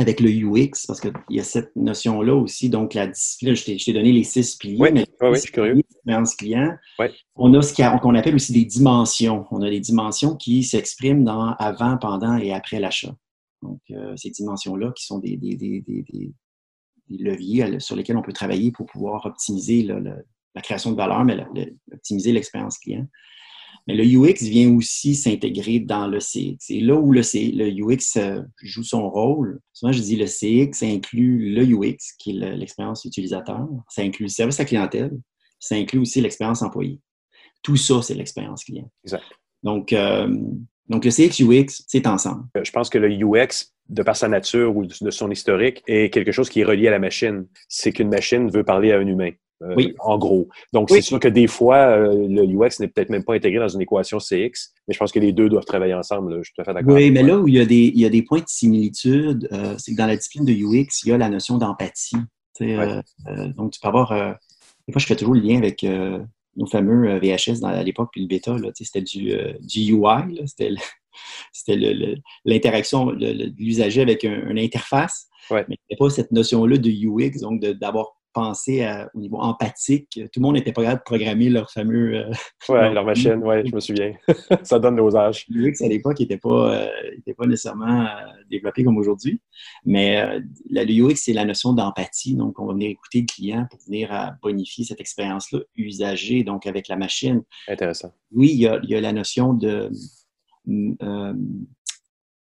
avec 0.00 0.20
le 0.20 0.30
UX, 0.30 0.86
parce 0.86 1.00
qu'il 1.00 1.12
y 1.28 1.40
a 1.40 1.44
cette 1.44 1.74
notion-là 1.74 2.32
aussi, 2.34 2.70
donc 2.70 2.94
la 2.94 3.08
discipline, 3.08 3.56
je 3.56 3.84
t'ai 3.84 3.92
donné 3.92 4.12
les 4.12 4.22
six 4.22 4.54
piliers, 4.54 4.78
oui, 4.78 4.90
mais 4.92 5.04
oui, 5.20 5.34
je 5.34 5.40
suis 5.40 5.52
curieux. 5.52 5.74
L'expérience 5.74 6.36
client, 6.36 6.76
on 7.34 7.52
a 7.54 7.62
ce 7.62 8.00
qu'on 8.00 8.14
appelle 8.14 8.36
aussi 8.36 8.52
des 8.52 8.64
dimensions. 8.64 9.44
On 9.50 9.60
a 9.60 9.68
des 9.68 9.80
dimensions 9.80 10.36
qui 10.36 10.62
s'expriment 10.62 11.24
dans 11.24 11.52
avant, 11.58 11.98
pendant 11.98 12.36
et 12.36 12.52
après 12.52 12.78
l'achat. 12.78 13.14
Donc, 13.62 13.80
euh, 13.90 14.14
ces 14.16 14.30
dimensions-là 14.30 14.92
qui 14.92 15.04
sont 15.04 15.18
des, 15.18 15.36
des, 15.36 15.56
des, 15.56 15.80
des, 15.80 16.32
leviers 17.10 17.80
sur 17.80 17.96
lesquels 17.96 18.16
on 18.16 18.22
peut 18.22 18.32
travailler 18.32 18.70
pour 18.70 18.86
pouvoir 18.86 19.26
optimiser 19.26 19.82
la 19.82 20.62
création 20.62 20.92
de 20.92 20.96
valeur, 20.96 21.24
mais 21.24 21.44
optimiser 21.92 22.30
l'expérience 22.30 22.78
client. 22.78 23.06
Mais 23.88 23.94
le 23.94 24.04
UX 24.04 24.42
vient 24.42 24.70
aussi 24.74 25.14
s'intégrer 25.14 25.80
dans 25.80 26.06
le 26.06 26.18
CX. 26.18 26.58
Et 26.68 26.80
là 26.80 26.94
où 26.94 27.10
le, 27.10 27.22
le 27.22 27.70
UX 27.70 28.18
euh, 28.18 28.42
joue 28.62 28.82
son 28.82 29.08
rôle, 29.08 29.60
souvent 29.72 29.92
je 29.92 30.02
dis 30.02 30.16
le 30.16 30.26
CX 30.26 30.82
inclut 30.82 31.54
le 31.54 31.64
UX, 31.64 31.96
qui 32.18 32.30
est 32.30 32.56
l'expérience 32.56 33.06
utilisateur, 33.06 33.66
ça 33.88 34.02
inclut 34.02 34.26
le 34.26 34.30
service 34.30 34.60
à 34.60 34.66
clientèle, 34.66 35.18
ça 35.58 35.74
inclut 35.74 36.00
aussi 36.00 36.20
l'expérience 36.20 36.60
employée. 36.60 37.00
Tout 37.62 37.76
ça, 37.76 38.02
c'est 38.02 38.14
l'expérience 38.14 38.62
client. 38.62 38.90
Exact. 39.04 39.24
Donc, 39.62 39.94
euh, 39.94 40.28
donc 40.88 41.06
le 41.06 41.10
CX 41.10 41.42
UX, 41.42 41.82
c'est 41.86 42.06
ensemble. 42.06 42.44
Euh, 42.58 42.64
je 42.64 42.70
pense 42.70 42.90
que 42.90 42.98
le 42.98 43.08
UX, 43.08 43.72
de 43.88 44.02
par 44.02 44.16
sa 44.16 44.28
nature 44.28 44.76
ou 44.76 44.84
de 44.84 45.10
son 45.10 45.30
historique, 45.30 45.82
est 45.86 46.12
quelque 46.12 46.30
chose 46.30 46.50
qui 46.50 46.60
est 46.60 46.64
relié 46.64 46.88
à 46.88 46.90
la 46.90 46.98
machine. 46.98 47.46
C'est 47.68 47.92
qu'une 47.92 48.10
machine 48.10 48.50
veut 48.50 48.64
parler 48.64 48.92
à 48.92 48.98
un 48.98 49.06
humain. 49.06 49.30
Euh, 49.62 49.74
oui. 49.76 49.94
en 49.98 50.18
gros. 50.18 50.48
Donc, 50.72 50.88
c'est 50.88 51.00
sûr 51.00 51.18
que 51.18 51.26
des 51.26 51.48
fois, 51.48 51.76
euh, 51.76 52.28
le 52.28 52.44
UX 52.44 52.78
n'est 52.78 52.86
peut-être 52.86 53.10
même 53.10 53.24
pas 53.24 53.34
intégré 53.34 53.58
dans 53.58 53.68
une 53.68 53.80
équation 53.80 54.18
CX, 54.18 54.72
mais 54.86 54.94
je 54.94 54.98
pense 54.98 55.10
que 55.10 55.18
les 55.18 55.32
deux 55.32 55.48
doivent 55.48 55.64
travailler 55.64 55.94
ensemble. 55.94 56.38
je 56.38 56.44
suis 56.44 56.52
tout 56.54 56.60
à 56.60 56.64
fait 56.64 56.74
d'accord. 56.74 56.94
Oui, 56.94 57.10
mais 57.10 57.24
là 57.24 57.38
où 57.38 57.48
il 57.48 57.54
y, 57.54 57.60
a 57.60 57.66
des, 57.66 57.92
il 57.92 57.98
y 57.98 58.06
a 58.06 58.08
des 58.08 58.22
points 58.22 58.38
de 58.38 58.48
similitude, 58.48 59.48
euh, 59.52 59.74
c'est 59.76 59.92
que 59.92 59.96
dans 59.96 60.06
la 60.06 60.16
discipline 60.16 60.44
de 60.44 60.52
UX, 60.52 61.02
il 61.04 61.08
y 61.08 61.12
a 61.12 61.18
la 61.18 61.28
notion 61.28 61.58
d'empathie. 61.58 62.16
donc, 62.60 63.72
tu 63.72 63.80
peux 63.80 63.88
avoir. 63.88 64.12
des 64.86 64.92
fois, 64.92 65.00
je 65.00 65.06
fais 65.06 65.16
toujours 65.16 65.34
le 65.34 65.40
lien 65.40 65.58
avec 65.58 65.84
nos 66.56 66.66
fameux 66.66 67.18
VHS 67.18 67.60
dans, 67.60 67.68
à 67.68 67.82
l'époque, 67.82 68.10
puis 68.12 68.22
le 68.22 68.28
bêta. 68.28 68.54
C'était 68.74 69.02
du, 69.02 69.32
du 69.60 69.92
UI, 69.92 70.46
c'était 70.46 70.70
l'interaction 72.44 73.06
de 73.06 73.52
l'usager 73.58 74.02
avec 74.02 74.22
une 74.22 74.58
interface. 74.58 75.26
Mais 75.50 75.64
il 75.68 75.70
n'y 75.70 75.96
avait 75.96 75.98
pas 75.98 76.10
cette 76.10 76.30
notion-là 76.30 76.76
de 76.76 76.90
UX, 76.90 77.40
donc 77.40 77.60
d'avoir 77.60 78.17
penser 78.32 78.86
au 79.14 79.18
niveau 79.18 79.38
empathique. 79.38 80.20
Tout 80.32 80.40
le 80.40 80.42
monde 80.42 80.54
n'était 80.54 80.72
pas 80.72 80.82
capable 80.82 81.00
de 81.00 81.04
programmer 81.04 81.50
leur 81.50 81.70
fameux. 81.70 82.14
Euh, 82.14 82.30
oui, 82.68 82.94
leur 82.94 83.04
machine, 83.04 83.40
oui, 83.44 83.66
je 83.66 83.74
me 83.74 83.80
souviens. 83.80 84.12
ça 84.62 84.78
donne 84.78 84.96
nos 84.96 85.16
âges. 85.16 85.44
L'UX 85.48 85.82
à 85.82 85.88
l'époque 85.88 86.20
n'était 86.20 86.38
pas, 86.38 86.74
euh, 86.74 87.34
pas 87.36 87.46
nécessairement 87.46 88.02
euh, 88.02 88.08
développé 88.50 88.84
comme 88.84 88.98
aujourd'hui. 88.98 89.40
Mais 89.84 90.40
la, 90.70 90.84
le 90.84 90.92
UX, 90.92 91.16
c'est 91.16 91.32
la 91.32 91.44
notion 91.44 91.72
d'empathie. 91.72 92.34
Donc, 92.34 92.58
on 92.58 92.66
va 92.66 92.72
venir 92.72 92.90
écouter 92.90 93.20
le 93.20 93.26
client 93.26 93.66
pour 93.70 93.80
venir 93.86 94.12
à 94.12 94.32
bonifier 94.42 94.84
cette 94.84 95.00
expérience-là 95.00 95.60
usagée, 95.76 96.44
donc 96.44 96.66
avec 96.66 96.88
la 96.88 96.96
machine. 96.96 97.42
Intéressant. 97.68 98.12
Oui, 98.32 98.50
il 98.52 98.60
y 98.60 98.66
a, 98.66 98.78
il 98.82 98.90
y 98.90 98.94
a 98.94 99.00
la 99.00 99.12
notion 99.12 99.54
de 99.54 99.90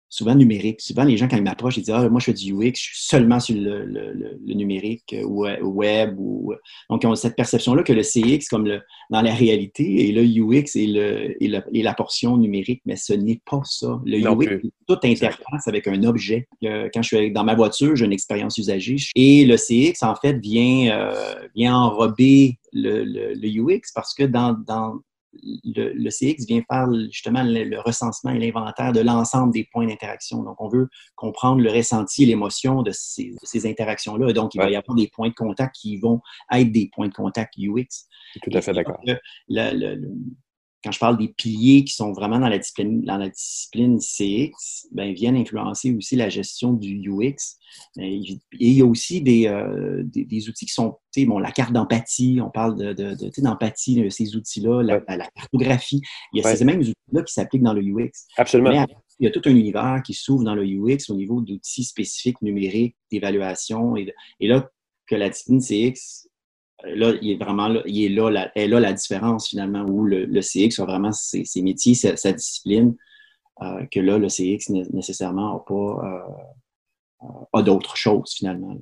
souvent 0.09 0.35
numérique. 0.35 0.81
Souvent, 0.81 1.03
les 1.03 1.17
gens, 1.17 1.27
quand 1.27 1.37
ils 1.37 1.43
m'approchent, 1.43 1.77
ils 1.77 1.81
disent 1.81 1.93
Ah, 1.93 2.07
moi, 2.09 2.19
je 2.19 2.25
fais 2.25 2.33
du 2.33 2.53
UX, 2.53 2.73
je 2.75 2.81
suis 2.81 2.99
seulement 2.99 3.39
sur 3.39 3.55
le, 3.57 4.37
numérique 4.53 5.15
ou 5.23 5.45
euh, 5.45 5.59
web. 5.61 6.15
Ou... 6.17 6.53
Donc, 6.89 7.03
ils 7.03 7.07
ont 7.07 7.15
cette 7.15 7.35
perception-là 7.35 7.83
que 7.83 7.93
le 7.93 8.03
CX, 8.03 8.47
comme 8.49 8.65
le, 8.65 8.81
dans 9.09 9.21
la 9.21 9.33
réalité, 9.33 10.07
et 10.07 10.11
le 10.11 10.23
UX 10.23 10.75
est, 10.75 10.87
le, 10.87 11.81
la 11.81 11.93
portion 11.93 12.37
numérique, 12.37 12.81
mais 12.85 12.95
ce 12.95 13.13
n'est 13.13 13.41
pas 13.49 13.61
ça. 13.63 13.99
Le 14.05 14.19
UX, 14.19 14.59
c'est 14.61 14.71
toute 14.87 15.05
interface 15.05 15.67
avec 15.67 15.87
un 15.87 16.03
objet. 16.03 16.47
Quand 16.61 17.01
je 17.01 17.15
suis 17.15 17.31
dans 17.31 17.43
ma 17.43 17.55
voiture, 17.55 17.95
j'ai 17.95 18.05
une 18.05 18.13
expérience 18.13 18.57
usagée. 18.57 18.97
Et 19.15 19.45
le 19.45 19.57
CX, 19.57 20.03
en 20.03 20.15
fait, 20.15 20.37
vient, 20.39 20.91
euh, 20.91 21.35
vient 21.55 21.75
enrober 21.75 22.57
le, 22.73 23.47
UX 23.47 23.91
parce 23.93 24.13
que 24.13 24.23
dans, 24.23 24.53
dans, 24.67 24.99
le, 25.43 26.09
CX 26.09 26.45
vient 26.47 26.61
faire 26.69 26.87
justement 27.11 27.43
le, 27.43 27.79
recensement 27.79 28.31
et 28.31 28.39
l'inventaire 28.39 28.91
de 28.91 29.01
l'ensemble 29.01 29.53
des 29.53 29.67
points 29.71 29.87
d'interaction. 29.87 30.43
Donc, 30.43 30.59
on 30.59 30.69
veut 30.69 30.89
comprendre 31.15 31.61
le 31.61 31.71
ressenti 31.71 32.23
et 32.23 32.25
l'émotion 32.25 32.81
de 32.81 32.91
ces, 32.91 33.35
interactions-là. 33.65 34.33
Donc, 34.33 34.55
il 34.55 34.59
va 34.59 34.69
y 34.69 34.75
avoir 34.75 34.95
des 34.95 35.07
points 35.07 35.29
de 35.29 35.33
contact 35.33 35.75
qui 35.75 35.97
vont 35.97 36.21
être 36.51 36.71
des 36.71 36.89
points 36.93 37.07
de 37.07 37.13
contact 37.13 37.55
UX. 37.57 38.07
Tout 38.41 38.51
à 38.53 38.61
fait 38.61 38.73
d'accord 38.73 38.99
quand 40.83 40.91
je 40.91 40.99
parle 40.99 41.17
des 41.17 41.29
piliers 41.29 41.83
qui 41.83 41.93
sont 41.93 42.13
vraiment 42.13 42.39
dans 42.39 42.49
la 42.49 42.57
discipline, 42.57 43.01
dans 43.01 43.17
la 43.17 43.29
discipline 43.29 43.99
CX, 43.99 44.87
ben, 44.91 45.11
viennent 45.13 45.35
influencer 45.35 45.93
aussi 45.95 46.15
la 46.15 46.29
gestion 46.29 46.73
du 46.73 47.01
UX. 47.09 47.57
Et 47.99 48.21
il 48.59 48.73
y 48.73 48.81
a 48.81 48.85
aussi 48.85 49.21
des, 49.21 49.47
euh, 49.47 50.03
des, 50.05 50.49
outils 50.49 50.65
qui 50.65 50.73
sont, 50.73 50.97
bon, 51.25 51.39
la 51.39 51.51
carte 51.51 51.73
d'empathie, 51.73 52.39
on 52.41 52.49
parle 52.49 52.75
d'empathie, 52.75 53.95
de, 53.95 54.03
de, 54.03 54.09
ces 54.09 54.35
outils-là, 54.35 54.83
la, 54.83 55.27
cartographie. 55.35 56.01
Il 56.33 56.41
y 56.41 56.45
a 56.45 56.55
ces 56.55 56.65
mêmes 56.65 56.81
outils-là 56.81 57.23
qui 57.23 57.33
s'appliquent 57.33 57.63
dans 57.63 57.73
le 57.73 57.81
UX. 57.81 58.11
Absolument. 58.37 58.69
Mais 58.69 58.85
il 59.19 59.25
y 59.25 59.27
a 59.27 59.31
tout 59.31 59.41
un 59.45 59.55
univers 59.55 60.01
qui 60.05 60.13
s'ouvre 60.13 60.43
dans 60.43 60.55
le 60.55 60.63
UX 60.63 61.09
au 61.09 61.15
niveau 61.15 61.41
d'outils 61.41 61.83
spécifiques 61.83 62.41
numériques, 62.41 62.95
d'évaluation. 63.11 63.97
Et, 63.97 64.13
et 64.39 64.47
là, 64.47 64.69
que 65.07 65.15
la 65.15 65.29
discipline 65.29 65.59
CX 65.59 66.26
là, 66.83 67.13
il 67.21 67.31
est 67.31 67.43
vraiment 67.43 67.67
là, 67.67 67.81
il 67.85 68.05
est 68.05 68.09
là, 68.09 68.29
la, 68.29 68.51
la 68.55 68.93
différence 68.93 69.49
finalement, 69.49 69.83
où 69.83 70.03
le, 70.03 70.41
CX 70.41 70.79
a 70.79 70.85
vraiment 70.85 71.11
ses, 71.11 71.43
métiers, 71.61 71.95
sa, 71.95 72.31
discipline, 72.31 72.95
euh, 73.61 73.85
que 73.91 73.99
là, 73.99 74.17
le 74.17 74.27
CX 74.27 74.71
nécessairement 74.93 75.53
n'a 75.53 75.59
pas 75.59 76.33
euh, 77.57 77.61
d'autres 77.63 77.97
choses 77.97 78.33
finalement. 78.35 78.77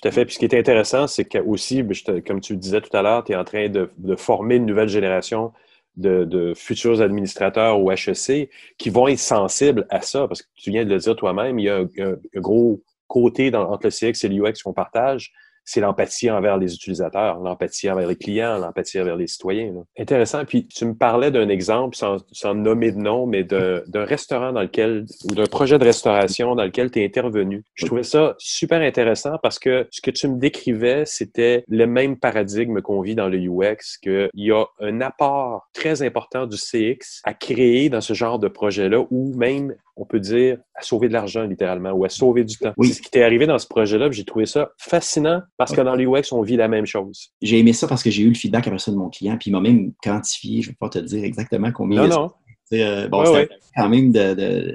Tout 0.00 0.08
à 0.08 0.12
fait. 0.12 0.24
Puis 0.24 0.34
ce 0.34 0.38
qui 0.38 0.44
est 0.44 0.58
intéressant, 0.58 1.06
c'est 1.06 1.24
que 1.24 1.38
aussi, 1.38 1.82
ben, 1.82 1.94
comme 2.24 2.40
tu 2.40 2.52
le 2.52 2.58
disais 2.58 2.80
tout 2.80 2.96
à 2.96 3.02
l'heure, 3.02 3.24
tu 3.24 3.32
es 3.32 3.36
en 3.36 3.44
train 3.44 3.68
de, 3.68 3.90
former 4.16 4.56
une 4.56 4.66
nouvelle 4.66 4.88
génération 4.88 5.52
de, 5.96 6.52
futurs 6.56 7.02
administrateurs 7.02 7.80
ou 7.80 7.90
HEC 7.90 8.50
qui 8.78 8.90
vont 8.90 9.08
être 9.08 9.18
sensibles 9.18 9.86
à 9.90 10.00
ça, 10.00 10.28
parce 10.28 10.42
que 10.42 10.48
tu 10.54 10.70
viens 10.70 10.84
de 10.84 10.90
le 10.90 10.98
dire 10.98 11.16
toi-même, 11.16 11.58
il 11.58 11.64
y 11.64 11.68
a 11.68 11.78
un, 11.78 12.16
gros 12.36 12.82
côté 13.08 13.52
entre 13.54 13.86
le 13.86 13.90
CX 13.90 14.24
et 14.24 14.28
l'UX 14.28 14.62
qu'on 14.62 14.72
partage, 14.72 15.32
c'est 15.70 15.80
l'empathie 15.80 16.28
envers 16.30 16.58
les 16.58 16.74
utilisateurs, 16.74 17.38
l'empathie 17.38 17.88
envers 17.88 18.08
les 18.08 18.16
clients, 18.16 18.58
l'empathie 18.58 19.00
envers 19.00 19.14
les 19.14 19.28
citoyens. 19.28 19.72
Intéressant. 19.96 20.44
Puis 20.44 20.66
tu 20.66 20.84
me 20.84 20.94
parlais 20.94 21.30
d'un 21.30 21.48
exemple, 21.48 21.94
sans, 21.96 22.16
sans, 22.32 22.54
nommer 22.54 22.90
de 22.90 22.98
nom, 22.98 23.26
mais 23.26 23.44
d'un 23.44 24.04
restaurant 24.04 24.52
dans 24.52 24.62
lequel, 24.62 25.06
ou 25.30 25.34
d'un 25.36 25.44
projet 25.44 25.78
de 25.78 25.84
restauration 25.84 26.56
dans 26.56 26.64
lequel 26.64 26.90
tu 26.90 27.00
es 27.00 27.04
intervenu. 27.04 27.62
Je 27.74 27.86
trouvais 27.86 28.02
ça 28.02 28.34
super 28.38 28.80
intéressant 28.80 29.38
parce 29.44 29.60
que 29.60 29.86
ce 29.92 30.00
que 30.00 30.10
tu 30.10 30.26
me 30.26 30.38
décrivais, 30.38 31.04
c'était 31.06 31.62
le 31.68 31.86
même 31.86 32.18
paradigme 32.18 32.80
qu'on 32.80 33.00
vit 33.00 33.14
dans 33.14 33.28
le 33.28 33.38
UX, 33.38 33.98
qu'il 34.02 34.28
y 34.34 34.50
a 34.50 34.64
un 34.80 35.00
apport 35.00 35.68
très 35.72 36.02
important 36.02 36.46
du 36.46 36.56
CX 36.56 37.20
à 37.22 37.32
créer 37.32 37.90
dans 37.90 38.00
ce 38.00 38.12
genre 38.12 38.40
de 38.40 38.48
projet-là, 38.48 39.04
ou 39.10 39.32
même 39.36 39.76
on 40.00 40.06
peut 40.06 40.20
dire, 40.20 40.58
à 40.74 40.82
sauver 40.82 41.08
de 41.08 41.12
l'argent 41.12 41.44
littéralement 41.44 41.90
ou 41.90 42.04
à 42.04 42.08
sauver 42.08 42.44
du 42.44 42.56
temps. 42.56 42.72
Oui. 42.78 42.88
C'est 42.88 42.94
ce 42.94 43.02
qui 43.02 43.10
t'est 43.10 43.22
arrivé 43.22 43.46
dans 43.46 43.58
ce 43.58 43.66
projet-là, 43.66 44.10
j'ai 44.10 44.24
trouvé 44.24 44.46
ça 44.46 44.70
fascinant 44.78 45.42
parce 45.60 45.76
que 45.76 45.82
dans 45.82 45.94
l'UX, 45.94 46.32
on 46.32 46.40
vit 46.40 46.56
la 46.56 46.68
même 46.68 46.86
chose. 46.86 47.34
J'ai 47.42 47.58
aimé 47.58 47.74
ça 47.74 47.86
parce 47.86 48.02
que 48.02 48.10
j'ai 48.10 48.22
eu 48.22 48.28
le 48.28 48.34
feedback 48.34 48.66
après 48.66 48.78
ça 48.78 48.90
de 48.90 48.96
mon 48.96 49.10
client, 49.10 49.36
puis 49.38 49.50
il 49.50 49.52
m'a 49.52 49.60
même 49.60 49.92
quantifié, 50.02 50.62
je 50.62 50.68
ne 50.68 50.72
vais 50.72 50.76
pas 50.80 50.88
te 50.88 50.98
dire 50.98 51.22
exactement 51.22 51.70
combien. 51.70 52.08
Non, 52.08 52.08
non. 52.08 52.30
Euh, 52.72 53.08
bon, 53.08 53.26
c'était 53.26 53.54
quand 53.76 53.90
même 53.90 54.10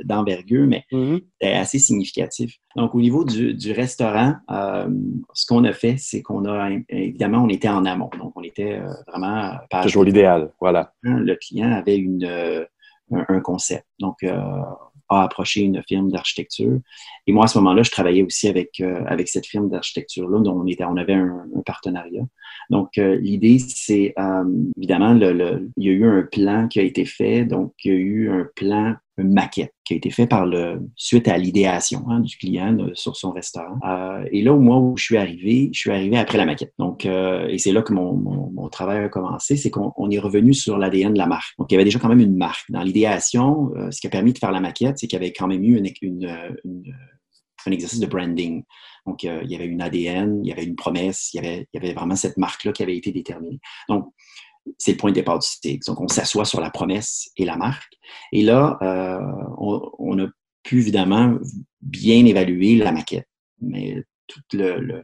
d'envergure, 0.03 0.67
mais 0.67 0.83
mm-hmm. 0.91 1.23
c'était 1.41 1.53
assez 1.53 1.79
significatif. 1.79 2.57
Donc, 2.75 2.93
au 2.93 3.01
niveau 3.01 3.23
du, 3.23 3.71
restaurant, 3.71 4.35
euh, 4.51 4.87
ce 5.33 5.47
qu'on 5.47 5.63
a 5.63 5.73
fait, 5.73 5.95
c'est 5.97 6.21
qu'on 6.21 6.45
a, 6.45 6.69
évidemment, 6.89 7.39
on 7.39 7.49
était 7.49 7.69
en 7.69 7.83
amont. 7.85 8.11
Donc, 8.19 8.33
on 8.35 8.43
était 8.43 8.73
euh, 8.73 8.93
vraiment... 9.07 9.53
Toujours 9.81 10.03
l'idéal, 10.03 10.51
voilà. 10.59 10.93
Le 11.01 11.33
client 11.33 11.71
avait 11.71 11.97
une, 11.97 12.25
un, 13.11 13.25
un, 13.27 13.39
concept. 13.39 13.87
Donc, 13.99 14.17
a 15.09 15.23
approché 15.23 15.61
une 15.61 15.81
firme 15.87 16.11
d'architecture. 16.11 16.79
Et 17.27 17.33
moi, 17.33 17.45
à 17.45 17.47
ce 17.47 17.57
moment-là, 17.59 17.83
je 17.83 17.91
travaillais 17.91 18.23
aussi 18.23 18.47
avec, 18.47 18.79
euh, 18.79 19.03
avec 19.07 19.27
cette 19.27 19.45
firme 19.45 19.69
d'architecture-là, 19.69 20.39
dont 20.39 20.61
on, 20.61 20.67
était, 20.67 20.85
on 20.85 20.97
avait 20.97 21.13
un, 21.13 21.45
partenariat. 21.65 22.23
Donc, 22.69 22.97
euh, 22.97 23.15
l'idée, 23.15 23.59
c'est 23.59 24.13
euh, 24.19 24.43
évidemment, 24.77 25.13
le, 25.13 25.69
il 25.77 25.83
y 25.85 25.89
a 25.89 25.93
eu 25.93 26.05
un 26.05 26.23
plan 26.23 26.67
qui 26.67 26.79
a 26.79 26.83
été 26.83 27.05
fait. 27.05 27.45
Donc, 27.45 27.73
il 27.83 27.91
y 27.91 27.95
a 27.95 27.97
eu 27.97 28.29
un 28.31 28.47
plan 28.55 28.95
une 29.17 29.33
maquette 29.33 29.73
qui 29.85 29.93
a 29.93 29.97
été 29.97 30.09
faite 30.09 30.29
par 30.29 30.45
le 30.45 30.79
suite 30.95 31.27
à 31.27 31.37
l'idéation 31.37 32.03
hein, 32.09 32.19
du 32.19 32.37
client 32.37 32.77
sur 32.93 33.15
son 33.15 33.31
restaurant. 33.31 33.77
Euh, 33.87 34.27
et 34.31 34.41
là, 34.41 34.53
au 34.53 34.59
moment 34.59 34.81
où 34.81 34.97
je 34.97 35.03
suis 35.03 35.17
arrivé, 35.17 35.69
je 35.73 35.79
suis 35.79 35.91
arrivé 35.91 36.17
après 36.17 36.37
la 36.37 36.45
maquette. 36.45 36.73
Donc, 36.79 37.05
euh, 37.05 37.47
et 37.47 37.57
c'est 37.57 37.71
là 37.71 37.81
que 37.81 37.93
mon, 37.93 38.13
mon, 38.13 38.51
mon, 38.51 38.67
travail 38.67 39.05
a 39.05 39.09
commencé, 39.09 39.55
c'est 39.55 39.69
qu'on 39.69 40.09
est 40.09 40.19
revenu 40.19 40.53
sur 40.53 40.77
l'ADN 40.77 41.13
de 41.13 41.17
la 41.17 41.27
marque. 41.27 41.55
Donc, 41.57 41.71
il 41.71 41.75
y 41.75 41.77
avait 41.77 41.85
déjà 41.85 41.99
quand 41.99 42.09
même 42.09 42.19
une 42.19 42.35
marque. 42.35 42.69
Dans 42.69 42.81
l'idéation, 42.81 43.71
euh, 43.75 43.89
ce 43.91 44.01
qui 44.01 44.07
a 44.07 44.09
permis 44.09 44.33
de 44.33 44.37
faire 44.37 44.51
la 44.51 44.59
maquette, 44.59 44.97
c'est 44.97 45.07
qu'il 45.07 45.17
y 45.17 45.21
avait 45.21 45.31
quand 45.31 45.47
même 45.47 45.63
eu 45.63 45.77
une, 45.77 45.89
une, 46.01 46.57
une, 46.65 46.95
un 47.65 47.71
exercice 47.71 47.99
de 47.99 48.07
branding. 48.07 48.63
Donc, 49.05 49.23
il 49.23 49.49
y 49.49 49.55
avait 49.55 49.67
une 49.67 49.81
ADN, 49.81 50.41
il 50.43 50.49
y 50.49 50.51
avait 50.51 50.63
une 50.63 50.75
promesse, 50.75 51.31
il 51.33 51.37
y 51.37 51.39
avait, 51.45 51.67
il 51.71 51.79
y 51.79 51.85
avait 51.85 51.93
vraiment 51.93 52.15
cette 52.15 52.37
marque-là 52.37 52.71
qui 52.71 52.81
avait 52.81 52.97
été 52.97 53.11
déterminée. 53.11 53.59
Donc, 53.87 54.07
c'est 54.77 54.91
le 54.91 54.97
point 54.97 55.11
de 55.11 55.15
départ 55.15 55.39
du 55.39 55.47
site. 55.47 55.85
Donc, 55.87 56.01
on 56.01 56.07
s'assoit 56.07 56.45
sur 56.45 56.61
la 56.61 56.69
promesse 56.69 57.29
et 57.37 57.45
la 57.45 57.57
marque. 57.57 57.93
Et 58.31 58.41
là, 58.41 58.77
euh, 58.81 59.19
on, 59.57 60.19
a 60.19 60.27
pu 60.63 60.79
évidemment 60.79 61.37
bien 61.81 62.25
évaluer 62.25 62.77
la 62.77 62.91
maquette. 62.91 63.27
Mais 63.61 64.03
tout 64.27 64.41
le, 64.53 65.03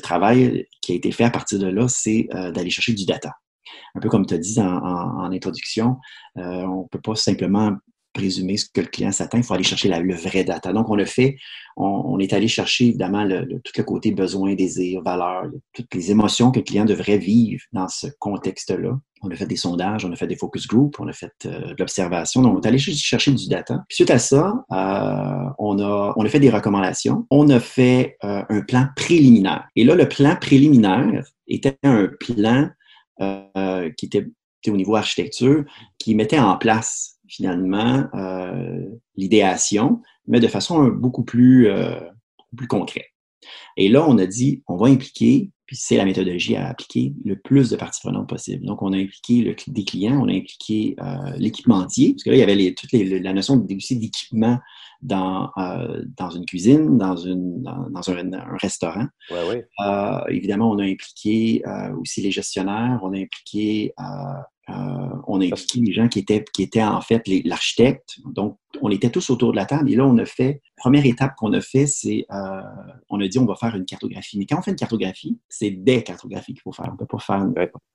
travail 0.00 0.66
qui 0.80 0.92
a 0.92 0.94
été 0.94 1.12
fait 1.12 1.24
à 1.24 1.30
partir 1.30 1.58
de 1.58 1.66
là, 1.66 1.88
c'est 1.88 2.28
euh, 2.34 2.52
d'aller 2.52 2.70
chercher 2.70 2.92
du 2.92 3.04
data. 3.04 3.32
Un 3.94 4.00
peu 4.00 4.08
comme 4.08 4.26
tu 4.26 4.34
as 4.34 4.38
dit 4.38 4.60
en, 4.60 5.30
introduction, 5.30 5.96
euh, 6.38 6.62
on 6.66 6.82
ne 6.82 6.88
peut 6.88 7.00
pas 7.00 7.14
simplement 7.14 7.72
présumer 8.12 8.56
ce 8.56 8.66
que 8.66 8.80
le 8.80 8.86
client 8.86 9.12
s'attend, 9.12 9.38
il 9.38 9.44
faut 9.44 9.54
aller 9.54 9.64
chercher 9.64 9.88
le 9.88 10.14
vrai 10.14 10.44
data. 10.44 10.72
Donc, 10.72 10.88
on 10.90 10.98
a 10.98 11.04
fait, 11.04 11.36
on, 11.76 12.18
est 12.18 12.32
allé 12.32 12.48
chercher 12.48 12.88
évidemment 12.88 13.26
tout 13.26 13.72
le 13.76 13.82
côté 13.82 14.12
besoin, 14.12 14.54
désir, 14.54 15.02
valeur, 15.02 15.46
toutes 15.72 15.94
les 15.94 16.10
émotions 16.10 16.50
que 16.50 16.58
le 16.58 16.64
client 16.64 16.84
devrait 16.84 17.18
vivre 17.18 17.62
dans 17.72 17.88
ce 17.88 18.06
contexte-là. 18.18 18.98
On 19.24 19.30
a 19.30 19.36
fait 19.36 19.46
des 19.46 19.56
sondages, 19.56 20.04
on 20.04 20.12
a 20.12 20.16
fait 20.16 20.26
des 20.26 20.36
focus 20.36 20.66
groups, 20.66 20.98
on 20.98 21.06
a 21.06 21.12
fait 21.12 21.32
euh, 21.46 21.72
de 21.72 21.76
l'observation. 21.78 22.42
Donc, 22.42 22.58
on 22.58 22.60
est 22.60 22.66
allé 22.66 22.78
chercher 22.78 23.30
du 23.30 23.48
data. 23.48 23.84
suite 23.88 24.10
à 24.10 24.18
ça, 24.18 24.64
euh, 24.72 25.50
on, 25.58 25.78
a, 25.78 26.12
on 26.16 26.24
a 26.24 26.28
fait 26.28 26.40
des 26.40 26.50
recommandations. 26.50 27.26
On 27.30 27.48
a 27.50 27.60
fait 27.60 28.16
euh, 28.24 28.42
un 28.48 28.60
plan 28.62 28.88
préliminaire. 28.96 29.68
Et 29.76 29.84
là, 29.84 29.94
le 29.94 30.08
plan 30.08 30.36
préliminaire 30.36 31.24
était 31.46 31.78
un 31.82 32.08
plan 32.20 32.70
qui 33.96 34.06
était 34.06 34.26
au 34.68 34.76
niveau 34.76 34.96
architecture, 34.96 35.64
qui 35.98 36.16
mettait 36.16 36.40
en 36.40 36.56
place 36.56 37.11
finalement 37.32 38.04
euh, 38.14 38.84
l'idéation, 39.16 40.02
mais 40.26 40.38
de 40.38 40.48
façon 40.48 40.88
beaucoup 40.88 41.24
plus, 41.24 41.68
euh, 41.68 41.98
plus 42.56 42.68
concrète. 42.68 43.06
Et 43.76 43.88
là, 43.88 44.04
on 44.06 44.18
a 44.18 44.26
dit, 44.26 44.62
on 44.68 44.76
va 44.76 44.88
impliquer, 44.88 45.50
puis 45.66 45.76
c'est 45.76 45.96
la 45.96 46.04
méthodologie 46.04 46.56
à 46.56 46.68
appliquer, 46.68 47.14
le 47.24 47.36
plus 47.36 47.70
de 47.70 47.76
parties 47.76 48.00
prenantes 48.02 48.28
possible. 48.28 48.66
Donc, 48.66 48.82
on 48.82 48.92
a 48.92 48.98
impliqué 48.98 49.42
le, 49.42 49.56
des 49.66 49.84
clients, 49.84 50.20
on 50.22 50.28
a 50.28 50.32
impliqué 50.32 50.94
euh, 51.00 51.32
l'équipementier, 51.38 52.12
parce 52.12 52.22
que 52.22 52.30
là, 52.30 52.36
il 52.36 52.40
y 52.40 52.42
avait 52.42 52.54
les, 52.54 52.74
toute 52.74 52.92
les, 52.92 53.18
la 53.18 53.32
notion 53.32 53.56
d'équipement 53.56 54.58
dans, 55.00 55.50
euh, 55.56 56.04
dans 56.18 56.30
une 56.30 56.44
cuisine, 56.44 56.98
dans, 56.98 57.16
une, 57.16 57.62
dans, 57.62 58.10
un, 58.10 58.32
un, 58.32 58.56
restaurant. 58.60 59.06
Ouais, 59.30 59.48
ouais. 59.48 59.66
Euh, 59.84 60.20
évidemment, 60.28 60.70
on 60.70 60.78
a 60.78 60.84
impliqué 60.84 61.62
euh, 61.66 61.96
aussi 61.96 62.20
les 62.20 62.30
gestionnaires, 62.30 63.00
on 63.02 63.14
a 63.14 63.18
impliqué 63.18 63.94
euh, 64.68 64.72
on 65.26 65.40
a 65.40 65.44
impliqué 65.44 65.80
les 65.80 65.92
gens 65.92 66.08
qui 66.08 66.20
étaient, 66.20 66.44
qui 66.52 66.62
étaient 66.62 66.82
en 66.82 67.00
fait 67.00 67.22
l'architecte. 67.44 68.18
Donc, 68.24 68.58
on 68.80 68.90
était 68.90 69.10
tous 69.10 69.30
autour 69.30 69.50
de 69.50 69.56
la 69.56 69.66
table. 69.66 69.90
Et 69.90 69.96
là, 69.96 70.06
on 70.06 70.16
a 70.18 70.24
fait, 70.24 70.62
première 70.76 71.04
étape 71.04 71.34
qu'on 71.36 71.52
a 71.52 71.60
fait, 71.60 71.86
c'est, 71.86 72.26
euh, 72.30 72.62
on 73.08 73.20
a 73.20 73.26
dit, 73.26 73.38
on 73.38 73.44
va 73.44 73.56
faire 73.56 73.74
une 73.74 73.84
cartographie. 73.84 74.38
Mais 74.38 74.46
quand 74.46 74.58
on 74.58 74.62
fait 74.62 74.70
une 74.70 74.76
cartographie, 74.76 75.38
c'est 75.48 75.70
des 75.70 76.04
cartographies 76.04 76.52
qu'il 76.52 76.62
faut 76.62 76.72
faire. 76.72 76.86
On 76.88 76.92
ne 76.92 76.96
peut 76.96 77.06
pas 77.06 77.18
faire, 77.18 77.44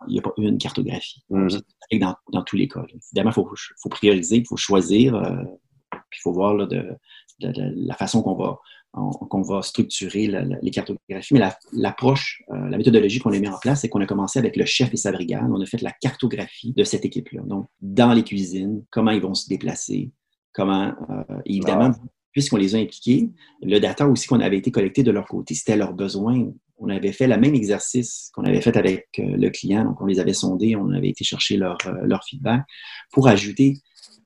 il 0.07 0.13
n'y 0.13 0.19
a 0.19 0.21
pas 0.21 0.33
une 0.37 0.57
cartographie. 0.57 1.23
Mm-hmm. 1.31 1.99
dans, 1.99 2.15
dans, 2.33 2.43
tous 2.43 2.57
les 2.57 2.67
cas. 2.67 2.83
Évidemment, 2.93 3.31
il 3.31 3.33
faut, 3.33 3.49
faut, 3.81 3.89
prioriser, 3.89 4.37
il 4.37 4.47
faut 4.47 4.57
choisir, 4.57 5.15
euh, 5.15 5.43
puis 5.91 6.19
il 6.19 6.21
faut 6.21 6.33
voir 6.33 6.53
là, 6.53 6.65
de, 6.65 6.97
la 7.39 7.93
façon 7.93 8.21
qu'on 8.21 8.35
va, 8.35 8.59
qu'on 8.93 9.41
va 9.41 9.61
structurer 9.61 10.31
les 10.61 10.71
cartographies. 10.71 11.33
Mais 11.33 11.41
l'approche, 11.73 12.43
euh, 12.49 12.69
la, 12.69 12.77
méthodologie 12.77 13.19
qu'on 13.19 13.31
a 13.31 13.39
mis 13.39 13.47
en 13.47 13.57
place, 13.59 13.81
c'est 13.81 13.89
qu'on 13.89 14.01
a 14.01 14.05
commencé 14.05 14.39
avec 14.39 14.55
le 14.55 14.65
chef 14.65 14.93
et 14.93 14.97
sa 14.97 15.11
brigade. 15.11 15.47
On 15.49 15.61
a 15.61 15.65
fait 15.65 15.81
la 15.81 15.91
cartographie 15.91 16.73
de 16.75 16.83
cette 16.83 17.05
équipe-là. 17.05 17.41
Donc, 17.45 17.67
dans 17.81 18.13
les 18.13 18.23
cuisines, 18.23 18.83
comment 18.89 19.11
ils 19.11 19.21
vont 19.21 19.33
se 19.33 19.47
déplacer, 19.47 20.11
comment, 20.53 20.93
euh, 21.09 21.39
évidemment, 21.45 21.91
puisqu'on 22.31 22.57
les 22.57 22.75
a 22.75 22.79
impliqués, 22.79 23.29
le 23.61 23.79
data 23.79 24.07
aussi 24.07 24.27
qu'on 24.27 24.39
avait 24.39 24.57
été 24.57 24.71
collecté 24.71 25.03
de 25.03 25.11
leur 25.11 25.27
côté, 25.27 25.53
c'était 25.53 25.77
leurs 25.77 25.93
besoins. 25.93 26.51
On 26.79 26.89
avait 26.89 27.11
fait 27.11 27.27
le 27.27 27.37
même 27.37 27.55
exercice 27.55 28.31
qu'on 28.33 28.43
avait 28.43 28.61
fait 28.61 28.77
avec 28.77 29.07
euh, 29.19 29.35
le 29.37 29.49
client, 29.49 29.83
donc 29.85 30.01
on 30.01 30.05
les 30.05 30.19
avait 30.19 30.33
sondés, 30.33 30.75
on 30.75 30.91
avait 30.91 31.09
été 31.09 31.23
chercher 31.23 31.57
leur, 31.57 31.77
leur 32.03 32.23
feedback 32.23 32.63
pour 33.11 33.27
ajouter 33.27 33.75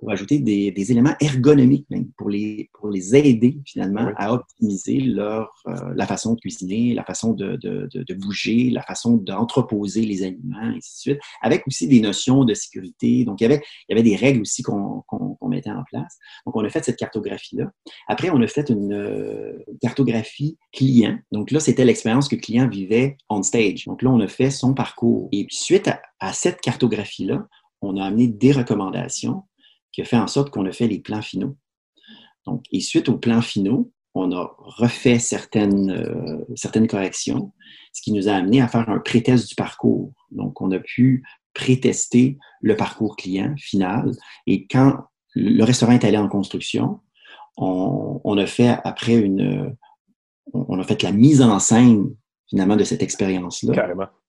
pour 0.02 0.12
ajouter 0.12 0.40
des, 0.40 0.72
des, 0.72 0.92
éléments 0.92 1.14
ergonomiques 1.20 1.86
même, 1.92 2.08
pour 2.18 2.28
les, 2.28 2.72
pour 2.74 2.90
les 2.90 3.16
aider 3.16 3.60
finalement 3.66 4.12
à 4.18 4.34
optimiser 4.34 5.00
leur, 5.00 5.54
euh, 5.68 5.94
la 5.96 6.08
façon 6.08 6.34
de 6.34 6.40
cuisiner, 6.40 6.96
la 6.96 7.04
façon 7.04 7.34
de, 7.34 7.56
de, 7.58 7.88
de, 7.94 8.14
bouger, 8.16 8.72
la 8.72 8.82
façon 8.82 9.16
d'entreposer 9.16 10.02
les 10.02 10.24
aliments, 10.24 10.72
et 10.74 10.78
ainsi 10.78 10.96
de 10.96 11.14
suite, 11.14 11.20
avec 11.44 11.68
aussi 11.68 11.88
des 11.88 12.02
notions 12.02 12.46
de 12.46 12.56
sécurité. 12.56 13.26
Donc, 13.26 13.42
il 13.42 13.44
y 13.44 13.46
avait, 13.46 13.62
il 13.88 13.92
y 13.92 14.00
avait 14.00 14.10
des 14.10 14.16
règles 14.16 14.42
aussi 14.42 14.64
qu'on 14.64 15.04
mettait 15.48 15.70
en 15.70 15.84
place. 15.84 16.18
Donc, 16.48 16.56
on 16.56 16.66
a 16.66 16.70
fait 16.70 16.84
cette 16.84 16.98
cartographie-là. 16.98 17.72
Après, 18.08 18.32
on 18.32 18.42
a 18.42 18.48
fait 18.48 18.70
une 18.72 18.94
euh, 18.94 19.54
cartographie 19.82 20.58
client. 20.74 21.20
Donc 21.32 21.52
là, 21.52 21.60
c'était 21.60 21.86
l'expérience 21.86 22.28
que 22.28 22.36
le 22.36 22.42
client 22.42 22.68
vivait 22.68 23.18
on 23.30 23.44
stage. 23.44 23.86
Donc 23.86 24.02
là, 24.02 24.10
on 24.10 24.20
a 24.20 24.28
fait 24.28 24.50
son 24.50 24.74
parcours. 24.74 25.30
Et 25.32 25.46
suite 25.52 25.88
à, 25.88 26.02
à 26.20 26.34
cette 26.34 26.60
cartographie-là, 26.60 27.48
on 27.82 27.98
a 27.98 28.06
amené 28.06 28.28
des 28.28 28.52
recommandations 28.52 29.44
qui 29.92 30.02
a 30.02 30.06
fait 30.06 30.18
en 30.18 30.28
sorte 30.28 30.50
qu'on 30.50 30.66
a 30.66 30.72
fait 30.72 30.88
les 30.88 31.00
plans 31.00 31.22
finaux. 31.22 31.58
Donc, 32.46 32.64
et 32.72 32.80
suite 32.80 33.10
aux 33.10 33.18
plans 33.18 33.42
finaux, 33.42 33.92
on 34.14 34.32
a 34.32 34.56
refait 34.58 35.20
certaines, 35.20 35.92
euh, 35.92 36.46
certaines 36.56 36.88
corrections, 36.88 37.54
ce 37.94 38.02
qui 38.02 38.12
nous 38.12 38.28
a 38.28 38.34
amené 38.34 38.62
à 38.62 38.68
faire 38.68 38.90
un 38.90 39.00
pré-test 39.00 39.48
du 39.48 39.56
parcours. 39.56 40.12
Donc, 40.32 40.62
on 40.62 40.72
a 40.72 40.80
pu 40.80 41.24
pré-tester 41.54 42.38
le 42.62 42.76
parcours 42.76 43.16
client 43.16 43.56
final. 43.58 44.12
Et 44.48 44.68
quand 44.68 44.98
le 45.36 45.64
restaurant 45.64 45.94
est 45.94 46.04
allé 46.04 46.18
en 46.18 46.28
construction, 46.28 47.00
on, 47.58 48.20
on 48.24 48.38
a 48.38 48.46
fait 48.46 48.78
après 48.84 49.16
une, 49.16 49.76
on 50.54 50.80
a 50.80 50.84
fait 50.84 51.04
la 51.04 51.12
mise 51.12 51.42
en 51.42 51.60
scène 51.60 52.10
finalement 52.48 52.76
de 52.76 52.84
cette 52.84 53.04
expérience-là. 53.04 53.74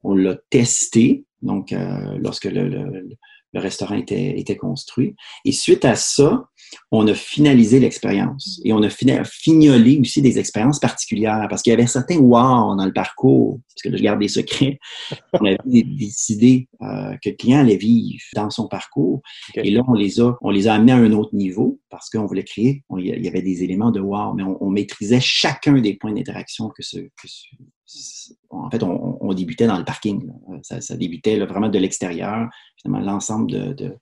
On 0.02 0.14
l'a 0.14 0.36
testé. 0.50 1.24
Donc, 1.40 1.72
euh, 1.72 2.18
lorsque 2.18 2.44
le, 2.44 2.68
le, 2.68 3.16
le 3.53 3.61
restaurant 3.61 3.94
était, 3.94 4.38
était 4.38 4.57
construit. 4.57 5.14
Et 5.44 5.53
suite 5.53 5.84
à 5.84 5.94
ça, 5.94 6.44
on 6.90 7.07
a 7.07 7.14
finalisé 7.14 7.80
l'expérience 7.80 8.61
et 8.64 8.72
on 8.72 8.82
a 8.82 8.88
fignolé 8.90 9.98
aussi 10.00 10.22
des 10.22 10.38
expériences 10.38 10.78
particulières 10.78 11.46
parce 11.48 11.62
qu'il 11.62 11.70
y 11.70 11.74
avait 11.74 11.86
certains 11.86 12.18
wow 12.18 12.74
dans 12.76 12.84
le 12.84 12.92
parcours, 12.92 13.61
parce 13.68 13.82
que 13.82 13.96
je 13.96 14.03
garde 14.03 14.20
des 14.20 14.28
secrets. 14.28 14.78
On 15.40 15.46
avait 15.46 15.59
décidé 15.64 16.68
euh, 16.82 17.16
que 17.22 17.30
le 17.30 17.36
client 17.36 17.61
allait 17.61 17.76
vivre 17.76 18.22
dans 18.34 18.50
son 18.50 18.68
parcours. 18.68 19.22
Et 19.55 19.70
là, 19.70 19.82
on 19.88 19.94
les 19.94 20.20
a, 20.20 20.36
on 20.42 20.50
les 20.50 20.68
a 20.68 20.74
amenés 20.74 20.92
à 20.92 20.96
un 20.96 21.12
autre 21.12 21.34
niveau 21.34 21.80
parce 21.90 22.11
qu'on 22.11 22.26
voulait 22.26 22.44
créer, 22.44 22.84
il 22.98 23.07
y 23.07 23.28
avait 23.28 23.42
des 23.42 23.64
éléments 23.64 23.90
de 23.90 24.00
wow, 24.00 24.34
mais 24.34 24.42
on, 24.42 24.70
maîtrisait 24.70 25.20
chacun 25.20 25.80
des 25.80 25.94
points 25.94 26.12
d'interaction 26.12 26.68
que 26.68 26.82
ce, 26.82 26.98
que 26.98 27.26
ce 27.26 28.34
en 28.53 28.70
fait, 28.70 28.82
on, 28.82 29.32
débutait 29.32 29.66
dans 29.66 29.78
le 29.78 29.84
parking. 29.84 30.30
Ça, 30.62 30.96
débutait 30.96 31.38
vraiment 31.40 31.68
de 31.68 31.78
l'extérieur, 31.78 32.48
finalement, 32.76 33.05
l'ensemble 33.05 33.50
de, 33.50 33.96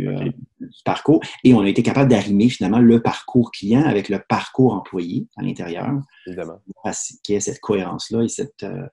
euh, 0.00 0.24
du, 0.24 0.30
parcours. 0.84 1.20
Et 1.42 1.54
on 1.54 1.60
a 1.60 1.68
été 1.68 1.82
capable 1.82 2.10
d'arrimer 2.10 2.48
finalement 2.48 2.78
le 2.78 3.02
parcours 3.02 3.50
client 3.50 3.84
avec 3.84 4.08
le 4.08 4.20
parcours 4.28 4.74
employé 4.74 5.26
à 5.36 5.42
l'intérieur. 5.42 5.88
Évidemment. 6.26 6.60
Qu'il 7.22 7.34
y 7.34 7.36
ait 7.36 7.40
cette 7.40 7.60
cohérence-là 7.60 8.22
et 8.22 8.28
cette, 8.28 8.62
euh, 8.62 8.68
euh, 8.68 8.86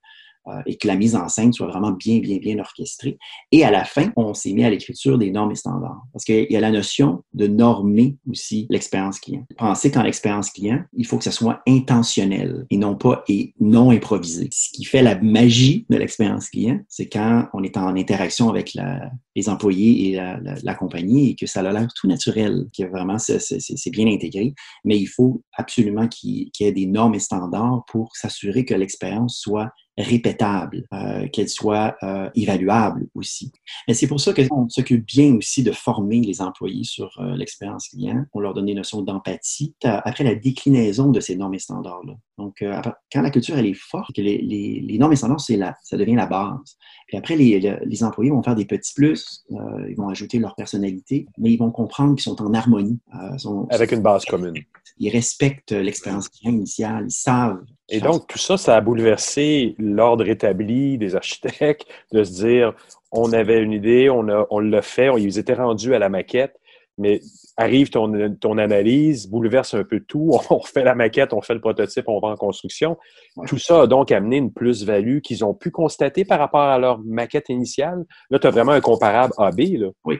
et 0.65 0.77
que 0.77 0.87
la 0.87 0.95
mise 0.95 1.15
en 1.15 1.27
scène 1.27 1.53
soit 1.53 1.67
vraiment 1.67 1.91
bien, 1.91 2.19
bien, 2.19 2.37
bien 2.37 2.59
orchestrée. 2.59 3.17
Et 3.51 3.63
à 3.63 3.71
la 3.71 3.85
fin, 3.85 4.11
on 4.15 4.33
s'est 4.33 4.53
mis 4.53 4.63
à 4.63 4.69
l'écriture 4.69 5.17
des 5.17 5.31
normes 5.31 5.51
et 5.51 5.55
standards. 5.55 6.01
Parce 6.13 6.25
qu'il 6.25 6.47
y 6.49 6.55
a 6.55 6.59
la 6.59 6.71
notion 6.71 7.23
de 7.33 7.47
normer 7.47 8.17
aussi 8.29 8.67
l'expérience 8.69 9.19
client. 9.19 9.45
Pensez 9.57 9.91
qu'en 9.91 10.03
l'expérience 10.03 10.49
client, 10.49 10.83
il 10.93 11.05
faut 11.05 11.17
que 11.17 11.23
ça 11.23 11.31
soit 11.31 11.61
intentionnel 11.67 12.65
et 12.69 12.77
non 12.77 12.95
pas 12.95 13.23
et 13.27 13.53
non 13.59 13.91
improvisé. 13.91 14.49
Ce 14.51 14.69
qui 14.71 14.83
fait 14.83 15.03
la 15.03 15.19
magie 15.19 15.85
de 15.89 15.97
l'expérience 15.97 16.49
client, 16.49 16.79
c'est 16.89 17.07
quand 17.07 17.47
on 17.53 17.63
est 17.63 17.77
en 17.77 17.95
interaction 17.95 18.49
avec 18.49 18.77
les 19.35 19.49
employés 19.49 20.11
et 20.11 20.15
la, 20.15 20.75
compagnie 20.75 21.31
et 21.31 21.35
que 21.35 21.45
ça 21.45 21.59
a 21.59 21.71
l'air 21.71 21.87
tout 21.95 22.07
naturel, 22.07 22.65
que 22.75 22.83
vraiment 22.83 23.19
c'est 23.19 23.89
bien 23.91 24.07
intégré. 24.07 24.53
Mais 24.83 24.97
il 24.97 25.07
faut 25.07 25.43
absolument 25.55 26.07
qu'il 26.07 26.49
y 26.59 26.63
ait 26.63 26.71
des 26.71 26.87
normes 26.87 27.15
et 27.15 27.19
standards 27.19 27.83
pour 27.87 28.15
s'assurer 28.15 28.65
que 28.65 28.73
l'expérience 28.73 29.37
soit 29.37 29.71
répétable, 29.97 30.85
euh, 30.93 31.27
qu'elle 31.27 31.49
soit 31.49 31.95
euh, 32.03 32.29
évaluable 32.35 33.07
aussi. 33.13 33.51
Et 33.87 33.93
c'est 33.93 34.07
pour 34.07 34.19
ça 34.19 34.33
qu'on 34.33 34.69
s'occupe 34.69 35.05
bien 35.05 35.35
aussi 35.35 35.63
de 35.63 35.71
former 35.71 36.21
les 36.21 36.41
employés 36.41 36.83
sur 36.83 37.11
euh, 37.19 37.35
l'expérience 37.35 37.89
client. 37.89 38.25
On 38.33 38.39
leur 38.39 38.53
donne 38.53 38.67
des 38.67 38.73
notions 38.73 39.01
d'empathie 39.01 39.75
après 39.83 40.23
la 40.23 40.35
déclinaison 40.35 41.11
de 41.11 41.19
ces 41.19 41.35
normes 41.35 41.55
et 41.55 41.59
standards-là. 41.59 42.13
Donc, 42.41 42.63
quand 43.11 43.21
la 43.21 43.29
culture 43.29 43.57
elle 43.57 43.67
est 43.67 43.73
forte, 43.73 44.15
que 44.15 44.21
les, 44.21 44.39
les, 44.39 44.97
normes 44.97 45.13
et 45.13 45.15
standards, 45.15 45.41
c'est 45.41 45.57
la, 45.57 45.75
ça 45.83 45.97
devient 45.97 46.15
la 46.15 46.25
base. 46.25 46.77
Puis 47.07 47.17
après, 47.17 47.35
les, 47.35 47.59
les 47.83 48.03
employés 48.03 48.31
vont 48.31 48.41
faire 48.43 48.55
des 48.55 48.65
petits 48.65 48.93
plus, 48.93 49.43
ils 49.49 49.95
vont 49.95 50.09
ajouter 50.09 50.39
leur 50.39 50.55
personnalité, 50.55 51.27
mais 51.37 51.51
ils 51.51 51.57
vont 51.57 51.71
comprendre 51.71 52.15
qu'ils 52.15 52.23
sont 52.23 52.41
en 52.41 52.53
harmonie. 52.53 52.99
Avec 53.69 53.91
une 53.91 54.01
base 54.01 54.25
commune. 54.25 54.55
Ils 54.97 55.09
respectent 55.09 55.71
l'expérience 55.71 56.29
client 56.29 56.53
initiale, 56.53 57.05
ils 57.07 57.11
savent 57.11 57.63
et 57.93 57.99
donc, 57.99 58.25
tout 58.27 58.37
ça, 58.37 58.55
ça 58.57 58.77
a 58.77 58.81
bouleversé 58.81 59.75
l'ordre 59.77 60.25
établi 60.27 60.97
des 60.97 61.15
architectes 61.15 61.85
de 62.13 62.23
se 62.23 62.41
dire, 62.45 62.73
on 63.11 63.33
avait 63.33 63.59
une 63.61 63.73
idée, 63.73 64.09
on, 64.09 64.29
a, 64.29 64.47
on 64.49 64.59
l'a 64.59 64.81
fait, 64.81 65.09
ils 65.17 65.37
étaient 65.37 65.53
rendus 65.53 65.93
à 65.93 65.99
la 65.99 66.07
maquette. 66.07 66.55
Mais 66.97 67.21
arrive 67.57 67.89
ton, 67.89 68.35
ton 68.39 68.57
analyse, 68.57 69.27
bouleverse 69.27 69.73
un 69.73 69.83
peu 69.83 69.99
tout, 69.99 70.31
on 70.49 70.57
refait 70.57 70.83
la 70.83 70.95
maquette, 70.95 71.33
on 71.33 71.41
fait 71.41 71.53
le 71.53 71.61
prototype, 71.61 72.05
on 72.07 72.19
va 72.19 72.29
en 72.29 72.35
construction. 72.35 72.97
Tout 73.47 73.57
ça 73.57 73.81
a 73.81 73.87
donc 73.87 74.11
amené 74.11 74.37
une 74.37 74.51
plus-value 74.51 75.19
qu'ils 75.19 75.45
ont 75.45 75.53
pu 75.53 75.71
constater 75.71 76.25
par 76.25 76.39
rapport 76.39 76.61
à 76.61 76.77
leur 76.77 76.99
maquette 76.99 77.49
initiale. 77.49 78.05
Là, 78.29 78.39
tu 78.39 78.47
as 78.47 78.51
vraiment 78.51 78.71
un 78.71 78.81
comparable 78.81 79.33
AB. 79.37 79.59
Là. 79.77 79.87
Oui, 80.05 80.17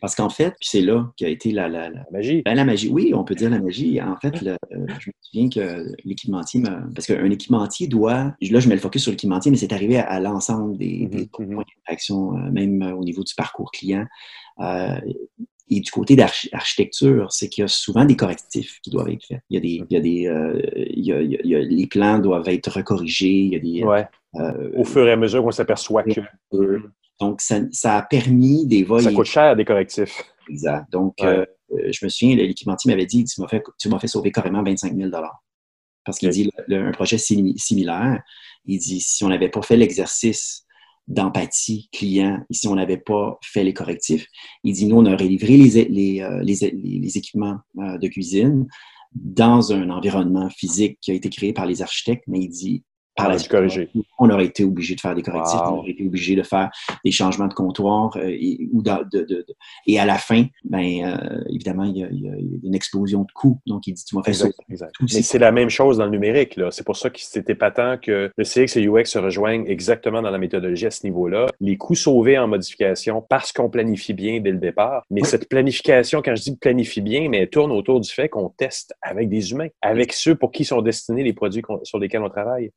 parce 0.00 0.14
qu'en 0.14 0.30
fait, 0.30 0.54
c'est 0.60 0.80
là 0.80 1.10
qu'a 1.16 1.28
été 1.28 1.52
la, 1.52 1.68
la, 1.68 1.90
magie. 2.10 2.42
Ben, 2.44 2.54
la 2.54 2.64
magie, 2.64 2.88
oui, 2.88 3.12
on 3.14 3.24
peut 3.24 3.34
dire 3.34 3.50
la 3.50 3.60
magie. 3.60 4.00
En 4.00 4.16
fait, 4.16 4.34
euh, 4.42 4.56
je 4.70 5.08
me 5.08 5.12
souviens 5.20 5.48
que 5.48 5.86
l'équipementier, 6.04 6.62
parce 6.94 7.06
qu'un 7.06 7.30
équipementier 7.30 7.86
doit, 7.86 8.34
là, 8.40 8.60
je 8.60 8.68
mets 8.68 8.74
le 8.74 8.80
focus 8.80 9.02
sur 9.02 9.10
l'équipementier, 9.10 9.50
mais 9.50 9.56
c'est 9.56 9.72
arrivé 9.72 9.98
à, 9.98 10.20
l'ensemble 10.20 10.76
des, 10.76 11.06
mm-hmm, 11.06 11.28
points 11.30 11.46
mm-hmm. 11.46 11.56
d'interaction, 11.56 12.36
euh, 12.36 12.50
même 12.50 12.82
euh, 12.82 12.94
au 12.94 13.04
niveau 13.04 13.22
du 13.22 13.34
parcours 13.34 13.70
client. 13.70 14.06
Et 15.70 15.80
du 15.80 15.90
côté 15.90 16.14
d'architecture, 16.14 17.32
c'est 17.32 17.48
qu'il 17.48 17.62
y 17.62 17.64
a 17.64 17.68
souvent 17.68 18.04
des 18.04 18.16
correctifs 18.16 18.80
qui 18.82 18.90
doivent 18.90 19.08
être 19.08 19.24
faits. 19.24 19.40
Il 19.48 19.54
y 19.54 19.56
a 19.56 19.60
des, 19.60 19.84
il 19.88 19.94
y 19.94 19.96
a 19.96 20.00
des, 20.00 20.26
euh, 20.26 20.60
il, 20.90 21.06
y 21.06 21.12
a, 21.12 21.22
il, 21.22 21.40
y 21.42 21.54
a, 21.54 21.60
les 21.60 21.86
plans 21.86 22.18
doivent 22.18 22.48
être 22.48 22.70
recorrigés. 22.70 23.30
Il 23.30 23.52
y 23.52 23.56
a 23.56 23.58
des, 23.58 23.82
ouais. 23.82 24.06
euh, 24.34 24.70
Au 24.76 24.84
fur 24.84 25.06
et 25.08 25.12
à 25.12 25.16
mesure 25.16 25.42
qu'on 25.42 25.50
s'aperçoit 25.52 26.02
que. 26.02 26.20
Donc, 27.20 27.40
ça, 27.40 27.60
ça, 27.70 27.96
a 27.96 28.02
permis 28.02 28.66
des 28.66 28.82
vols. 28.82 29.02
Ça 29.02 29.12
coûte 29.12 29.26
cher 29.26 29.56
des 29.56 29.64
correctifs. 29.64 30.22
Exact. 30.50 30.90
Donc, 30.92 31.14
euh, 31.22 31.46
je 31.70 32.04
me 32.04 32.10
souviens, 32.10 32.36
l'équipementier 32.36 32.90
m'avait 32.90 33.06
dit, 33.06 33.24
tu 33.24 33.40
m'as 33.40 33.48
fait, 33.48 33.62
tu 33.78 33.88
m'as 33.88 33.98
fait 33.98 34.08
sauver 34.08 34.32
carrément 34.32 34.62
25 34.62 34.94
000 34.94 35.10
Parce 36.04 36.18
qu'il 36.18 36.28
dit, 36.28 36.50
un 36.68 36.90
projet 36.90 37.16
similaire, 37.16 38.22
il 38.66 38.78
dit, 38.78 39.00
si 39.00 39.24
on 39.24 39.28
n'avait 39.28 39.48
pas 39.48 39.62
fait 39.62 39.76
l'exercice 39.76 40.63
d'empathie 41.06 41.88
client 41.92 42.44
si 42.50 42.66
on 42.68 42.76
n'avait 42.76 42.96
pas 42.96 43.38
fait 43.42 43.64
les 43.64 43.74
correctifs. 43.74 44.26
Il 44.62 44.74
dit, 44.74 44.86
nous, 44.86 44.96
on 44.96 45.06
aurait 45.06 45.28
livré 45.28 45.56
les, 45.56 45.84
les, 45.84 46.20
euh, 46.22 46.42
les, 46.42 46.54
les 46.72 47.18
équipements 47.18 47.58
euh, 47.78 47.98
de 47.98 48.08
cuisine 48.08 48.66
dans 49.14 49.72
un 49.72 49.90
environnement 49.90 50.50
physique 50.50 50.98
qui 51.00 51.10
a 51.12 51.14
été 51.14 51.30
créé 51.30 51.52
par 51.52 51.66
les 51.66 51.82
architectes, 51.82 52.24
mais 52.26 52.40
il 52.40 52.48
dit, 52.48 52.84
par 53.16 53.28
la 53.28 53.38
suite, 53.38 53.54
on 54.18 54.30
aurait 54.30 54.46
été 54.46 54.64
obligé 54.64 54.94
de 54.94 55.00
faire 55.00 55.14
des 55.14 55.22
correctifs, 55.22 55.60
on 55.64 55.78
aurait 55.78 55.90
été 55.90 56.06
obligé 56.06 56.34
de 56.34 56.42
faire 56.42 56.70
des 57.04 57.10
changements 57.10 57.46
de 57.46 57.54
comptoir 57.54 58.16
euh, 58.16 58.26
et, 58.26 58.68
ou 58.72 58.82
de, 58.82 59.24
de, 59.24 59.46
et 59.86 59.98
à 59.98 60.04
la 60.04 60.18
fin, 60.18 60.44
ben 60.64 61.04
euh, 61.04 61.44
évidemment, 61.48 61.84
il 61.84 61.98
y, 61.98 62.04
a, 62.04 62.08
il 62.10 62.22
y, 62.22 62.28
a, 62.28 62.32
une 62.64 62.74
explosion 62.74 63.22
de 63.22 63.32
coûts. 63.32 63.60
Donc, 63.66 63.86
il 63.86 63.94
dit, 63.94 64.04
tu 64.04 64.16
m'as 64.16 64.22
fait 64.22 64.32
ça. 64.32 64.48
Mais 64.68 64.76
c'est 65.06 65.38
la 65.38 65.52
même 65.52 65.70
chose 65.70 65.98
dans 65.98 66.04
le 66.06 66.10
numérique. 66.10 66.56
là. 66.56 66.70
C'est 66.70 66.84
pour 66.84 66.96
ça 66.96 67.10
que 67.10 67.20
c'était 67.20 67.54
patent 67.54 68.00
que 68.00 68.30
le 68.36 68.44
CX 68.44 68.78
et 68.78 68.88
UX 68.88 69.04
se 69.06 69.18
rejoignent 69.18 69.66
exactement 69.66 70.22
dans 70.22 70.30
la 70.30 70.38
méthodologie 70.38 70.86
à 70.86 70.90
ce 70.90 71.04
niveau-là. 71.06 71.46
Les 71.60 71.76
coûts 71.76 71.94
sauvés 71.94 72.38
en 72.38 72.48
modification 72.48 73.22
parce 73.22 73.52
qu'on 73.52 73.70
planifie 73.70 74.14
bien 74.14 74.40
dès 74.40 74.50
le 74.50 74.58
départ. 74.58 75.04
Mais 75.10 75.22
cette 75.24 75.48
planification, 75.48 76.22
quand 76.22 76.34
je 76.34 76.42
dis 76.42 76.56
planifie 76.56 77.00
bien, 77.00 77.28
mais 77.28 77.38
elle 77.38 77.50
tourne 77.50 77.72
autour 77.72 78.00
du 78.00 78.10
fait 78.10 78.28
qu'on 78.28 78.48
teste 78.48 78.94
avec 79.02 79.28
des 79.28 79.52
humains, 79.52 79.68
avec 79.82 80.12
ceux 80.12 80.34
pour 80.34 80.50
qui 80.50 80.64
sont 80.64 80.82
destinés 80.82 81.22
les 81.22 81.32
produits 81.32 81.62
sur 81.82 81.98
lesquels 81.98 82.22
on 82.22 82.30
travaille. 82.30 82.70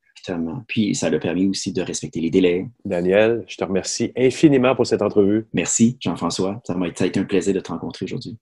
Puis 0.67 0.95
ça 0.95 1.07
a 1.07 1.19
permis 1.19 1.47
aussi 1.47 1.71
de 1.73 1.81
respecter 1.81 2.19
les 2.19 2.29
délais. 2.29 2.67
Daniel, 2.85 3.43
je 3.47 3.57
te 3.57 3.63
remercie 3.63 4.11
infiniment 4.17 4.75
pour 4.75 4.85
cette 4.85 5.01
entrevue. 5.01 5.47
Merci, 5.53 5.97
Jean-François. 5.99 6.61
Ça 6.65 6.75
m'a 6.75 6.87
été 6.87 7.19
un 7.19 7.23
plaisir 7.23 7.53
de 7.53 7.59
te 7.59 7.71
rencontrer 7.71 8.05
aujourd'hui. 8.05 8.37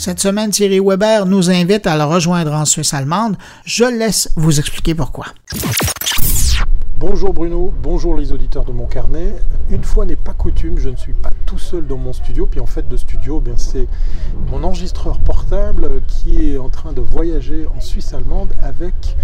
Cette 0.00 0.18
semaine, 0.18 0.50
Thierry 0.50 0.80
Weber 0.80 1.26
nous 1.26 1.50
invite 1.50 1.86
à 1.86 1.94
le 1.94 2.04
rejoindre 2.04 2.54
en 2.54 2.64
Suisse 2.64 2.94
allemande. 2.94 3.36
Je 3.66 3.84
laisse 3.84 4.32
vous 4.36 4.58
expliquer 4.58 4.94
pourquoi. 4.94 5.26
Bonjour 7.00 7.32
Bruno, 7.32 7.72
bonjour 7.82 8.14
les 8.14 8.30
auditeurs 8.30 8.66
de 8.66 8.72
mon 8.72 8.84
carnet. 8.84 9.34
Une 9.70 9.84
fois 9.84 10.04
n'est 10.04 10.16
pas 10.16 10.34
coutume, 10.34 10.76
je 10.76 10.90
ne 10.90 10.96
suis 10.96 11.14
pas 11.14 11.30
tout 11.46 11.56
seul 11.56 11.86
dans 11.86 11.96
mon 11.96 12.12
studio. 12.12 12.44
Puis 12.44 12.60
en 12.60 12.66
fait, 12.66 12.86
de 12.90 12.96
studio, 12.98 13.42
eh 13.46 13.52
c'est 13.56 13.86
mon 14.50 14.62
enregistreur 14.62 15.18
portable 15.18 16.02
qui 16.06 16.50
est 16.50 16.58
en 16.58 16.68
train 16.68 16.92
de 16.92 17.00
voyager 17.00 17.66
en 17.74 17.80
Suisse 17.80 18.12
allemande 18.12 18.52
avec, 18.60 19.16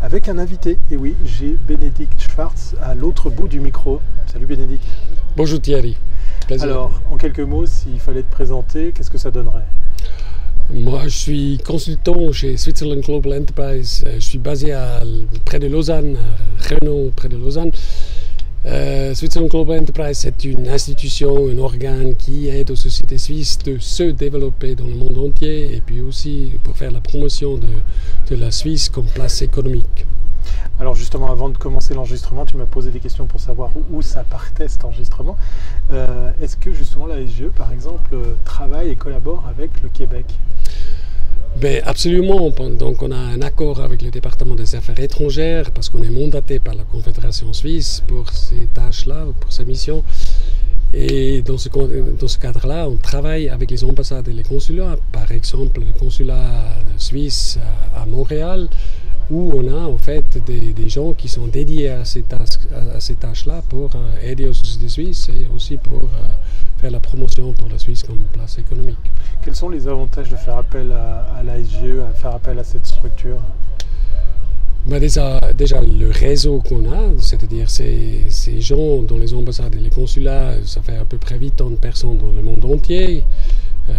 avec 0.00 0.28
un 0.28 0.38
invité. 0.38 0.78
Et 0.92 0.96
oui, 0.96 1.16
j'ai 1.24 1.58
Bénédicte 1.66 2.22
Schwartz 2.22 2.76
à 2.80 2.94
l'autre 2.94 3.30
bout 3.30 3.48
du 3.48 3.58
micro. 3.58 4.00
Salut 4.32 4.46
Bénédicte. 4.46 4.86
Bonjour 5.36 5.60
Thierry. 5.60 5.96
Alors, 6.60 7.02
en 7.10 7.16
quelques 7.16 7.40
mots, 7.40 7.66
s'il 7.66 7.98
fallait 7.98 8.22
te 8.22 8.30
présenter, 8.30 8.92
qu'est-ce 8.92 9.10
que 9.10 9.18
ça 9.18 9.32
donnerait? 9.32 9.66
Moi, 10.72 11.02
je 11.04 11.16
suis 11.16 11.58
consultant 11.64 12.32
chez 12.32 12.56
Switzerland 12.56 13.00
Global 13.00 13.40
Enterprise. 13.40 14.02
Euh, 14.06 14.14
je 14.14 14.24
suis 14.24 14.38
basé 14.38 14.74
près 15.44 15.58
de 15.58 15.66
Lausanne, 15.66 16.16
à 16.16 16.74
Renault, 16.74 17.12
près 17.14 17.28
de 17.28 17.36
Lausanne. 17.36 17.70
Euh, 18.66 19.14
Switzerland 19.14 19.50
Global 19.50 19.80
Enterprise, 19.80 20.18
c'est 20.18 20.44
une 20.44 20.68
institution, 20.68 21.48
un 21.48 21.58
organe 21.58 22.16
qui 22.16 22.48
aide 22.48 22.70
aux 22.70 22.76
sociétés 22.76 23.18
suisses 23.18 23.58
de 23.58 23.76
se 23.78 24.04
développer 24.04 24.74
dans 24.74 24.86
le 24.86 24.94
monde 24.94 25.18
entier 25.18 25.76
et 25.76 25.82
puis 25.84 26.00
aussi 26.00 26.52
pour 26.62 26.74
faire 26.76 26.90
la 26.90 27.00
promotion 27.00 27.58
de 27.58 28.36
la 28.36 28.50
Suisse 28.50 28.88
comme 28.88 29.06
place 29.06 29.42
économique. 29.42 30.06
Alors 30.80 30.94
justement, 30.94 31.30
avant 31.30 31.48
de 31.48 31.56
commencer 31.56 31.94
l'enregistrement, 31.94 32.44
tu 32.44 32.56
m'as 32.56 32.66
posé 32.66 32.90
des 32.90 33.00
questions 33.00 33.26
pour 33.26 33.40
savoir 33.40 33.70
où, 33.90 34.02
ça 34.02 34.24
partait 34.24 34.68
cet 34.68 34.84
enregistrement. 34.84 35.36
Euh, 35.92 36.32
est-ce 36.42 36.56
que 36.56 36.72
justement 36.72 37.06
la 37.06 37.24
SGE, 37.24 37.48
par 37.56 37.72
exemple, 37.72 38.16
travaille 38.44 38.90
et 38.90 38.96
collabore 38.96 39.44
avec 39.48 39.82
le 39.82 39.88
Québec? 39.88 40.26
Ben, 41.56 41.80
absolument. 41.86 42.50
Donc, 42.50 43.02
on 43.02 43.12
a 43.12 43.16
un 43.16 43.40
accord 43.40 43.80
avec 43.80 44.02
le 44.02 44.10
département 44.10 44.56
des 44.56 44.74
affaires 44.74 44.98
étrangères 44.98 45.70
parce 45.70 45.88
qu'on 45.88 46.02
est 46.02 46.10
mandaté 46.10 46.58
par 46.58 46.74
la 46.74 46.82
Confédération 46.82 47.52
suisse 47.52 48.02
pour 48.08 48.30
ces 48.30 48.66
tâches-là, 48.74 49.26
pour 49.38 49.52
ces 49.52 49.64
missions. 49.64 50.02
Et 50.96 51.42
dans 51.42 51.58
ce, 51.58 51.68
cadre-là, 52.38 52.88
on 52.88 52.96
travaille 52.96 53.48
avec 53.48 53.70
les 53.70 53.82
ambassades 53.82 54.28
et 54.28 54.32
les 54.32 54.44
consulats. 54.44 54.96
Par 55.10 55.32
exemple, 55.32 55.80
le 55.80 55.98
consulat 55.98 56.78
suisse 56.98 57.58
à 57.96 58.06
Montréal, 58.06 58.68
où 59.28 59.52
on 59.54 59.68
a 59.68 59.86
en 59.88 59.96
fait 59.96 60.38
des, 60.46 60.88
gens 60.88 61.12
qui 61.12 61.28
sont 61.28 61.48
dédiés 61.48 61.90
à 61.90 62.04
ces, 62.04 62.22
tâches-là 62.22 63.62
pour 63.68 63.90
euh, 63.96 64.30
aider 64.30 64.46
aux 64.48 64.52
sociétés 64.52 64.88
suisses 64.88 65.28
et 65.30 65.48
aussi 65.52 65.78
pour 65.78 66.04
euh, 66.04 66.08
faire 66.78 66.92
la 66.92 67.00
promotion 67.00 67.52
pour 67.52 67.68
la 67.68 67.78
Suisse 67.78 68.02
comme 68.04 68.18
place 68.32 68.58
économique. 68.58 68.98
Quels 69.42 69.56
sont 69.56 69.70
les 69.70 69.88
avantages 69.88 70.30
de 70.30 70.36
faire 70.36 70.58
appel 70.58 70.92
à, 70.92 71.26
à 71.38 71.42
l'ASGE, 71.42 72.00
à 72.08 72.12
faire 72.12 72.34
appel 72.34 72.58
à 72.58 72.64
cette 72.64 72.86
structure? 72.86 73.40
Bah 74.86 75.00
déjà, 75.00 75.38
déjà, 75.56 75.80
le 75.80 76.10
réseau 76.10 76.60
qu'on 76.60 76.84
a, 76.92 77.18
c'est-à-dire 77.18 77.70
ces, 77.70 78.24
ces, 78.28 78.60
gens 78.60 79.02
dans 79.02 79.16
les 79.16 79.32
ambassades 79.32 79.74
et 79.74 79.78
les 79.78 79.90
consulats, 79.90 80.56
ça 80.64 80.82
fait 80.82 80.96
à 80.96 81.06
peu 81.06 81.16
près 81.16 81.38
8 81.38 81.60
ans 81.62 81.70
de 81.70 81.76
personnes 81.76 82.18
dans 82.18 82.32
le 82.32 82.42
monde 82.42 82.64
entier, 82.66 83.24
euh, 83.88 83.92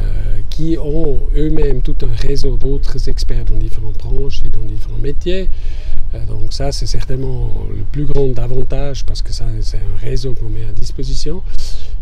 qui 0.49 0.77
ont 0.79 1.19
eux-mêmes 1.35 1.81
tout 1.81 1.95
un 2.03 2.27
réseau 2.27 2.55
d'autres 2.55 3.09
experts 3.09 3.45
dans 3.45 3.55
différentes 3.55 3.97
branches 3.97 4.41
et 4.45 4.49
dans 4.49 4.61
différents 4.61 4.97
métiers. 4.97 5.49
Euh, 6.13 6.25
donc 6.25 6.53
ça, 6.53 6.71
c'est 6.71 6.85
certainement 6.85 7.51
le 7.69 7.83
plus 7.83 8.05
grand 8.05 8.37
avantage 8.39 9.05
parce 9.05 9.21
que 9.21 9.33
c'est 9.33 9.43
un 9.43 9.97
réseau 10.01 10.33
qu'on 10.33 10.49
met 10.49 10.63
à 10.63 10.71
disposition. 10.71 11.41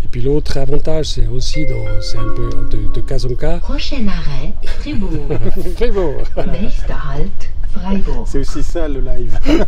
Et 0.04 0.08
puis 0.08 0.22
l'autre 0.22 0.58
avantage, 0.58 1.06
c'est 1.08 1.28
aussi, 1.28 1.66
c'est 2.02 2.18
un 2.18 2.34
peu 2.36 2.50
de, 2.70 2.94
de, 2.94 3.02
cas 3.02 3.26
en 3.26 3.36
cas. 3.36 3.60
Prochain 3.60 4.06
arrêt, 4.08 4.54
Fribourg. 4.80 5.12
Fribourg. 5.76 6.24
halt, 6.36 7.53
Freiburg. 7.74 8.24
C'est 8.28 8.40
aussi 8.40 8.64
ça 8.64 8.88
le 8.88 9.02
live. 9.02 9.38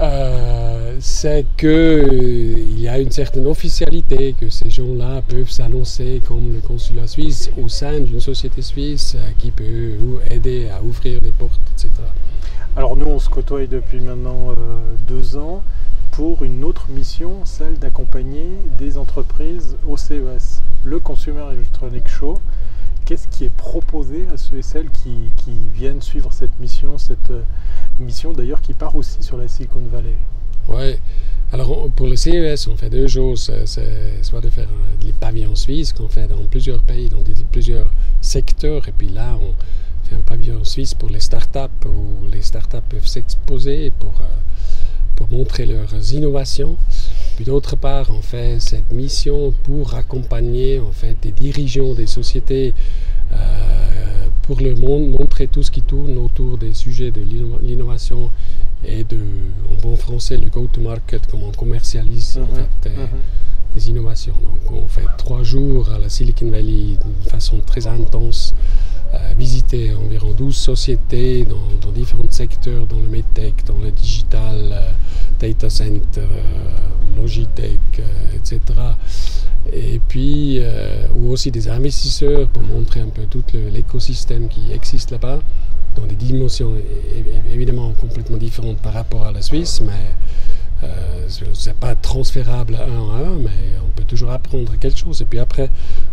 euh, 0.00 0.96
c'est 1.00 1.46
qu'il 1.56 1.68
euh, 1.68 2.54
y 2.78 2.88
a 2.88 2.98
une 2.98 3.10
certaine 3.10 3.46
officialité, 3.46 4.34
que 4.38 4.50
ces 4.50 4.70
gens-là 4.70 5.22
peuvent 5.26 5.50
s'annoncer 5.50 6.22
comme 6.26 6.52
le 6.52 6.60
consulat 6.60 7.06
suisse 7.06 7.50
au 7.62 7.68
sein 7.68 8.00
d'une 8.00 8.20
société 8.20 8.62
suisse 8.62 9.14
euh, 9.16 9.30
qui 9.38 9.50
peut 9.50 9.94
aider 10.30 10.68
à 10.68 10.82
ouvrir 10.82 11.20
des 11.20 11.32
portes, 11.32 11.60
etc. 11.72 11.90
Alors 12.76 12.96
nous, 12.96 13.06
on 13.06 13.18
se 13.18 13.28
côtoie 13.28 13.66
depuis 13.66 14.00
maintenant 14.00 14.50
euh, 14.50 14.54
deux 15.06 15.36
ans 15.36 15.62
pour 16.10 16.44
une 16.44 16.64
autre 16.64 16.86
mission, 16.90 17.44
celle 17.44 17.78
d'accompagner 17.78 18.48
des 18.78 18.96
entreprises 18.96 19.76
au 19.86 19.96
CES, 19.96 20.62
le 20.84 20.98
Consumer 20.98 21.44
Electronic 21.52 22.08
Show. 22.08 22.40
Qu'est-ce 23.06 23.28
qui 23.28 23.44
est 23.44 23.56
proposé 23.56 24.26
à 24.32 24.36
ceux 24.36 24.58
et 24.58 24.62
celles 24.62 24.90
qui, 24.90 25.30
viennent 25.74 26.02
suivre 26.02 26.32
cette 26.32 26.58
mission, 26.58 26.98
cette 26.98 27.30
euh, 27.30 27.42
mission 27.98 28.32
d'ailleurs 28.32 28.60
qui 28.60 28.74
part 28.74 28.96
aussi 28.96 29.22
sur 29.22 29.36
la 29.36 29.46
Silicon 29.46 29.82
Valley? 29.90 30.16
Oui, 30.68 30.96
alors 31.52 31.88
pour 31.90 32.08
le 32.08 32.16
CES, 32.16 32.66
on 32.66 32.76
fait 32.76 32.90
deux 32.90 33.06
choses. 33.06 33.52
C'est 33.64 34.22
soit 34.22 34.40
de 34.40 34.50
faire 34.50 34.68
les 35.02 35.12
pavillons 35.12 35.54
suisses 35.54 35.92
qu'on 35.92 36.08
fait 36.08 36.26
dans 36.26 36.42
plusieurs 36.50 36.82
pays, 36.82 37.08
dans 37.08 37.22
plusieurs 37.52 37.90
secteurs, 38.20 38.88
et 38.88 38.92
puis 38.92 39.08
là, 39.08 39.38
on 39.40 40.08
fait 40.08 40.16
un 40.16 40.20
pavillon 40.20 40.64
suisse 40.64 40.94
pour 40.94 41.08
les 41.08 41.20
startups 41.20 41.86
où 41.86 42.28
les 42.32 42.42
startups 42.42 42.88
peuvent 42.88 43.06
s'exposer 43.06 43.92
pour. 43.98 44.14
Euh, 44.20 44.24
pour 45.16 45.28
montrer 45.30 45.66
leurs 45.66 46.12
innovations. 46.12 46.76
Puis 47.36 47.44
d'autre 47.44 47.76
part, 47.76 48.06
on 48.10 48.22
fait 48.22 48.58
cette 48.60 48.90
mission 48.92 49.52
pour 49.62 49.94
accompagner 49.94 50.80
en 50.80 50.90
fait 50.90 51.16
des 51.20 51.32
dirigeants 51.32 51.92
des 51.92 52.06
sociétés 52.06 52.72
euh, 53.32 53.36
pour 54.42 54.60
le 54.60 54.74
monde, 54.74 55.10
montrer 55.10 55.46
tout 55.46 55.62
ce 55.62 55.70
qui 55.70 55.82
tourne 55.82 56.16
autour 56.16 56.56
des 56.56 56.72
sujets 56.72 57.10
de 57.10 57.20
l'innovation 57.62 58.30
et 58.84 59.04
de, 59.04 59.18
en 59.70 59.82
bon 59.82 59.96
français, 59.96 60.38
le 60.38 60.48
go-to-market, 60.48 61.26
comment 61.30 61.48
on 61.48 61.52
commercialise 61.52 62.38
en 62.38 62.42
mhm. 62.42 62.66
fait, 62.82 62.90
mhm. 62.90 63.08
Les 63.76 63.90
innovations. 63.90 64.34
Donc 64.42 64.72
on 64.72 64.88
fait 64.88 65.06
trois 65.18 65.42
jours 65.42 65.90
à 65.90 65.98
la 65.98 66.08
Silicon 66.08 66.50
Valley 66.50 66.96
d'une 66.96 67.30
façon 67.30 67.60
très 67.60 67.86
intense, 67.86 68.54
euh, 69.14 69.18
visiter 69.38 69.94
environ 69.94 70.32
12 70.32 70.56
sociétés 70.56 71.44
dans, 71.44 71.92
différents 71.92 72.30
secteurs, 72.30 72.86
dans 72.86 72.98
le 72.98 73.08
medtech, 73.08 73.64
dans 73.66 73.78
le 73.78 73.90
digital, 73.90 74.56
euh, 74.72 74.90
data 75.38 75.70
center, 75.70 76.20
euh, 76.20 77.16
Logitech, 77.16 78.02
etc. 78.34 78.60
Et 79.72 80.00
puis, 80.06 80.60
ou 81.16 81.30
aussi 81.32 81.50
des 81.50 81.68
investisseurs 81.68 82.46
pour 82.48 82.62
montrer 82.62 83.00
un 83.00 83.08
peu 83.08 83.22
tout 83.28 83.42
l'écosystème 83.72 84.48
qui 84.48 84.70
existe 84.72 85.10
là-bas 85.10 85.40
dans 85.96 86.06
des 86.06 86.14
dimensions 86.14 86.72
évidemment 87.52 87.92
complètement 88.00 88.36
différentes 88.36 88.76
par 88.78 88.92
rapport 88.92 89.24
à 89.24 89.32
la 89.32 89.42
Suisse, 89.42 89.80
mais 89.80 90.14
euh, 90.82 90.86
ce 91.28 91.68
n'est 91.68 91.74
pas 91.74 91.94
transférable 91.94 92.74
un 92.76 93.14
à 93.14 93.28
un, 93.28 93.36
mais 93.38 93.50
on 93.84 93.90
peut 93.96 94.04
toujours 94.04 94.30
apprendre 94.30 94.70
quelque 94.78 94.98
chose. 94.98 95.22
Et 95.22 95.24
puis 95.24 95.38
après, 95.38 95.70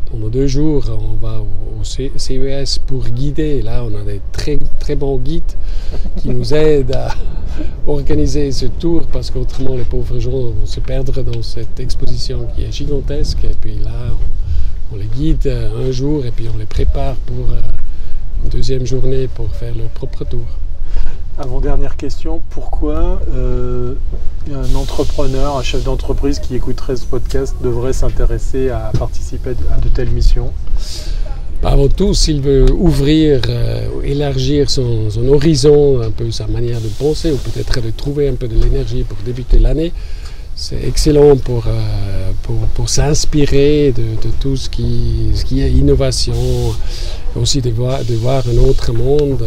pendant 0.10 0.30
deux 0.30 0.48
jours, 0.48 0.86
on 0.90 1.16
va 1.16 1.40
au, 1.40 1.84
CES 1.84 2.80
pour 2.80 3.04
guider. 3.10 3.62
Là, 3.62 3.84
on 3.84 3.96
a 4.00 4.04
des 4.04 4.22
très, 4.32 4.58
très 4.80 4.96
bons 4.96 5.18
guides 5.18 5.44
qui 6.18 6.30
nous 6.30 6.54
aident 6.54 6.96
à 6.96 7.10
organiser 7.88 8.52
ce 8.52 8.66
tour 8.68 9.04
parce 9.12 9.32
qu'autrement, 9.32 9.76
les 9.76 9.84
pauvres 9.84 10.20
gens 10.20 10.32
vont 10.32 10.66
se 10.66 10.80
perdre 10.80 11.22
dans 11.24 11.42
cette 11.42 11.80
exposition 11.80 12.48
qui 12.56 12.64
est 12.64 12.72
gigantesque. 12.72 13.44
Et 13.44 13.56
puis 13.60 13.76
là, 13.80 13.92
on, 14.92 14.96
les 14.96 15.06
guide 15.06 15.52
un 15.76 15.92
jour 15.92 16.26
et 16.26 16.32
puis 16.32 16.48
on 16.54 16.58
les 16.58 16.66
prépare 16.66 17.16
pour. 17.16 17.52
Euh, 17.52 17.60
deuxième 18.50 18.86
journée 18.86 19.28
pour 19.28 19.54
faire 19.56 19.76
leur 19.76 19.90
propre 19.90 20.26
tour. 20.26 20.46
Avant-dernière 21.40 21.98
question, 21.98 22.44
pourquoi 22.52 23.20
euh, 23.34 23.96
un 24.54 24.76
entrepreneur, 24.76 25.58
un 25.58 25.64
chef 25.64 25.84
d'entreprise 25.84 26.38
qui 26.38 26.54
écouterait 26.56 26.96
ce 26.96 27.06
podcast 27.06 27.56
devrait 27.64 27.94
s'intéresser 27.94 28.70
à 28.70 28.92
participer 29.00 29.56
à 29.76 29.80
de 29.80 29.90
telles 29.90 30.12
missions? 30.12 30.52
Bah, 31.64 31.72
Avant 31.72 31.88
tout, 31.88 32.14
s'il 32.14 32.40
veut 32.40 32.72
ouvrir, 32.72 33.42
euh, 33.50 33.88
élargir 34.04 34.70
son, 34.70 35.10
horizon, 35.28 36.04
un 36.04 36.12
peu 36.12 36.30
sa 36.30 36.46
manière 36.46 36.80
de 36.80 36.88
penser, 36.88 37.32
ou 37.32 37.38
peut-être 37.38 37.82
de 37.82 37.90
trouver 37.90 38.28
un 38.28 38.36
peu 38.36 38.48
de 38.48 38.54
l'énergie 38.54 39.02
pour 39.02 39.18
débuter 39.26 39.58
l'année, 39.58 39.92
c'est 40.56 40.84
excellent 40.88 41.36
pour, 41.36 41.64
euh, 41.66 42.86
s'inspirer 42.86 43.92
de, 43.92 44.30
tout 44.40 44.56
ce 44.56 44.70
qui, 44.70 45.32
est 45.60 45.72
innovation, 45.72 46.36
aussi 47.36 47.60
de 47.62 47.72
voir 47.72 48.44
un 48.48 48.58
autre 48.70 48.94
monde. 48.94 49.44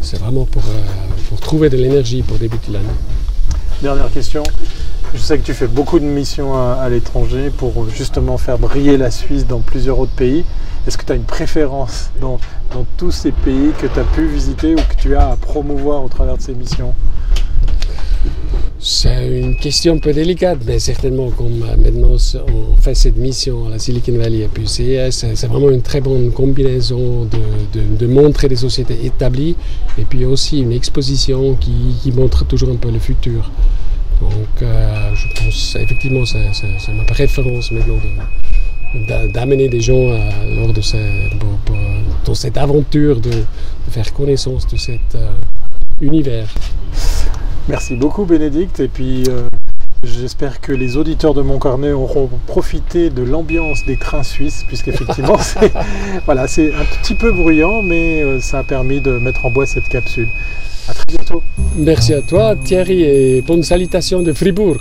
C'est 0.00 0.18
vraiment 0.18 0.44
pour, 0.44 0.62
euh, 0.62 0.82
pour 1.28 1.40
trouver 1.40 1.70
de 1.70 1.76
l'énergie 1.76 2.22
pour 2.22 2.38
débuter 2.38 2.72
l'année. 2.72 2.86
Dernière 3.82 4.10
question. 4.10 4.42
Je 5.14 5.18
sais 5.18 5.38
que 5.38 5.44
tu 5.44 5.54
fais 5.54 5.66
beaucoup 5.66 5.98
de 5.98 6.04
missions 6.04 6.54
à, 6.54 6.88
l'étranger 6.88 7.50
pour 7.50 7.88
justement 7.90 8.36
faire 8.36 8.58
briller 8.58 8.96
la 8.96 9.10
Suisse 9.10 9.46
dans 9.46 9.60
plusieurs 9.60 9.98
autres 9.98 10.12
pays. 10.12 10.44
Est-ce 10.86 10.98
que 10.98 11.04
tu 11.04 11.12
as 11.12 11.14
une 11.14 11.24
préférence 11.24 12.10
dans 12.20 12.38
tous 12.96 13.10
ces 13.10 13.32
pays 13.32 13.72
que 13.80 13.86
tu 13.86 13.98
as 13.98 14.04
pu 14.04 14.26
visiter 14.26 14.74
ou 14.74 14.78
que 14.78 14.96
tu 14.98 15.16
as 15.16 15.30
à 15.30 15.36
promouvoir 15.36 16.04
au 16.04 16.08
travers 16.08 16.36
de 16.36 16.42
ces 16.42 16.54
missions? 16.54 16.94
C'est 18.80 19.40
une 19.40 19.56
question 19.56 19.94
un 19.94 19.98
peu 19.98 20.12
délicate, 20.12 20.58
mais 20.64 20.78
certainement 20.78 21.30
comme 21.30 21.58
maintenant 21.58 22.16
on 22.54 22.76
fait 22.80 22.94
cette 22.94 23.16
mission 23.16 23.66
à 23.66 23.70
la 23.70 23.78
Silicon 23.78 24.16
Valley 24.16 24.38
et 24.38 24.48
puis 24.48 24.68
CES, 24.68 25.26
c'est 25.34 25.46
vraiment 25.46 25.70
une 25.70 25.82
très 25.82 26.00
bonne 26.00 26.30
combinaison 26.30 27.26
de, 27.26 28.06
montrer 28.06 28.48
des 28.48 28.56
sociétés 28.56 29.04
établies 29.04 29.56
et 29.98 30.04
puis 30.04 30.24
aussi 30.24 30.60
une 30.60 30.72
exposition 30.72 31.56
qui, 31.56 32.12
montre 32.12 32.44
toujours 32.44 32.70
un 32.70 32.76
peu 32.76 32.90
le 32.90 32.98
futur. 32.98 33.50
Donc 34.20 34.62
euh, 34.62 35.14
je 35.14 35.44
pense 35.44 35.76
effectivement 35.76 36.24
c'est 36.24 36.92
ma 36.92 37.04
préférence 37.04 37.70
maintenant 37.70 37.98
d'amener 39.34 39.68
des 39.68 39.80
gens 39.80 40.10
euh, 40.10 40.18
lors 40.56 40.72
de 40.72 40.80
dans 42.24 42.34
cette 42.34 42.56
aventure 42.56 43.20
de, 43.20 43.30
faire 43.90 44.12
connaissance 44.12 44.66
de 44.66 44.76
cet 44.76 45.14
euh, 45.14 45.30
univers. 46.00 46.48
Merci 47.68 47.96
beaucoup 47.96 48.24
Bénédicte 48.24 48.80
et 48.80 48.88
puis 48.88 49.24
euh, 49.28 49.46
j'espère 50.02 50.62
que 50.62 50.72
les 50.72 50.96
auditeurs 50.96 51.34
de 51.34 51.42
mon 51.42 51.58
carnet 51.58 51.92
auront 51.92 52.30
profité 52.46 53.10
de 53.10 53.22
l'ambiance 53.22 53.84
des 53.84 53.98
trains 53.98 54.22
suisses 54.22 54.64
puisqu'effectivement 54.66 55.36
c'est 55.40 55.70
voilà, 56.24 56.48
c'est 56.48 56.72
un 56.72 56.84
petit 57.02 57.14
peu 57.14 57.30
bruyant 57.30 57.82
mais 57.82 58.22
euh, 58.22 58.40
ça 58.40 58.60
a 58.60 58.64
permis 58.64 59.02
de 59.02 59.18
mettre 59.18 59.44
en 59.44 59.50
bois 59.50 59.66
cette 59.66 59.88
capsule. 59.88 60.28
À 60.88 60.94
très 60.94 61.04
bientôt. 61.08 61.42
Merci 61.76 62.14
à 62.14 62.22
toi 62.22 62.56
Thierry 62.56 63.02
et 63.02 63.42
bonne 63.42 63.62
salutation 63.62 64.22
de 64.22 64.32
Fribourg. 64.32 64.78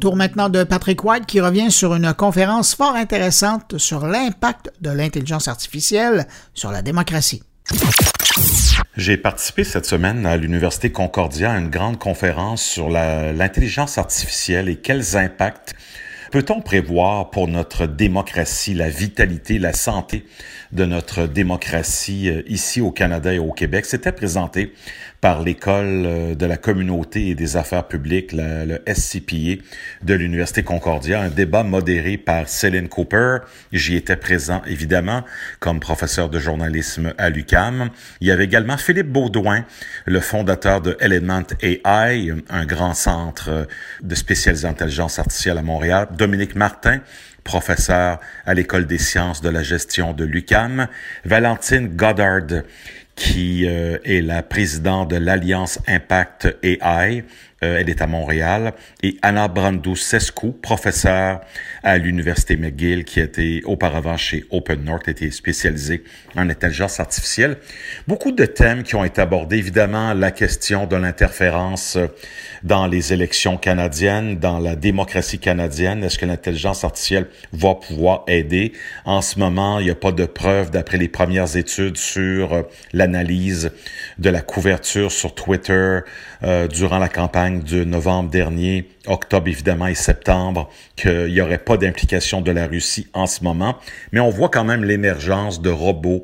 Autour 0.00 0.16
maintenant 0.16 0.48
de 0.48 0.64
Patrick 0.64 1.04
White 1.04 1.26
qui 1.26 1.42
revient 1.42 1.70
sur 1.70 1.94
une 1.94 2.14
conférence 2.14 2.74
fort 2.74 2.94
intéressante 2.94 3.76
sur 3.76 4.06
l'impact 4.06 4.72
de 4.80 4.88
l'intelligence 4.88 5.46
artificielle 5.46 6.26
sur 6.54 6.70
la 6.70 6.80
démocratie. 6.80 7.42
J'ai 8.96 9.18
participé 9.18 9.62
cette 9.62 9.84
semaine 9.84 10.24
à 10.24 10.38
l'Université 10.38 10.90
Concordia 10.90 11.52
à 11.52 11.58
une 11.58 11.68
grande 11.68 11.98
conférence 11.98 12.62
sur 12.62 12.88
l'intelligence 12.88 13.98
artificielle 13.98 14.70
et 14.70 14.76
quels 14.76 15.18
impacts 15.18 15.74
peut-on 16.32 16.62
prévoir 16.62 17.28
pour 17.28 17.46
notre 17.46 17.84
démocratie, 17.84 18.72
la 18.72 18.88
vitalité, 18.88 19.58
la 19.58 19.74
santé 19.74 20.24
de 20.72 20.84
notre 20.84 21.26
démocratie 21.26 22.28
euh, 22.28 22.42
ici 22.46 22.80
au 22.80 22.90
Canada 22.90 23.32
et 23.32 23.38
au 23.38 23.52
Québec? 23.52 23.86
C'était 23.86 24.12
présenté 24.12 24.72
par 25.20 25.42
l'École 25.42 26.04
euh, 26.06 26.34
de 26.34 26.46
la 26.46 26.56
communauté 26.56 27.28
et 27.28 27.34
des 27.34 27.56
affaires 27.56 27.86
publiques, 27.86 28.32
le 28.32 28.80
SCPA 28.86 29.62
de 30.02 30.14
l'Université 30.14 30.62
Concordia, 30.62 31.20
un 31.20 31.28
débat 31.28 31.62
modéré 31.62 32.16
par 32.16 32.48
Céline 32.48 32.88
Cooper. 32.88 33.38
J'y 33.72 33.96
étais 33.96 34.16
présent, 34.16 34.62
évidemment, 34.66 35.24
comme 35.58 35.80
professeur 35.80 36.28
de 36.28 36.38
journalisme 36.38 37.12
à 37.18 37.30
l'UCAM. 37.30 37.90
Il 38.20 38.28
y 38.28 38.30
avait 38.30 38.44
également 38.44 38.76
Philippe 38.76 39.08
Baudouin, 39.08 39.64
le 40.06 40.20
fondateur 40.20 40.80
de 40.80 40.96
Element 41.00 41.42
AI, 41.62 42.32
un 42.48 42.64
grand 42.64 42.94
centre 42.94 43.66
de 44.02 44.14
spécialisation 44.14 44.68
en 44.68 44.72
intelligence 44.72 45.18
artificielle 45.18 45.58
à 45.58 45.62
Montréal. 45.62 46.08
Dominique 46.16 46.54
Martin, 46.54 47.00
professeur 47.44 48.20
à 48.46 48.54
l'École 48.54 48.86
des 48.86 48.98
sciences 48.98 49.40
de 49.40 49.48
la 49.48 49.62
gestion 49.62 50.12
de 50.12 50.24
l'UCAM. 50.24 50.88
Valentine 51.24 51.88
Goddard, 51.88 52.62
qui 53.16 53.66
euh, 53.66 53.98
est 54.04 54.22
la 54.22 54.42
présidente 54.42 55.10
de 55.10 55.16
l'Alliance 55.16 55.78
Impact 55.86 56.56
AI. 56.62 57.24
Euh, 57.62 57.78
elle 57.78 57.90
est 57.90 58.00
à 58.00 58.06
Montréal. 58.06 58.72
Et 59.02 59.16
Anna 59.22 59.48
Brandou-Sescu, 59.48 60.52
professeure 60.62 61.40
à 61.82 61.98
l'Université 61.98 62.56
McGill, 62.56 63.04
qui 63.04 63.20
était 63.20 63.60
auparavant 63.64 64.16
chez 64.16 64.44
Open 64.50 64.82
North, 64.84 65.08
était 65.08 65.30
spécialisée 65.30 66.02
en 66.36 66.48
intelligence 66.48 67.00
artificielle. 67.00 67.58
Beaucoup 68.08 68.32
de 68.32 68.46
thèmes 68.46 68.82
qui 68.82 68.94
ont 68.94 69.04
été 69.04 69.20
abordés. 69.20 69.58
Évidemment, 69.58 70.14
la 70.14 70.30
question 70.30 70.86
de 70.86 70.96
l'interférence 70.96 71.98
dans 72.62 72.86
les 72.86 73.12
élections 73.12 73.56
canadiennes, 73.56 74.38
dans 74.38 74.58
la 74.58 74.76
démocratie 74.76 75.38
canadienne. 75.38 76.04
Est-ce 76.04 76.18
que 76.18 76.26
l'intelligence 76.26 76.84
artificielle 76.84 77.26
va 77.52 77.74
pouvoir 77.74 78.24
aider? 78.26 78.72
En 79.04 79.22
ce 79.22 79.38
moment, 79.38 79.78
il 79.78 79.84
n'y 79.84 79.90
a 79.90 79.94
pas 79.94 80.12
de 80.12 80.26
preuves, 80.26 80.70
d'après 80.70 80.98
les 80.98 81.08
premières 81.08 81.56
études, 81.56 81.96
sur 81.96 82.52
euh, 82.52 82.62
l'analyse 82.92 83.72
de 84.18 84.30
la 84.30 84.42
couverture 84.42 85.10
sur 85.10 85.34
Twitter 85.34 86.00
euh, 86.42 86.68
durant 86.68 86.98
la 86.98 87.08
campagne 87.08 87.62
de 87.62 87.84
novembre 87.84 88.30
dernier, 88.30 88.88
octobre 89.06 89.48
évidemment 89.48 89.86
et 89.86 89.94
septembre, 89.94 90.70
qu'il 90.96 91.32
n'y 91.32 91.40
aurait 91.40 91.58
pas 91.58 91.76
d'implication 91.76 92.40
de 92.40 92.50
la 92.50 92.66
Russie 92.66 93.08
en 93.12 93.26
ce 93.26 93.44
moment. 93.44 93.76
Mais 94.12 94.20
on 94.20 94.30
voit 94.30 94.48
quand 94.48 94.64
même 94.64 94.84
l'émergence 94.84 95.60
de 95.60 95.70
robots, 95.70 96.22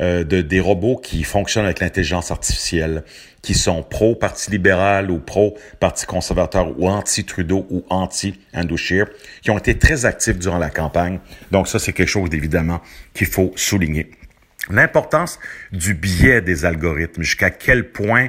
euh, 0.00 0.24
de, 0.24 0.40
des 0.40 0.60
robots 0.60 0.96
qui 0.96 1.22
fonctionnent 1.22 1.64
avec 1.64 1.80
l'intelligence 1.80 2.30
artificielle 2.30 3.04
qui 3.42 3.54
sont 3.54 3.82
pro-Parti 3.82 4.50
libéral 4.52 5.10
ou 5.10 5.18
pro-Parti 5.18 6.06
conservateur 6.06 6.78
ou 6.78 6.88
anti-Trudeau 6.88 7.66
ou 7.70 7.84
anti-Andrew 7.90 8.76
qui 9.42 9.50
ont 9.50 9.58
été 9.58 9.76
très 9.78 10.06
actifs 10.06 10.38
durant 10.38 10.58
la 10.58 10.70
campagne. 10.70 11.18
Donc 11.50 11.68
ça, 11.68 11.78
c'est 11.78 11.92
quelque 11.92 12.08
chose 12.08 12.30
d'évidemment 12.30 12.80
qu'il 13.14 13.26
faut 13.26 13.52
souligner. 13.56 14.10
L'importance 14.70 15.40
du 15.72 15.94
biais 15.94 16.40
des 16.40 16.64
algorithmes, 16.64 17.22
jusqu'à 17.22 17.50
quel 17.50 17.90
point 17.90 18.28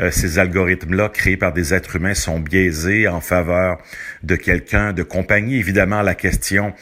euh, 0.00 0.10
ces 0.10 0.38
algorithmes-là 0.38 1.08
créés 1.08 1.36
par 1.36 1.52
des 1.52 1.74
êtres 1.74 1.96
humains 1.96 2.14
sont 2.14 2.40
biaisés 2.40 3.08
en 3.08 3.20
faveur 3.20 3.78
de 4.22 4.36
quelqu'un, 4.36 4.92
de 4.92 5.02
compagnie. 5.02 5.56
Évidemment, 5.56 6.02
la 6.02 6.14
question 6.14 6.74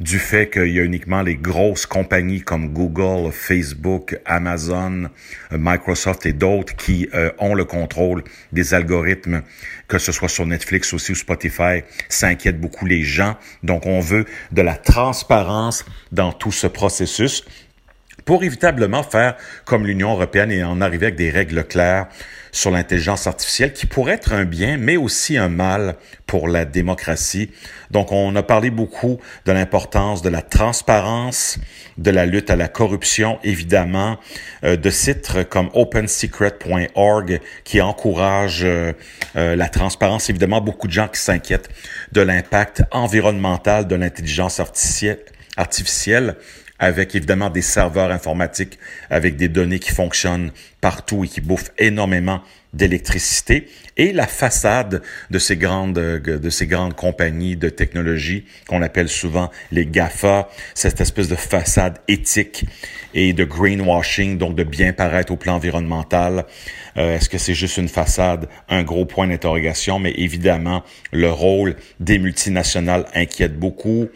du 0.00 0.18
fait 0.18 0.50
qu'il 0.50 0.68
y 0.68 0.78
a 0.78 0.82
uniquement 0.82 1.22
les 1.22 1.36
grosses 1.36 1.86
compagnies 1.86 2.42
comme 2.42 2.68
Google, 2.68 3.32
Facebook, 3.32 4.18
Amazon, 4.26 5.08
Microsoft 5.50 6.26
et 6.26 6.32
d'autres 6.32 6.76
qui 6.76 7.08
euh, 7.14 7.30
ont 7.38 7.54
le 7.54 7.64
contrôle 7.64 8.22
des 8.52 8.74
algorithmes, 8.74 9.42
que 9.88 9.98
ce 9.98 10.12
soit 10.12 10.28
sur 10.28 10.46
Netflix 10.46 10.92
aussi 10.92 11.12
ou 11.12 11.14
Spotify, 11.14 11.82
ça 12.08 12.28
beaucoup 12.54 12.86
les 12.86 13.02
gens. 13.02 13.36
Donc 13.62 13.86
on 13.86 14.00
veut 14.00 14.26
de 14.52 14.62
la 14.62 14.74
transparence 14.74 15.84
dans 16.12 16.32
tout 16.32 16.52
ce 16.52 16.66
processus 16.66 17.44
pour 18.24 18.44
évitablement 18.44 19.02
faire 19.02 19.36
comme 19.64 19.86
l'Union 19.86 20.12
européenne 20.12 20.50
et 20.50 20.62
en 20.62 20.80
arriver 20.80 21.06
avec 21.06 21.16
des 21.16 21.30
règles 21.30 21.64
claires 21.64 22.08
sur 22.56 22.70
l'intelligence 22.70 23.26
artificielle 23.26 23.74
qui 23.74 23.84
pourrait 23.84 24.14
être 24.14 24.32
un 24.32 24.46
bien, 24.46 24.78
mais 24.78 24.96
aussi 24.96 25.36
un 25.36 25.50
mal 25.50 25.96
pour 26.26 26.48
la 26.48 26.64
démocratie. 26.64 27.50
Donc, 27.90 28.12
on 28.12 28.34
a 28.34 28.42
parlé 28.42 28.70
beaucoup 28.70 29.18
de 29.44 29.52
l'importance 29.52 30.22
de 30.22 30.30
la 30.30 30.40
transparence, 30.40 31.58
de 31.98 32.10
la 32.10 32.24
lutte 32.24 32.48
à 32.48 32.56
la 32.56 32.68
corruption, 32.68 33.38
évidemment, 33.44 34.18
euh, 34.64 34.76
de 34.76 34.88
sites 34.88 35.44
comme 35.50 35.68
opensecret.org 35.74 37.40
qui 37.64 37.82
encouragent 37.82 38.64
euh, 38.64 38.92
euh, 39.36 39.54
la 39.54 39.68
transparence. 39.68 40.30
Évidemment, 40.30 40.62
beaucoup 40.62 40.86
de 40.86 40.92
gens 40.92 41.08
qui 41.08 41.20
s'inquiètent 41.20 41.68
de 42.12 42.22
l'impact 42.22 42.84
environnemental 42.90 43.86
de 43.86 43.96
l'intelligence 43.96 44.60
artificielle 45.56 46.36
avec 46.78 47.14
évidemment 47.14 47.50
des 47.50 47.62
serveurs 47.62 48.10
informatiques, 48.10 48.78
avec 49.10 49.36
des 49.36 49.48
données 49.48 49.78
qui 49.78 49.92
fonctionnent 49.92 50.50
partout 50.80 51.24
et 51.24 51.28
qui 51.28 51.40
bouffent 51.40 51.72
énormément 51.78 52.42
d'électricité 52.74 53.68
et 53.96 54.12
la 54.12 54.26
façade 54.26 55.02
de 55.30 55.38
ces 55.38 55.56
grandes 55.56 55.94
de 55.94 56.50
ces 56.50 56.66
grandes 56.66 56.94
compagnies 56.94 57.56
de 57.56 57.70
technologie 57.70 58.44
qu'on 58.68 58.82
appelle 58.82 59.08
souvent 59.08 59.50
les 59.72 59.86
Gafa, 59.86 60.48
cette 60.74 61.00
espèce 61.00 61.28
de 61.28 61.36
façade 61.36 61.98
éthique 62.06 62.66
et 63.14 63.32
de 63.32 63.44
greenwashing, 63.44 64.36
donc 64.36 64.54
de 64.54 64.64
bien 64.64 64.92
paraître 64.92 65.32
au 65.32 65.36
plan 65.36 65.54
environnemental. 65.54 66.44
Euh, 66.96 67.16
est-ce 67.16 67.28
que 67.28 67.38
c'est 67.38 67.54
juste 67.54 67.76
une 67.76 67.88
façade 67.88 68.48
Un 68.68 68.82
gros 68.82 69.04
point 69.04 69.28
d'interrogation, 69.28 69.98
mais 69.98 70.12
évidemment, 70.16 70.82
le 71.12 71.30
rôle 71.30 71.76
des 72.00 72.18
multinationales 72.18 73.06
inquiète 73.14 73.58
beaucoup. 73.58 74.08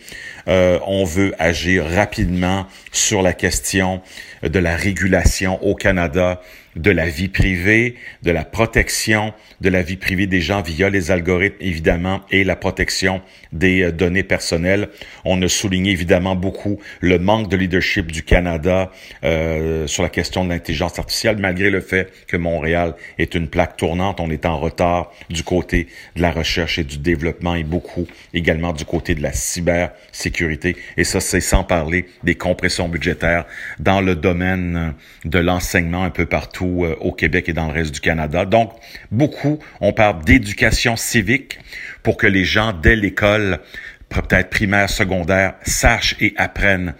Euh, 0.48 0.78
on 0.86 1.04
veut 1.04 1.34
agir 1.38 1.84
rapidement 1.84 2.66
sur 2.92 3.22
la 3.22 3.32
question 3.32 4.02
de 4.42 4.58
la 4.58 4.76
régulation 4.76 5.62
au 5.62 5.74
Canada 5.74 6.40
de 6.76 6.90
la 6.90 7.08
vie 7.08 7.28
privée, 7.28 7.96
de 8.22 8.30
la 8.30 8.44
protection 8.44 9.32
de 9.60 9.68
la 9.68 9.82
vie 9.82 9.96
privée 9.96 10.26
des 10.26 10.40
gens 10.40 10.62
via 10.62 10.88
les 10.88 11.10
algorithmes, 11.10 11.56
évidemment, 11.60 12.20
et 12.30 12.44
la 12.44 12.56
protection 12.56 13.20
des 13.52 13.82
euh, 13.82 13.92
données 13.92 14.22
personnelles. 14.22 14.88
On 15.24 15.40
a 15.42 15.48
souligné 15.48 15.92
évidemment 15.92 16.36
beaucoup 16.36 16.78
le 17.00 17.18
manque 17.18 17.48
de 17.50 17.56
leadership 17.56 18.10
du 18.10 18.22
Canada 18.22 18.90
euh, 19.24 19.86
sur 19.86 20.02
la 20.02 20.08
question 20.08 20.44
de 20.44 20.50
l'intelligence 20.50 20.98
artificielle, 20.98 21.36
malgré 21.38 21.70
le 21.70 21.80
fait 21.80 22.12
que 22.26 22.36
Montréal 22.36 22.69
est 23.18 23.34
une 23.34 23.48
plaque 23.48 23.76
tournante. 23.76 24.20
On 24.20 24.30
est 24.30 24.46
en 24.46 24.58
retard 24.58 25.12
du 25.28 25.42
côté 25.42 25.88
de 26.16 26.22
la 26.22 26.30
recherche 26.30 26.78
et 26.78 26.84
du 26.84 26.98
développement 26.98 27.54
et 27.54 27.64
beaucoup 27.64 28.06
également 28.34 28.72
du 28.72 28.84
côté 28.84 29.14
de 29.14 29.22
la 29.22 29.32
cybersécurité. 29.32 30.76
Et 30.96 31.04
ça, 31.04 31.20
c'est 31.20 31.40
sans 31.40 31.64
parler 31.64 32.06
des 32.22 32.34
compressions 32.34 32.88
budgétaires 32.88 33.44
dans 33.78 34.00
le 34.00 34.14
domaine 34.14 34.94
de 35.24 35.38
l'enseignement 35.38 36.04
un 36.04 36.10
peu 36.10 36.26
partout 36.26 36.84
euh, 36.84 36.96
au 37.00 37.12
Québec 37.12 37.48
et 37.48 37.52
dans 37.52 37.68
le 37.68 37.72
reste 37.72 37.94
du 37.94 38.00
Canada. 38.00 38.44
Donc, 38.44 38.72
beaucoup, 39.10 39.58
on 39.80 39.92
parle 39.92 40.24
d'éducation 40.24 40.96
civique 40.96 41.58
pour 42.02 42.16
que 42.16 42.26
les 42.26 42.44
gens, 42.44 42.72
dès 42.72 42.96
l'école, 42.96 43.60
peut-être 44.08 44.50
primaire, 44.50 44.90
secondaire, 44.90 45.54
sachent 45.62 46.16
et 46.20 46.34
apprennent 46.36 46.94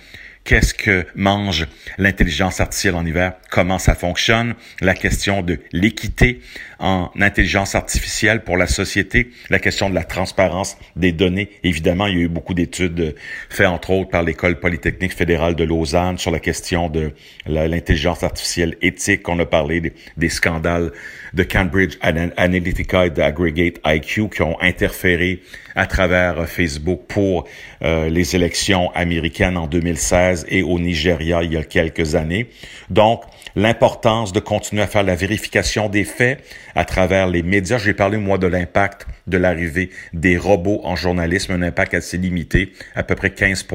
qu'est-ce 0.51 0.75
que 0.75 1.07
mange 1.15 1.69
l'intelligence 1.97 2.61
artificielle 2.61 2.97
en 2.97 3.07
hiver, 3.07 3.35
comment 3.53 3.79
ça 3.79 3.95
fonctionne, 3.95 4.57
la 4.81 4.95
question 4.95 5.43
de 5.43 5.61
l'équité 5.71 6.41
en 6.81 7.09
intelligence 7.21 7.77
artificielle 7.77 8.43
pour 8.43 8.57
la 8.57 8.67
société, 8.67 9.31
la 9.49 9.61
question 9.61 9.89
de 9.89 9.95
la 9.95 10.03
transparence 10.03 10.77
des 10.97 11.13
données. 11.13 11.51
Évidemment, 11.63 12.09
il 12.09 12.17
y 12.17 12.19
a 12.19 12.23
eu 12.23 12.29
beaucoup 12.29 12.55
d'études 12.55 13.15
faites 13.49 13.69
entre 13.69 13.91
autres 13.91 14.11
par 14.11 14.25
l'École 14.25 14.59
polytechnique 14.59 15.15
fédérale 15.15 15.55
de 15.55 15.63
Lausanne 15.63 16.19
sur 16.19 16.33
la 16.33 16.41
question 16.41 16.89
de 16.89 17.13
l'intelligence 17.47 18.25
artificielle 18.25 18.77
éthique. 18.83 19.29
On 19.29 19.39
a 19.39 19.47
parlé 19.47 19.93
des, 20.17 20.29
scandales 20.31 20.91
de 21.35 21.43
Cambridge 21.43 21.97
Analytica 22.01 23.07
et 23.07 23.11
d'Aggregate 23.11 23.77
IQ 23.85 24.29
qui 24.29 24.43
ont 24.43 24.61
interféré 24.61 25.43
à 25.75 25.87
travers 25.87 26.49
Facebook 26.49 27.03
pour 27.09 27.47
euh, 27.83 28.09
les 28.09 28.35
élections 28.35 28.91
américaines 28.93 29.57
en 29.57 29.67
2016 29.67 30.47
et 30.49 30.63
au 30.63 30.79
Nigeria 30.79 31.43
il 31.43 31.53
y 31.53 31.57
a 31.57 31.63
quelques 31.63 32.15
années. 32.15 32.49
Donc, 32.89 33.23
l'importance 33.57 34.33
de 34.33 34.41
continuer 34.41 34.83
à 34.83 34.87
faire 34.87 35.03
la 35.03 35.15
vérification 35.15 35.89
des 35.89 36.05
faits 36.05 36.45
à 36.75 36.85
travers 36.85 37.27
les 37.27 37.43
médias. 37.43 37.79
J'ai 37.79 37.95
parlé, 37.95 38.17
moi, 38.17 38.39
de 38.39 38.47
l'impact 38.47 39.07
de 39.27 39.39
l'arrivée 39.39 39.91
des 40.13 40.37
robots 40.37 40.81
en 40.85 40.97
journalisme, 40.97 41.53
un 41.53 41.63
impact 41.63 41.95
assez 41.95 42.19
limité, 42.19 42.73
à 42.95 43.03
peu 43.03 43.15
près 43.15 43.31
15 43.31 43.67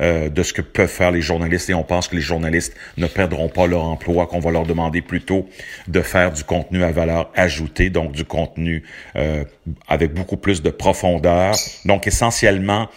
euh, 0.00 0.28
de 0.28 0.42
ce 0.42 0.52
que 0.52 0.62
peuvent 0.62 0.88
faire 0.88 1.10
les 1.10 1.20
journalistes. 1.20 1.70
Et 1.70 1.74
on 1.74 1.84
pense 1.84 2.08
que 2.08 2.16
les 2.16 2.22
journalistes 2.22 2.74
ne 2.96 3.06
perdront 3.06 3.48
pas 3.48 3.66
leur 3.66 3.84
emploi, 3.84 4.26
qu'on 4.26 4.40
va 4.40 4.50
leur 4.50 4.66
demander 4.66 5.02
plutôt 5.02 5.48
de 5.88 6.00
faire 6.00 6.32
du 6.32 6.44
contenu 6.44 6.82
à 6.82 6.92
valeur 6.92 7.30
ajoutée, 7.34 7.90
donc 7.90 8.12
du 8.12 8.24
contenu 8.24 8.82
euh, 9.16 9.44
avec 9.88 10.14
beaucoup 10.14 10.36
plus 10.36 10.62
de 10.62 10.70
profondeur. 10.70 11.54
Donc, 11.84 12.06
essentiellement, 12.06 12.88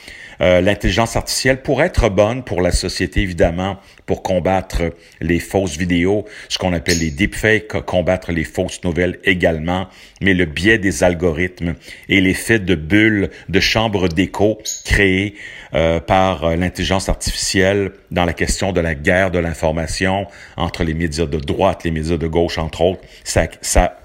euh, 0.41 0.61
l'intelligence 0.61 1.15
artificielle 1.15 1.61
pourrait 1.61 1.87
être 1.87 2.09
bonne 2.09 2.43
pour 2.43 2.61
la 2.61 2.71
société, 2.71 3.21
évidemment, 3.21 3.77
pour 4.05 4.23
combattre 4.23 4.83
les 5.21 5.39
fausses 5.39 5.77
vidéos, 5.77 6.25
ce 6.49 6.57
qu'on 6.57 6.73
appelle 6.73 6.99
les 6.99 7.11
deepfakes, 7.11 7.67
combattre 7.85 8.31
les 8.31 8.43
fausses 8.43 8.83
nouvelles 8.83 9.19
également, 9.23 9.87
mais 10.21 10.33
le 10.33 10.45
biais 10.45 10.77
des 10.77 11.03
algorithmes 11.03 11.75
et 12.09 12.21
l'effet 12.21 12.59
de 12.59 12.75
bulles, 12.75 13.29
de 13.49 13.59
chambres 13.59 14.07
d'écho 14.07 14.59
créées 14.83 15.35
euh, 15.73 15.99
par 15.99 16.43
euh, 16.43 16.55
l'intelligence 16.55 17.09
artificielle 17.09 17.91
dans 18.11 18.25
la 18.25 18.33
question 18.33 18.71
de 18.71 18.81
la 18.81 18.95
guerre 18.95 19.31
de 19.31 19.39
l'information 19.39 20.27
entre 20.57 20.83
les 20.83 20.93
médias 20.93 21.25
de 21.25 21.37
droite, 21.37 21.83
les 21.83 21.91
médias 21.91 22.17
de 22.17 22.27
gauche, 22.27 22.57
entre 22.57 22.81
autres, 22.81 23.01
ça, 23.23 23.47
ça 23.61 23.97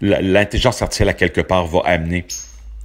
l'intelligence 0.00 0.82
artificielle 0.82 1.08
à 1.08 1.14
quelque 1.14 1.40
part 1.40 1.66
va 1.66 1.80
amener 1.84 2.26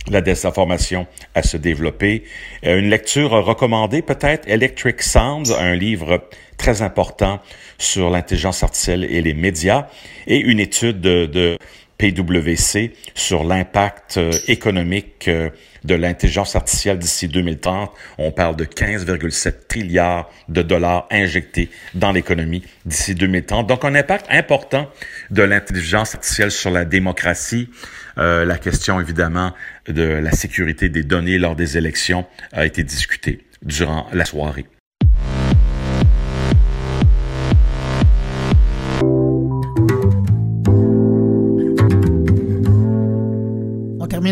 la 0.10 0.22
désinformation 0.22 1.08
à 1.36 1.43
se 1.43 1.58
développer. 1.58 2.24
Euh, 2.66 2.80
une 2.80 2.89
lecture 2.89 3.32
recommandée 3.32 4.02
peut-être, 4.02 4.47
Electric 4.47 5.02
Sound, 5.02 5.54
un 5.60 5.76
livre 5.76 6.28
très 6.58 6.82
important 6.82 7.39
sur 7.78 8.10
l'intelligence 8.10 8.64
artificielle 8.64 9.04
et 9.04 9.22
les 9.22 9.34
médias, 9.34 9.88
et 10.28 10.38
une 10.38 10.60
étude 10.60 11.02
de, 11.02 11.58
PwC 11.97 12.93
sur 13.14 13.43
l'impact 13.43 14.18
euh, 14.18 14.32
économique 14.47 15.28
euh, 15.28 15.52
de 15.84 15.96
l'intelligence 15.96 16.56
artificielle 16.56 16.98
d'ici 16.98 17.28
2030. 17.28 17.92
On 18.18 18.32
parle 18.32 18.56
de 18.56 18.66
15,7 18.66 19.68
trilliards 19.68 20.30
de 20.50 20.62
dollars 20.62 21.08
injectés 21.12 21.70
dans 21.94 22.12
l'économie 22.12 22.64
d'ici 22.86 23.16
2030. 23.16 23.68
Donc 23.68 23.86
un 23.86 23.96
impact 23.96 24.26
important 24.30 24.90
de 25.30 25.44
l'intelligence 25.44 26.16
artificielle 26.16 26.52
sur 26.52 26.72
la 26.72 26.86
démocratie, 26.86 27.70
euh, 28.18 28.46
la 28.46 28.58
question 28.58 29.00
évidemment 29.00 29.54
de 29.88 30.04
la 30.04 30.32
sécurité 30.32 30.90
des 30.90 31.04
données 31.04 31.38
lors 31.38 31.56
des 31.56 31.78
élections 31.78 32.26
a 32.52 32.66
été 32.66 32.84
discutée 32.84 33.46
durant 33.64 34.08
la 34.14 34.26
soirée. 34.26 34.66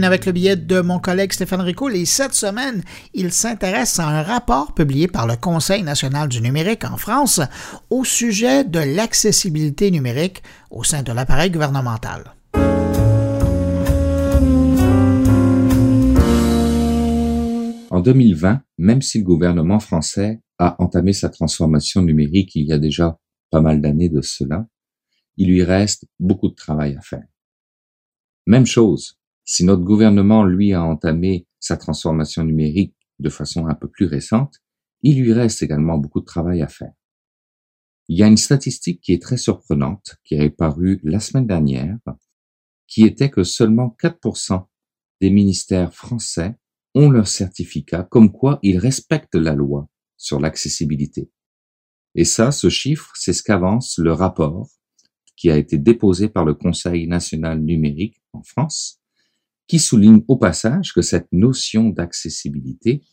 Avec 0.04 0.26
le 0.26 0.32
billet 0.32 0.56
de 0.56 0.82
mon 0.82 1.00
collègue 1.00 1.34
Stéphane 1.34 1.62
Rico. 1.62 1.89
Et 1.89 2.06
cette 2.06 2.34
semaine, 2.34 2.84
il 3.14 3.32
s'intéresse 3.32 4.00
à 4.00 4.08
un 4.08 4.24
rapport 4.24 4.74
publié 4.74 5.08
par 5.08 5.28
le 5.28 5.36
Conseil 5.36 5.84
national 5.84 6.30
du 6.30 6.41
numérique 6.41 6.86
en 6.86 6.97
France 6.97 7.41
au 7.89 8.04
sujet 8.04 8.64
de 8.64 8.80
l'accessibilité 8.80 9.91
numérique 9.91 10.43
au 10.72 10.84
sein 10.84 11.04
de 11.04 11.12
l'appareil 11.12 11.52
gouvernemental. 11.52 12.36
En 17.91 18.02
2020, 18.02 18.62
même 18.78 19.02
si 19.02 19.18
le 19.18 19.24
gouvernement 19.24 19.80
français 19.80 20.41
a 20.58 20.82
entamé 20.82 21.14
sa 21.14 21.30
transformation 21.30 22.02
numérique 22.02 22.56
il 22.56 22.66
y 22.66 22.74
a 22.74 22.78
déjà 22.78 23.18
pas 23.50 23.62
mal 23.62 23.82
d'années 23.82 24.10
de 24.10 24.22
cela, 24.22 24.68
il 25.38 25.50
lui 25.50 25.64
reste 25.64 26.06
beaucoup 26.20 26.50
de 26.50 26.56
travail 26.56 26.95
à 26.95 27.02
faire. 27.02 27.26
Même 28.45 28.66
chose, 28.66 29.18
si 29.50 29.66
notre 29.66 29.84
gouvernement, 29.84 30.43
lui, 30.43 30.74
a 30.74 30.84
entamé 30.84 31.47
sa 31.60 31.76
transformation 31.76 32.43
numérique 32.43 32.95
de 33.18 33.30
façon 33.30 33.66
un 33.66 33.74
peu 33.74 33.89
plus 33.89 34.06
récente, 34.06 34.62
il 35.02 35.20
lui 35.20 35.34
reste 35.34 35.64
également 35.64 35.97
beaucoup 35.97 36.20
de 36.20 36.26
travail 36.26 36.62
à 36.62 36.68
faire. 36.68 36.93
Il 38.10 38.20
y 38.20 38.22
a 38.22 38.28
une 38.28 38.38
statistique 38.38 39.02
qui 39.02 39.12
est 39.12 39.22
très 39.22 39.38
surprenante, 39.38 40.18
qui 40.24 40.36
est 40.36 40.52
parue 40.52 41.00
la 41.04 41.20
semaine 41.20 41.47
dernière, 41.47 41.97
qui 42.86 43.06
était 43.06 43.32
que 43.32 43.43
seulement 43.43 43.97
4% 44.00 44.68
des 45.20 45.32
ministères 45.32 45.95
français 45.95 46.56
ont 46.93 47.10
leur 47.10 47.28
certificat 47.28 48.04
comme 48.04 48.32
quoi 48.32 48.60
ils 48.62 48.78
respectent 48.78 49.34
la 49.34 49.56
loi 49.56 49.89
sur 50.16 50.39
l'accessibilité. 50.39 51.32
Et 52.14 52.24
ça, 52.24 52.52
ce 52.52 52.70
chiffre, 52.70 53.12
c'est 53.16 53.34
ce 53.34 53.41
qu'avance 53.41 53.97
le 53.97 54.14
rapport 54.14 54.70
qui 55.36 55.50
a 55.50 55.58
été 55.58 55.80
déposé 55.80 56.30
par 56.30 56.45
le 56.45 56.54
Conseil 56.54 57.08
national 57.08 57.62
numérique 57.62 58.22
en 58.34 58.43
France, 58.43 58.99
qui 59.70 59.78
souligne 59.78 60.24
au 60.28 60.36
passage 60.36 60.93
que 60.93 61.03
cette 61.03 61.32
notion 61.32 61.89
d'accessibilité 61.89 63.03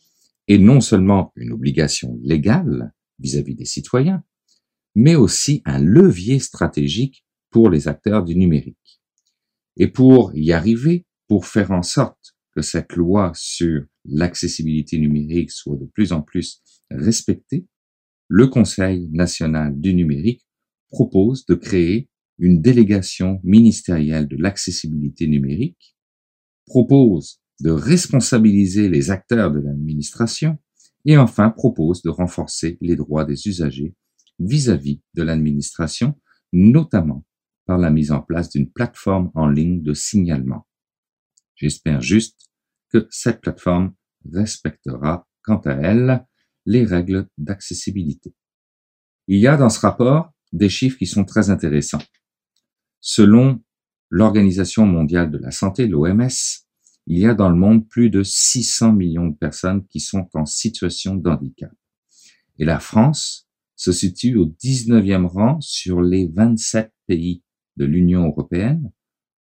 est 0.47 0.57
non 0.57 0.81
seulement 0.81 1.31
une 1.35 1.51
obligation 1.51 2.19
légale 2.23 2.93
vis-à-vis 3.19 3.53
des 3.53 3.65
citoyens, 3.65 4.23
mais 4.95 5.15
aussi 5.15 5.61
un 5.65 5.79
levier 5.79 6.39
stratégique 6.39 7.23
pour 7.51 7.69
les 7.69 7.87
acteurs 7.87 8.23
du 8.23 8.35
numérique. 8.35 9.01
Et 9.77 9.87
pour 9.87 10.35
y 10.35 10.51
arriver, 10.51 11.05
pour 11.27 11.45
faire 11.45 11.69
en 11.69 11.83
sorte 11.83 12.35
que 12.55 12.63
cette 12.63 12.95
loi 12.95 13.31
sur 13.35 13.83
l'accessibilité 14.05 14.97
numérique 14.97 15.51
soit 15.51 15.77
de 15.77 15.85
plus 15.85 16.11
en 16.11 16.23
plus 16.23 16.63
respectée, 16.89 17.67
le 18.29 18.47
Conseil 18.47 19.07
national 19.11 19.79
du 19.79 19.93
numérique 19.93 20.47
propose 20.89 21.45
de 21.45 21.53
créer 21.53 22.09
une 22.39 22.61
délégation 22.61 23.39
ministérielle 23.43 24.27
de 24.27 24.37
l'accessibilité 24.37 25.27
numérique, 25.27 25.96
propose 26.67 27.41
de 27.61 27.71
responsabiliser 27.71 28.89
les 28.89 29.09
acteurs 29.09 29.51
de 29.51 29.59
l'administration 29.59 30.57
et 31.05 31.17
enfin 31.17 31.49
propose 31.49 32.01
de 32.01 32.09
renforcer 32.09 32.77
les 32.81 32.95
droits 32.95 33.25
des 33.25 33.47
usagers 33.47 33.95
vis-à-vis 34.39 35.01
de 35.15 35.23
l'administration, 35.23 36.19
notamment 36.53 37.25
par 37.65 37.77
la 37.77 37.89
mise 37.89 38.11
en 38.11 38.21
place 38.21 38.49
d'une 38.49 38.71
plateforme 38.71 39.31
en 39.33 39.47
ligne 39.47 39.81
de 39.81 39.93
signalement. 39.93 40.67
J'espère 41.55 42.01
juste 42.01 42.49
que 42.89 43.07
cette 43.09 43.41
plateforme 43.41 43.93
respectera, 44.31 45.27
quant 45.41 45.57
à 45.65 45.71
elle, 45.71 46.25
les 46.65 46.83
règles 46.83 47.27
d'accessibilité. 47.37 48.35
Il 49.27 49.39
y 49.39 49.47
a 49.47 49.57
dans 49.57 49.69
ce 49.69 49.79
rapport 49.79 50.31
des 50.51 50.69
chiffres 50.69 50.97
qui 50.97 51.07
sont 51.07 51.25
très 51.25 51.49
intéressants. 51.49 52.03
Selon 53.01 53.61
l'Organisation 54.09 54.85
mondiale 54.85 55.31
de 55.31 55.37
la 55.37 55.51
santé, 55.51 55.87
l'OMS, 55.87 56.29
il 57.07 57.19
y 57.19 57.25
a 57.25 57.33
dans 57.33 57.49
le 57.49 57.55
monde 57.55 57.87
plus 57.87 58.09
de 58.09 58.23
600 58.23 58.93
millions 58.93 59.27
de 59.27 59.35
personnes 59.35 59.85
qui 59.87 59.99
sont 59.99 60.27
en 60.33 60.45
situation 60.45 61.15
de 61.15 61.29
handicap. 61.29 61.71
Et 62.59 62.65
la 62.65 62.79
France 62.79 63.47
se 63.75 63.91
situe 63.91 64.35
au 64.35 64.47
19e 64.47 65.25
rang 65.25 65.61
sur 65.61 66.01
les 66.01 66.27
27 66.27 66.91
pays 67.05 67.43
de 67.77 67.85
l'Union 67.85 68.25
européenne 68.25 68.91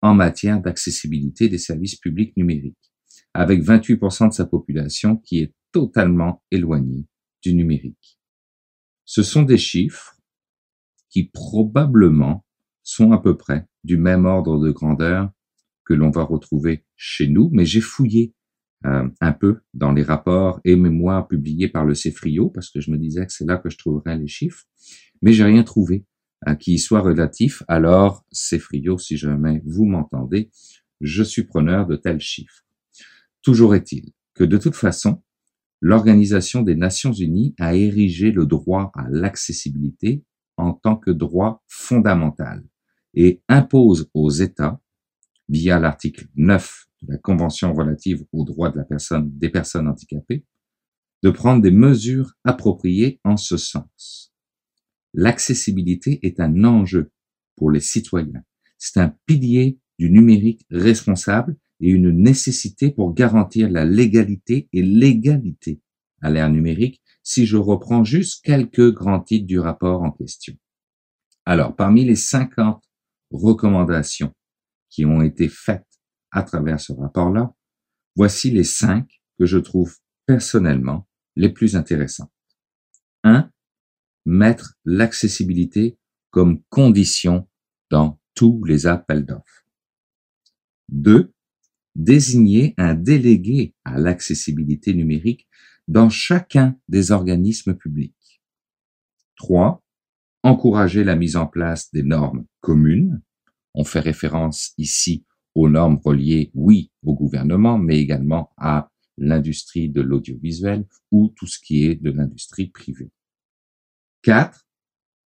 en 0.03 0.15
matière 0.15 0.61
d'accessibilité 0.61 1.49
des 1.49 1.59
services 1.59 1.97
publics 1.97 2.37
numériques, 2.37 2.93
avec 3.35 3.63
28% 3.63 4.29
de 4.29 4.33
sa 4.33 4.47
population 4.47 5.17
qui 5.17 5.41
est 5.41 5.55
totalement 5.73 6.43
éloignée 6.51 7.07
du 7.43 7.55
numérique. 7.55 8.19
Ce 9.05 9.23
sont 9.23 9.43
des 9.43 9.59
chiffres 9.59 10.17
qui 11.11 11.25
probablement 11.25 12.47
sont 12.83 13.13
à 13.13 13.19
peu 13.19 13.37
près 13.37 13.67
du 13.85 13.97
même 13.97 14.27
ordre 14.27 14.59
de 14.59 14.71
grandeur 14.71 15.31
que 15.85 15.95
l'on 15.95 16.11
va 16.11 16.23
retrouver 16.23 16.85
chez 16.97 17.29
nous, 17.29 17.51
mais 17.53 17.65
j'ai 17.65 17.81
fouillé 17.81 18.35
euh, 18.87 19.09
un 19.21 19.33
peu 19.33 19.61
dans 19.75 19.93
les 19.93 20.03
rapports 20.03 20.61
et 20.65 20.77
mémoires 20.77 21.29
publiés 21.29 21.69
par 21.69 21.85
le 21.85 21.95
CEFRIO, 21.95 22.49
parce 22.49 22.71
que 22.71 22.81
je 22.81 22.91
me 22.91 22.97
disais 22.97 23.27
que 23.27 23.33
c'est 23.33 23.45
là 23.45 23.59
que 23.59 23.69
je 23.69 23.77
trouverais 23.77 24.17
les 24.17 24.29
chiffres, 24.29 24.65
mais 25.21 25.33
j'ai 25.33 25.45
rien 25.45 25.63
trouvé 25.65 26.07
euh, 26.49 26.55
qui 26.55 26.79
soit 26.79 27.01
relatif. 27.01 27.63
Alors, 27.69 28.25
CEFRIO, 28.33 28.99
si 28.99 29.17
jamais 29.17 29.63
vous 29.67 29.85
m'entendez, 29.85 30.51
je 31.01 31.23
suis 31.23 31.45
preneur 31.45 31.87
de 31.87 31.97
tels 31.97 32.21
chiffres. 32.21 32.65
Toujours 33.43 33.75
est-il 33.75 34.13
que 34.35 34.45
de 34.45 34.57
toute 34.57 34.77
façon, 34.77 35.23
l'Organisation 35.81 36.63
des 36.63 36.75
Nations 36.75 37.13
Unies 37.13 37.55
a 37.59 37.75
érigé 37.75 38.33
le 38.33 38.47
droit 38.47 38.93
à 38.95 39.07
l'accessibilité 39.11 40.25
en 40.57 40.73
tant 40.73 40.97
que 40.97 41.11
droit 41.11 41.63
fondamental 41.69 42.65
et 43.15 43.43
impose 43.49 44.09
aux 44.15 44.31
États, 44.31 44.81
via 45.49 45.79
l'article 45.79 46.29
9 46.37 46.87
de 47.03 47.13
la 47.13 47.19
Convention 47.19 47.73
relative 47.75 48.25
aux 48.33 48.45
droits 48.45 48.71
de 48.71 48.79
la 48.79 48.85
personne, 48.85 49.31
des 49.37 49.49
personnes 49.49 49.89
handicapées, 49.89 50.45
de 51.23 51.31
prendre 51.31 51.61
des 51.61 51.71
mesures 51.71 52.35
appropriées 52.45 53.21
en 53.25 53.37
ce 53.37 53.57
sens. 53.57 54.33
L'accessibilité 55.13 56.21
est 56.23 56.41
un 56.41 56.65
enjeu 56.65 57.11
pour 57.57 57.71
les 57.71 57.81
citoyens. 57.81 58.43
C'est 58.79 59.01
un 59.01 59.15
pilier 59.27 59.79
du 59.99 60.11
numérique 60.11 60.65
responsable 60.71 61.57
et 61.81 61.91
une 61.91 62.11
nécessité 62.11 62.91
pour 62.91 63.13
garantir 63.13 63.69
la 63.71 63.85
légalité 63.85 64.69
et 64.73 64.83
l'égalité 64.83 65.81
à 66.23 66.31
l'ère 66.31 66.51
numérique 66.51 67.03
si 67.23 67.45
je 67.45 67.57
reprends 67.57 68.05
juste 68.05 68.45
quelques 68.45 68.93
grands 68.93 69.21
titres 69.21 69.47
du 69.47 69.59
rapport 69.59 70.03
en 70.03 70.11
question. 70.11 70.55
Alors, 71.45 71.75
parmi 71.75 72.05
les 72.05 72.17
50 72.17 72.83
recommandations 73.31 74.35
qui 74.89 75.05
ont 75.05 75.23
été 75.23 75.49
faites 75.49 75.87
à 76.31 76.43
travers 76.43 76.81
ce 76.81 76.93
rapport-là, 76.93 77.55
voici 78.17 78.51
les 78.51 78.65
cinq 78.65 79.21
que 79.39 79.47
je 79.47 79.59
trouve 79.59 79.97
personnellement 80.27 81.09
les 81.37 81.49
plus 81.49 81.77
intéressantes. 81.77 82.33
1. 83.25 83.51
Mettre 84.27 84.75
l'accessibilité 84.85 85.99
comme 86.31 86.63
condition 86.69 87.49
dans 87.91 88.21
tous 88.35 88.63
les 88.65 88.87
appels 88.87 89.25
d'offres. 89.25 89.67
2. 90.91 91.33
Désigner 91.97 92.75
un 92.79 92.95
délégué 92.95 93.75
à 93.85 93.99
l'accessibilité 93.99 94.95
numérique 94.95 95.49
dans 95.89 96.09
chacun 96.09 96.79
des 96.89 97.11
organismes 97.11 97.75
publics. 97.75 98.43
3 99.37 99.83
encourager 100.43 101.05
la 101.05 101.17
mise 101.17 101.37
en 101.37 101.47
place 101.47 101.91
des 101.93 102.03
normes 102.03 102.47
communes. 102.61 103.23
On 103.75 103.85
fait 103.85 104.01
référence 104.01 104.73
ici 104.79 105.25
aux 105.55 105.69
normes 105.69 106.01
reliées, 106.05 106.51
oui, 106.55 106.91
au 107.05 107.15
gouvernement, 107.15 107.79
mais 107.79 107.99
également 107.99 108.53
à 108.57 108.91
l'industrie 109.19 109.89
de 109.89 110.01
l'audiovisuel 110.01 110.87
ou 111.11 111.33
tout 111.37 111.47
ce 111.47 111.59
qui 111.59 111.85
est 111.85 111.97
de 111.97 112.11
l'industrie 112.11 112.69
privée. 112.69 113.11
4. 114.23 114.67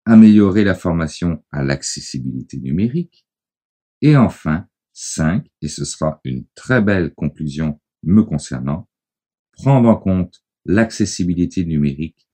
Améliorer 0.05 0.63
la 0.63 0.75
formation 0.75 1.43
à 1.51 1.63
l'accessibilité 1.63 2.57
numérique. 2.57 3.25
Et 4.01 4.17
enfin, 4.17 4.67
5, 4.93 5.47
et 5.61 5.67
ce 5.67 5.85
sera 5.85 6.19
une 6.23 6.45
très 6.55 6.81
belle 6.81 7.13
conclusion 7.13 7.79
me 8.03 8.23
concernant, 8.23 8.87
prendre 9.53 9.89
en 9.89 9.95
compte 9.95 10.43
l'accessibilité 10.65 11.65
numérique 11.65 12.24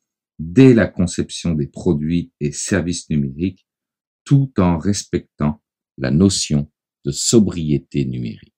dès 0.42 0.74
la 0.74 0.88
conception 0.88 1.54
des 1.54 1.68
produits 1.68 2.32
et 2.40 2.52
services 2.52 3.10
numériques, 3.10 3.68
tout 4.26 4.52
en 4.58 4.78
respectant 4.78 5.62
la 5.98 6.10
notion 6.10 6.68
de 7.06 7.12
sobriété 7.12 8.06
numérique. 8.06 8.54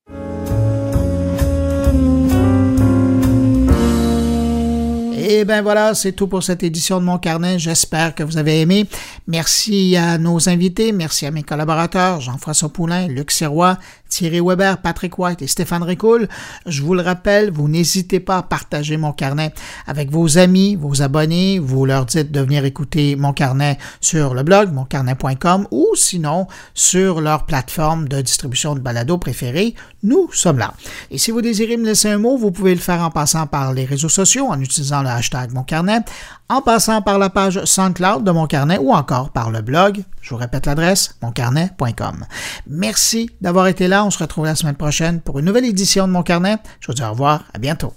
Et 5.26 5.46
ben 5.46 5.62
voilà, 5.62 5.94
c'est 5.94 6.12
tout 6.12 6.28
pour 6.28 6.44
cette 6.44 6.64
édition 6.64 7.00
de 7.00 7.06
mon 7.06 7.18
carnet. 7.18 7.58
J'espère 7.60 8.14
que 8.14 8.24
vous 8.24 8.38
avez 8.38 8.62
aimé. 8.62 8.86
Merci 9.28 9.96
à 9.98 10.18
nos 10.18 10.48
invités, 10.48 10.92
merci 10.92 11.26
à 11.26 11.32
mes 11.32 11.44
collaborateurs, 11.44 12.22
Jean-François 12.22 12.70
Poulain, 12.70 13.08
Luc 13.08 13.32
Serrois, 13.32 13.78
Thierry 14.14 14.42
Weber, 14.42 14.78
Patrick 14.78 15.18
White 15.18 15.42
et 15.42 15.48
Stéphane 15.48 15.82
Ricoul. 15.82 16.28
Je 16.68 16.84
vous 16.84 16.94
le 16.94 17.02
rappelle, 17.02 17.50
vous 17.50 17.68
n'hésitez 17.68 18.20
pas 18.20 18.38
à 18.38 18.44
partager 18.44 18.96
mon 18.96 19.12
carnet 19.12 19.52
avec 19.88 20.12
vos 20.12 20.38
amis, 20.38 20.76
vos 20.76 21.02
abonnés. 21.02 21.58
Vous 21.58 21.84
leur 21.88 22.06
dites 22.06 22.32
de 22.32 22.40
venir 22.40 22.64
écouter 22.64 23.16
mon 23.16 23.34
carnet 23.34 23.80
sur 24.02 24.36
le 24.36 24.44
blog, 24.44 24.72
moncarnet.com 24.72 25.68
ou 25.72 25.88
sinon 25.96 26.46
sur 26.76 27.22
leur 27.22 27.48
plateforme 27.48 28.08
de 28.08 28.22
distribution 28.22 28.76
de 28.76 28.82
balado 28.82 29.18
préférée. 29.18 29.74
Nous 30.04 30.30
sommes 30.32 30.60
là. 30.60 30.76
Et 31.10 31.18
si 31.18 31.32
vous 31.32 31.42
désirez 31.42 31.78
me 31.78 31.86
laisser 31.86 32.12
un 32.12 32.20
mot, 32.20 32.38
vous 32.38 32.52
pouvez 32.52 32.76
le 32.76 32.82
faire 32.82 33.02
en 33.02 33.10
passant 33.10 33.48
par 33.48 33.74
les 33.74 33.86
réseaux 33.86 34.10
sociaux, 34.10 34.46
en 34.48 34.60
utilisant 34.60 35.02
le 35.02 35.10
hashtag 35.10 35.54
mon 35.54 35.64
carnet, 35.64 36.02
en 36.50 36.62
passant 36.62 37.02
par 37.02 37.18
la 37.18 37.32
page 37.32 37.64
SoundCloud 37.66 38.24
de 38.24 38.32
mon 38.32 38.46
carnet 38.46 38.78
ou 38.78 38.94
encore 38.94 39.32
par 39.32 39.50
le 39.50 39.62
blog. 39.62 40.04
Je 40.22 40.30
vous 40.30 40.38
répète 40.38 40.68
l'adresse, 40.68 41.16
moncarnet.com. 41.22 42.26
Merci 42.68 43.30
d'avoir 43.42 43.68
été 43.68 43.88
là. 43.88 44.03
On 44.06 44.12
se 44.12 44.20
retrouve 44.20 44.46
la 44.46 44.56
semaine 44.56 44.76
prochaine 44.76 45.22
pour 45.22 45.40
une 45.40 45.46
nouvelle 45.46 45.64
édition 45.64 46.08
de 46.08 46.12
mon 46.12 46.24
carnet. 46.24 46.58
Je 46.82 46.88
vous 46.88 46.94
dis 46.94 47.04
au 47.04 47.12
revoir. 47.12 47.46
À 47.54 47.58
bientôt. 47.58 47.94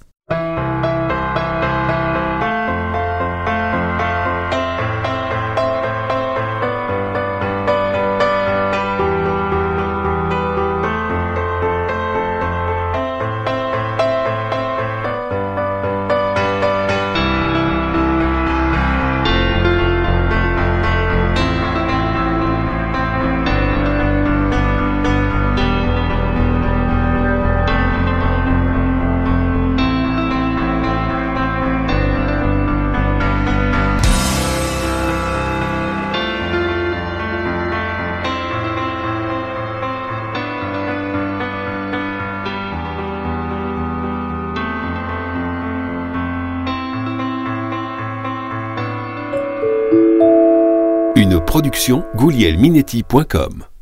goulielminetti.com. 52.15 53.76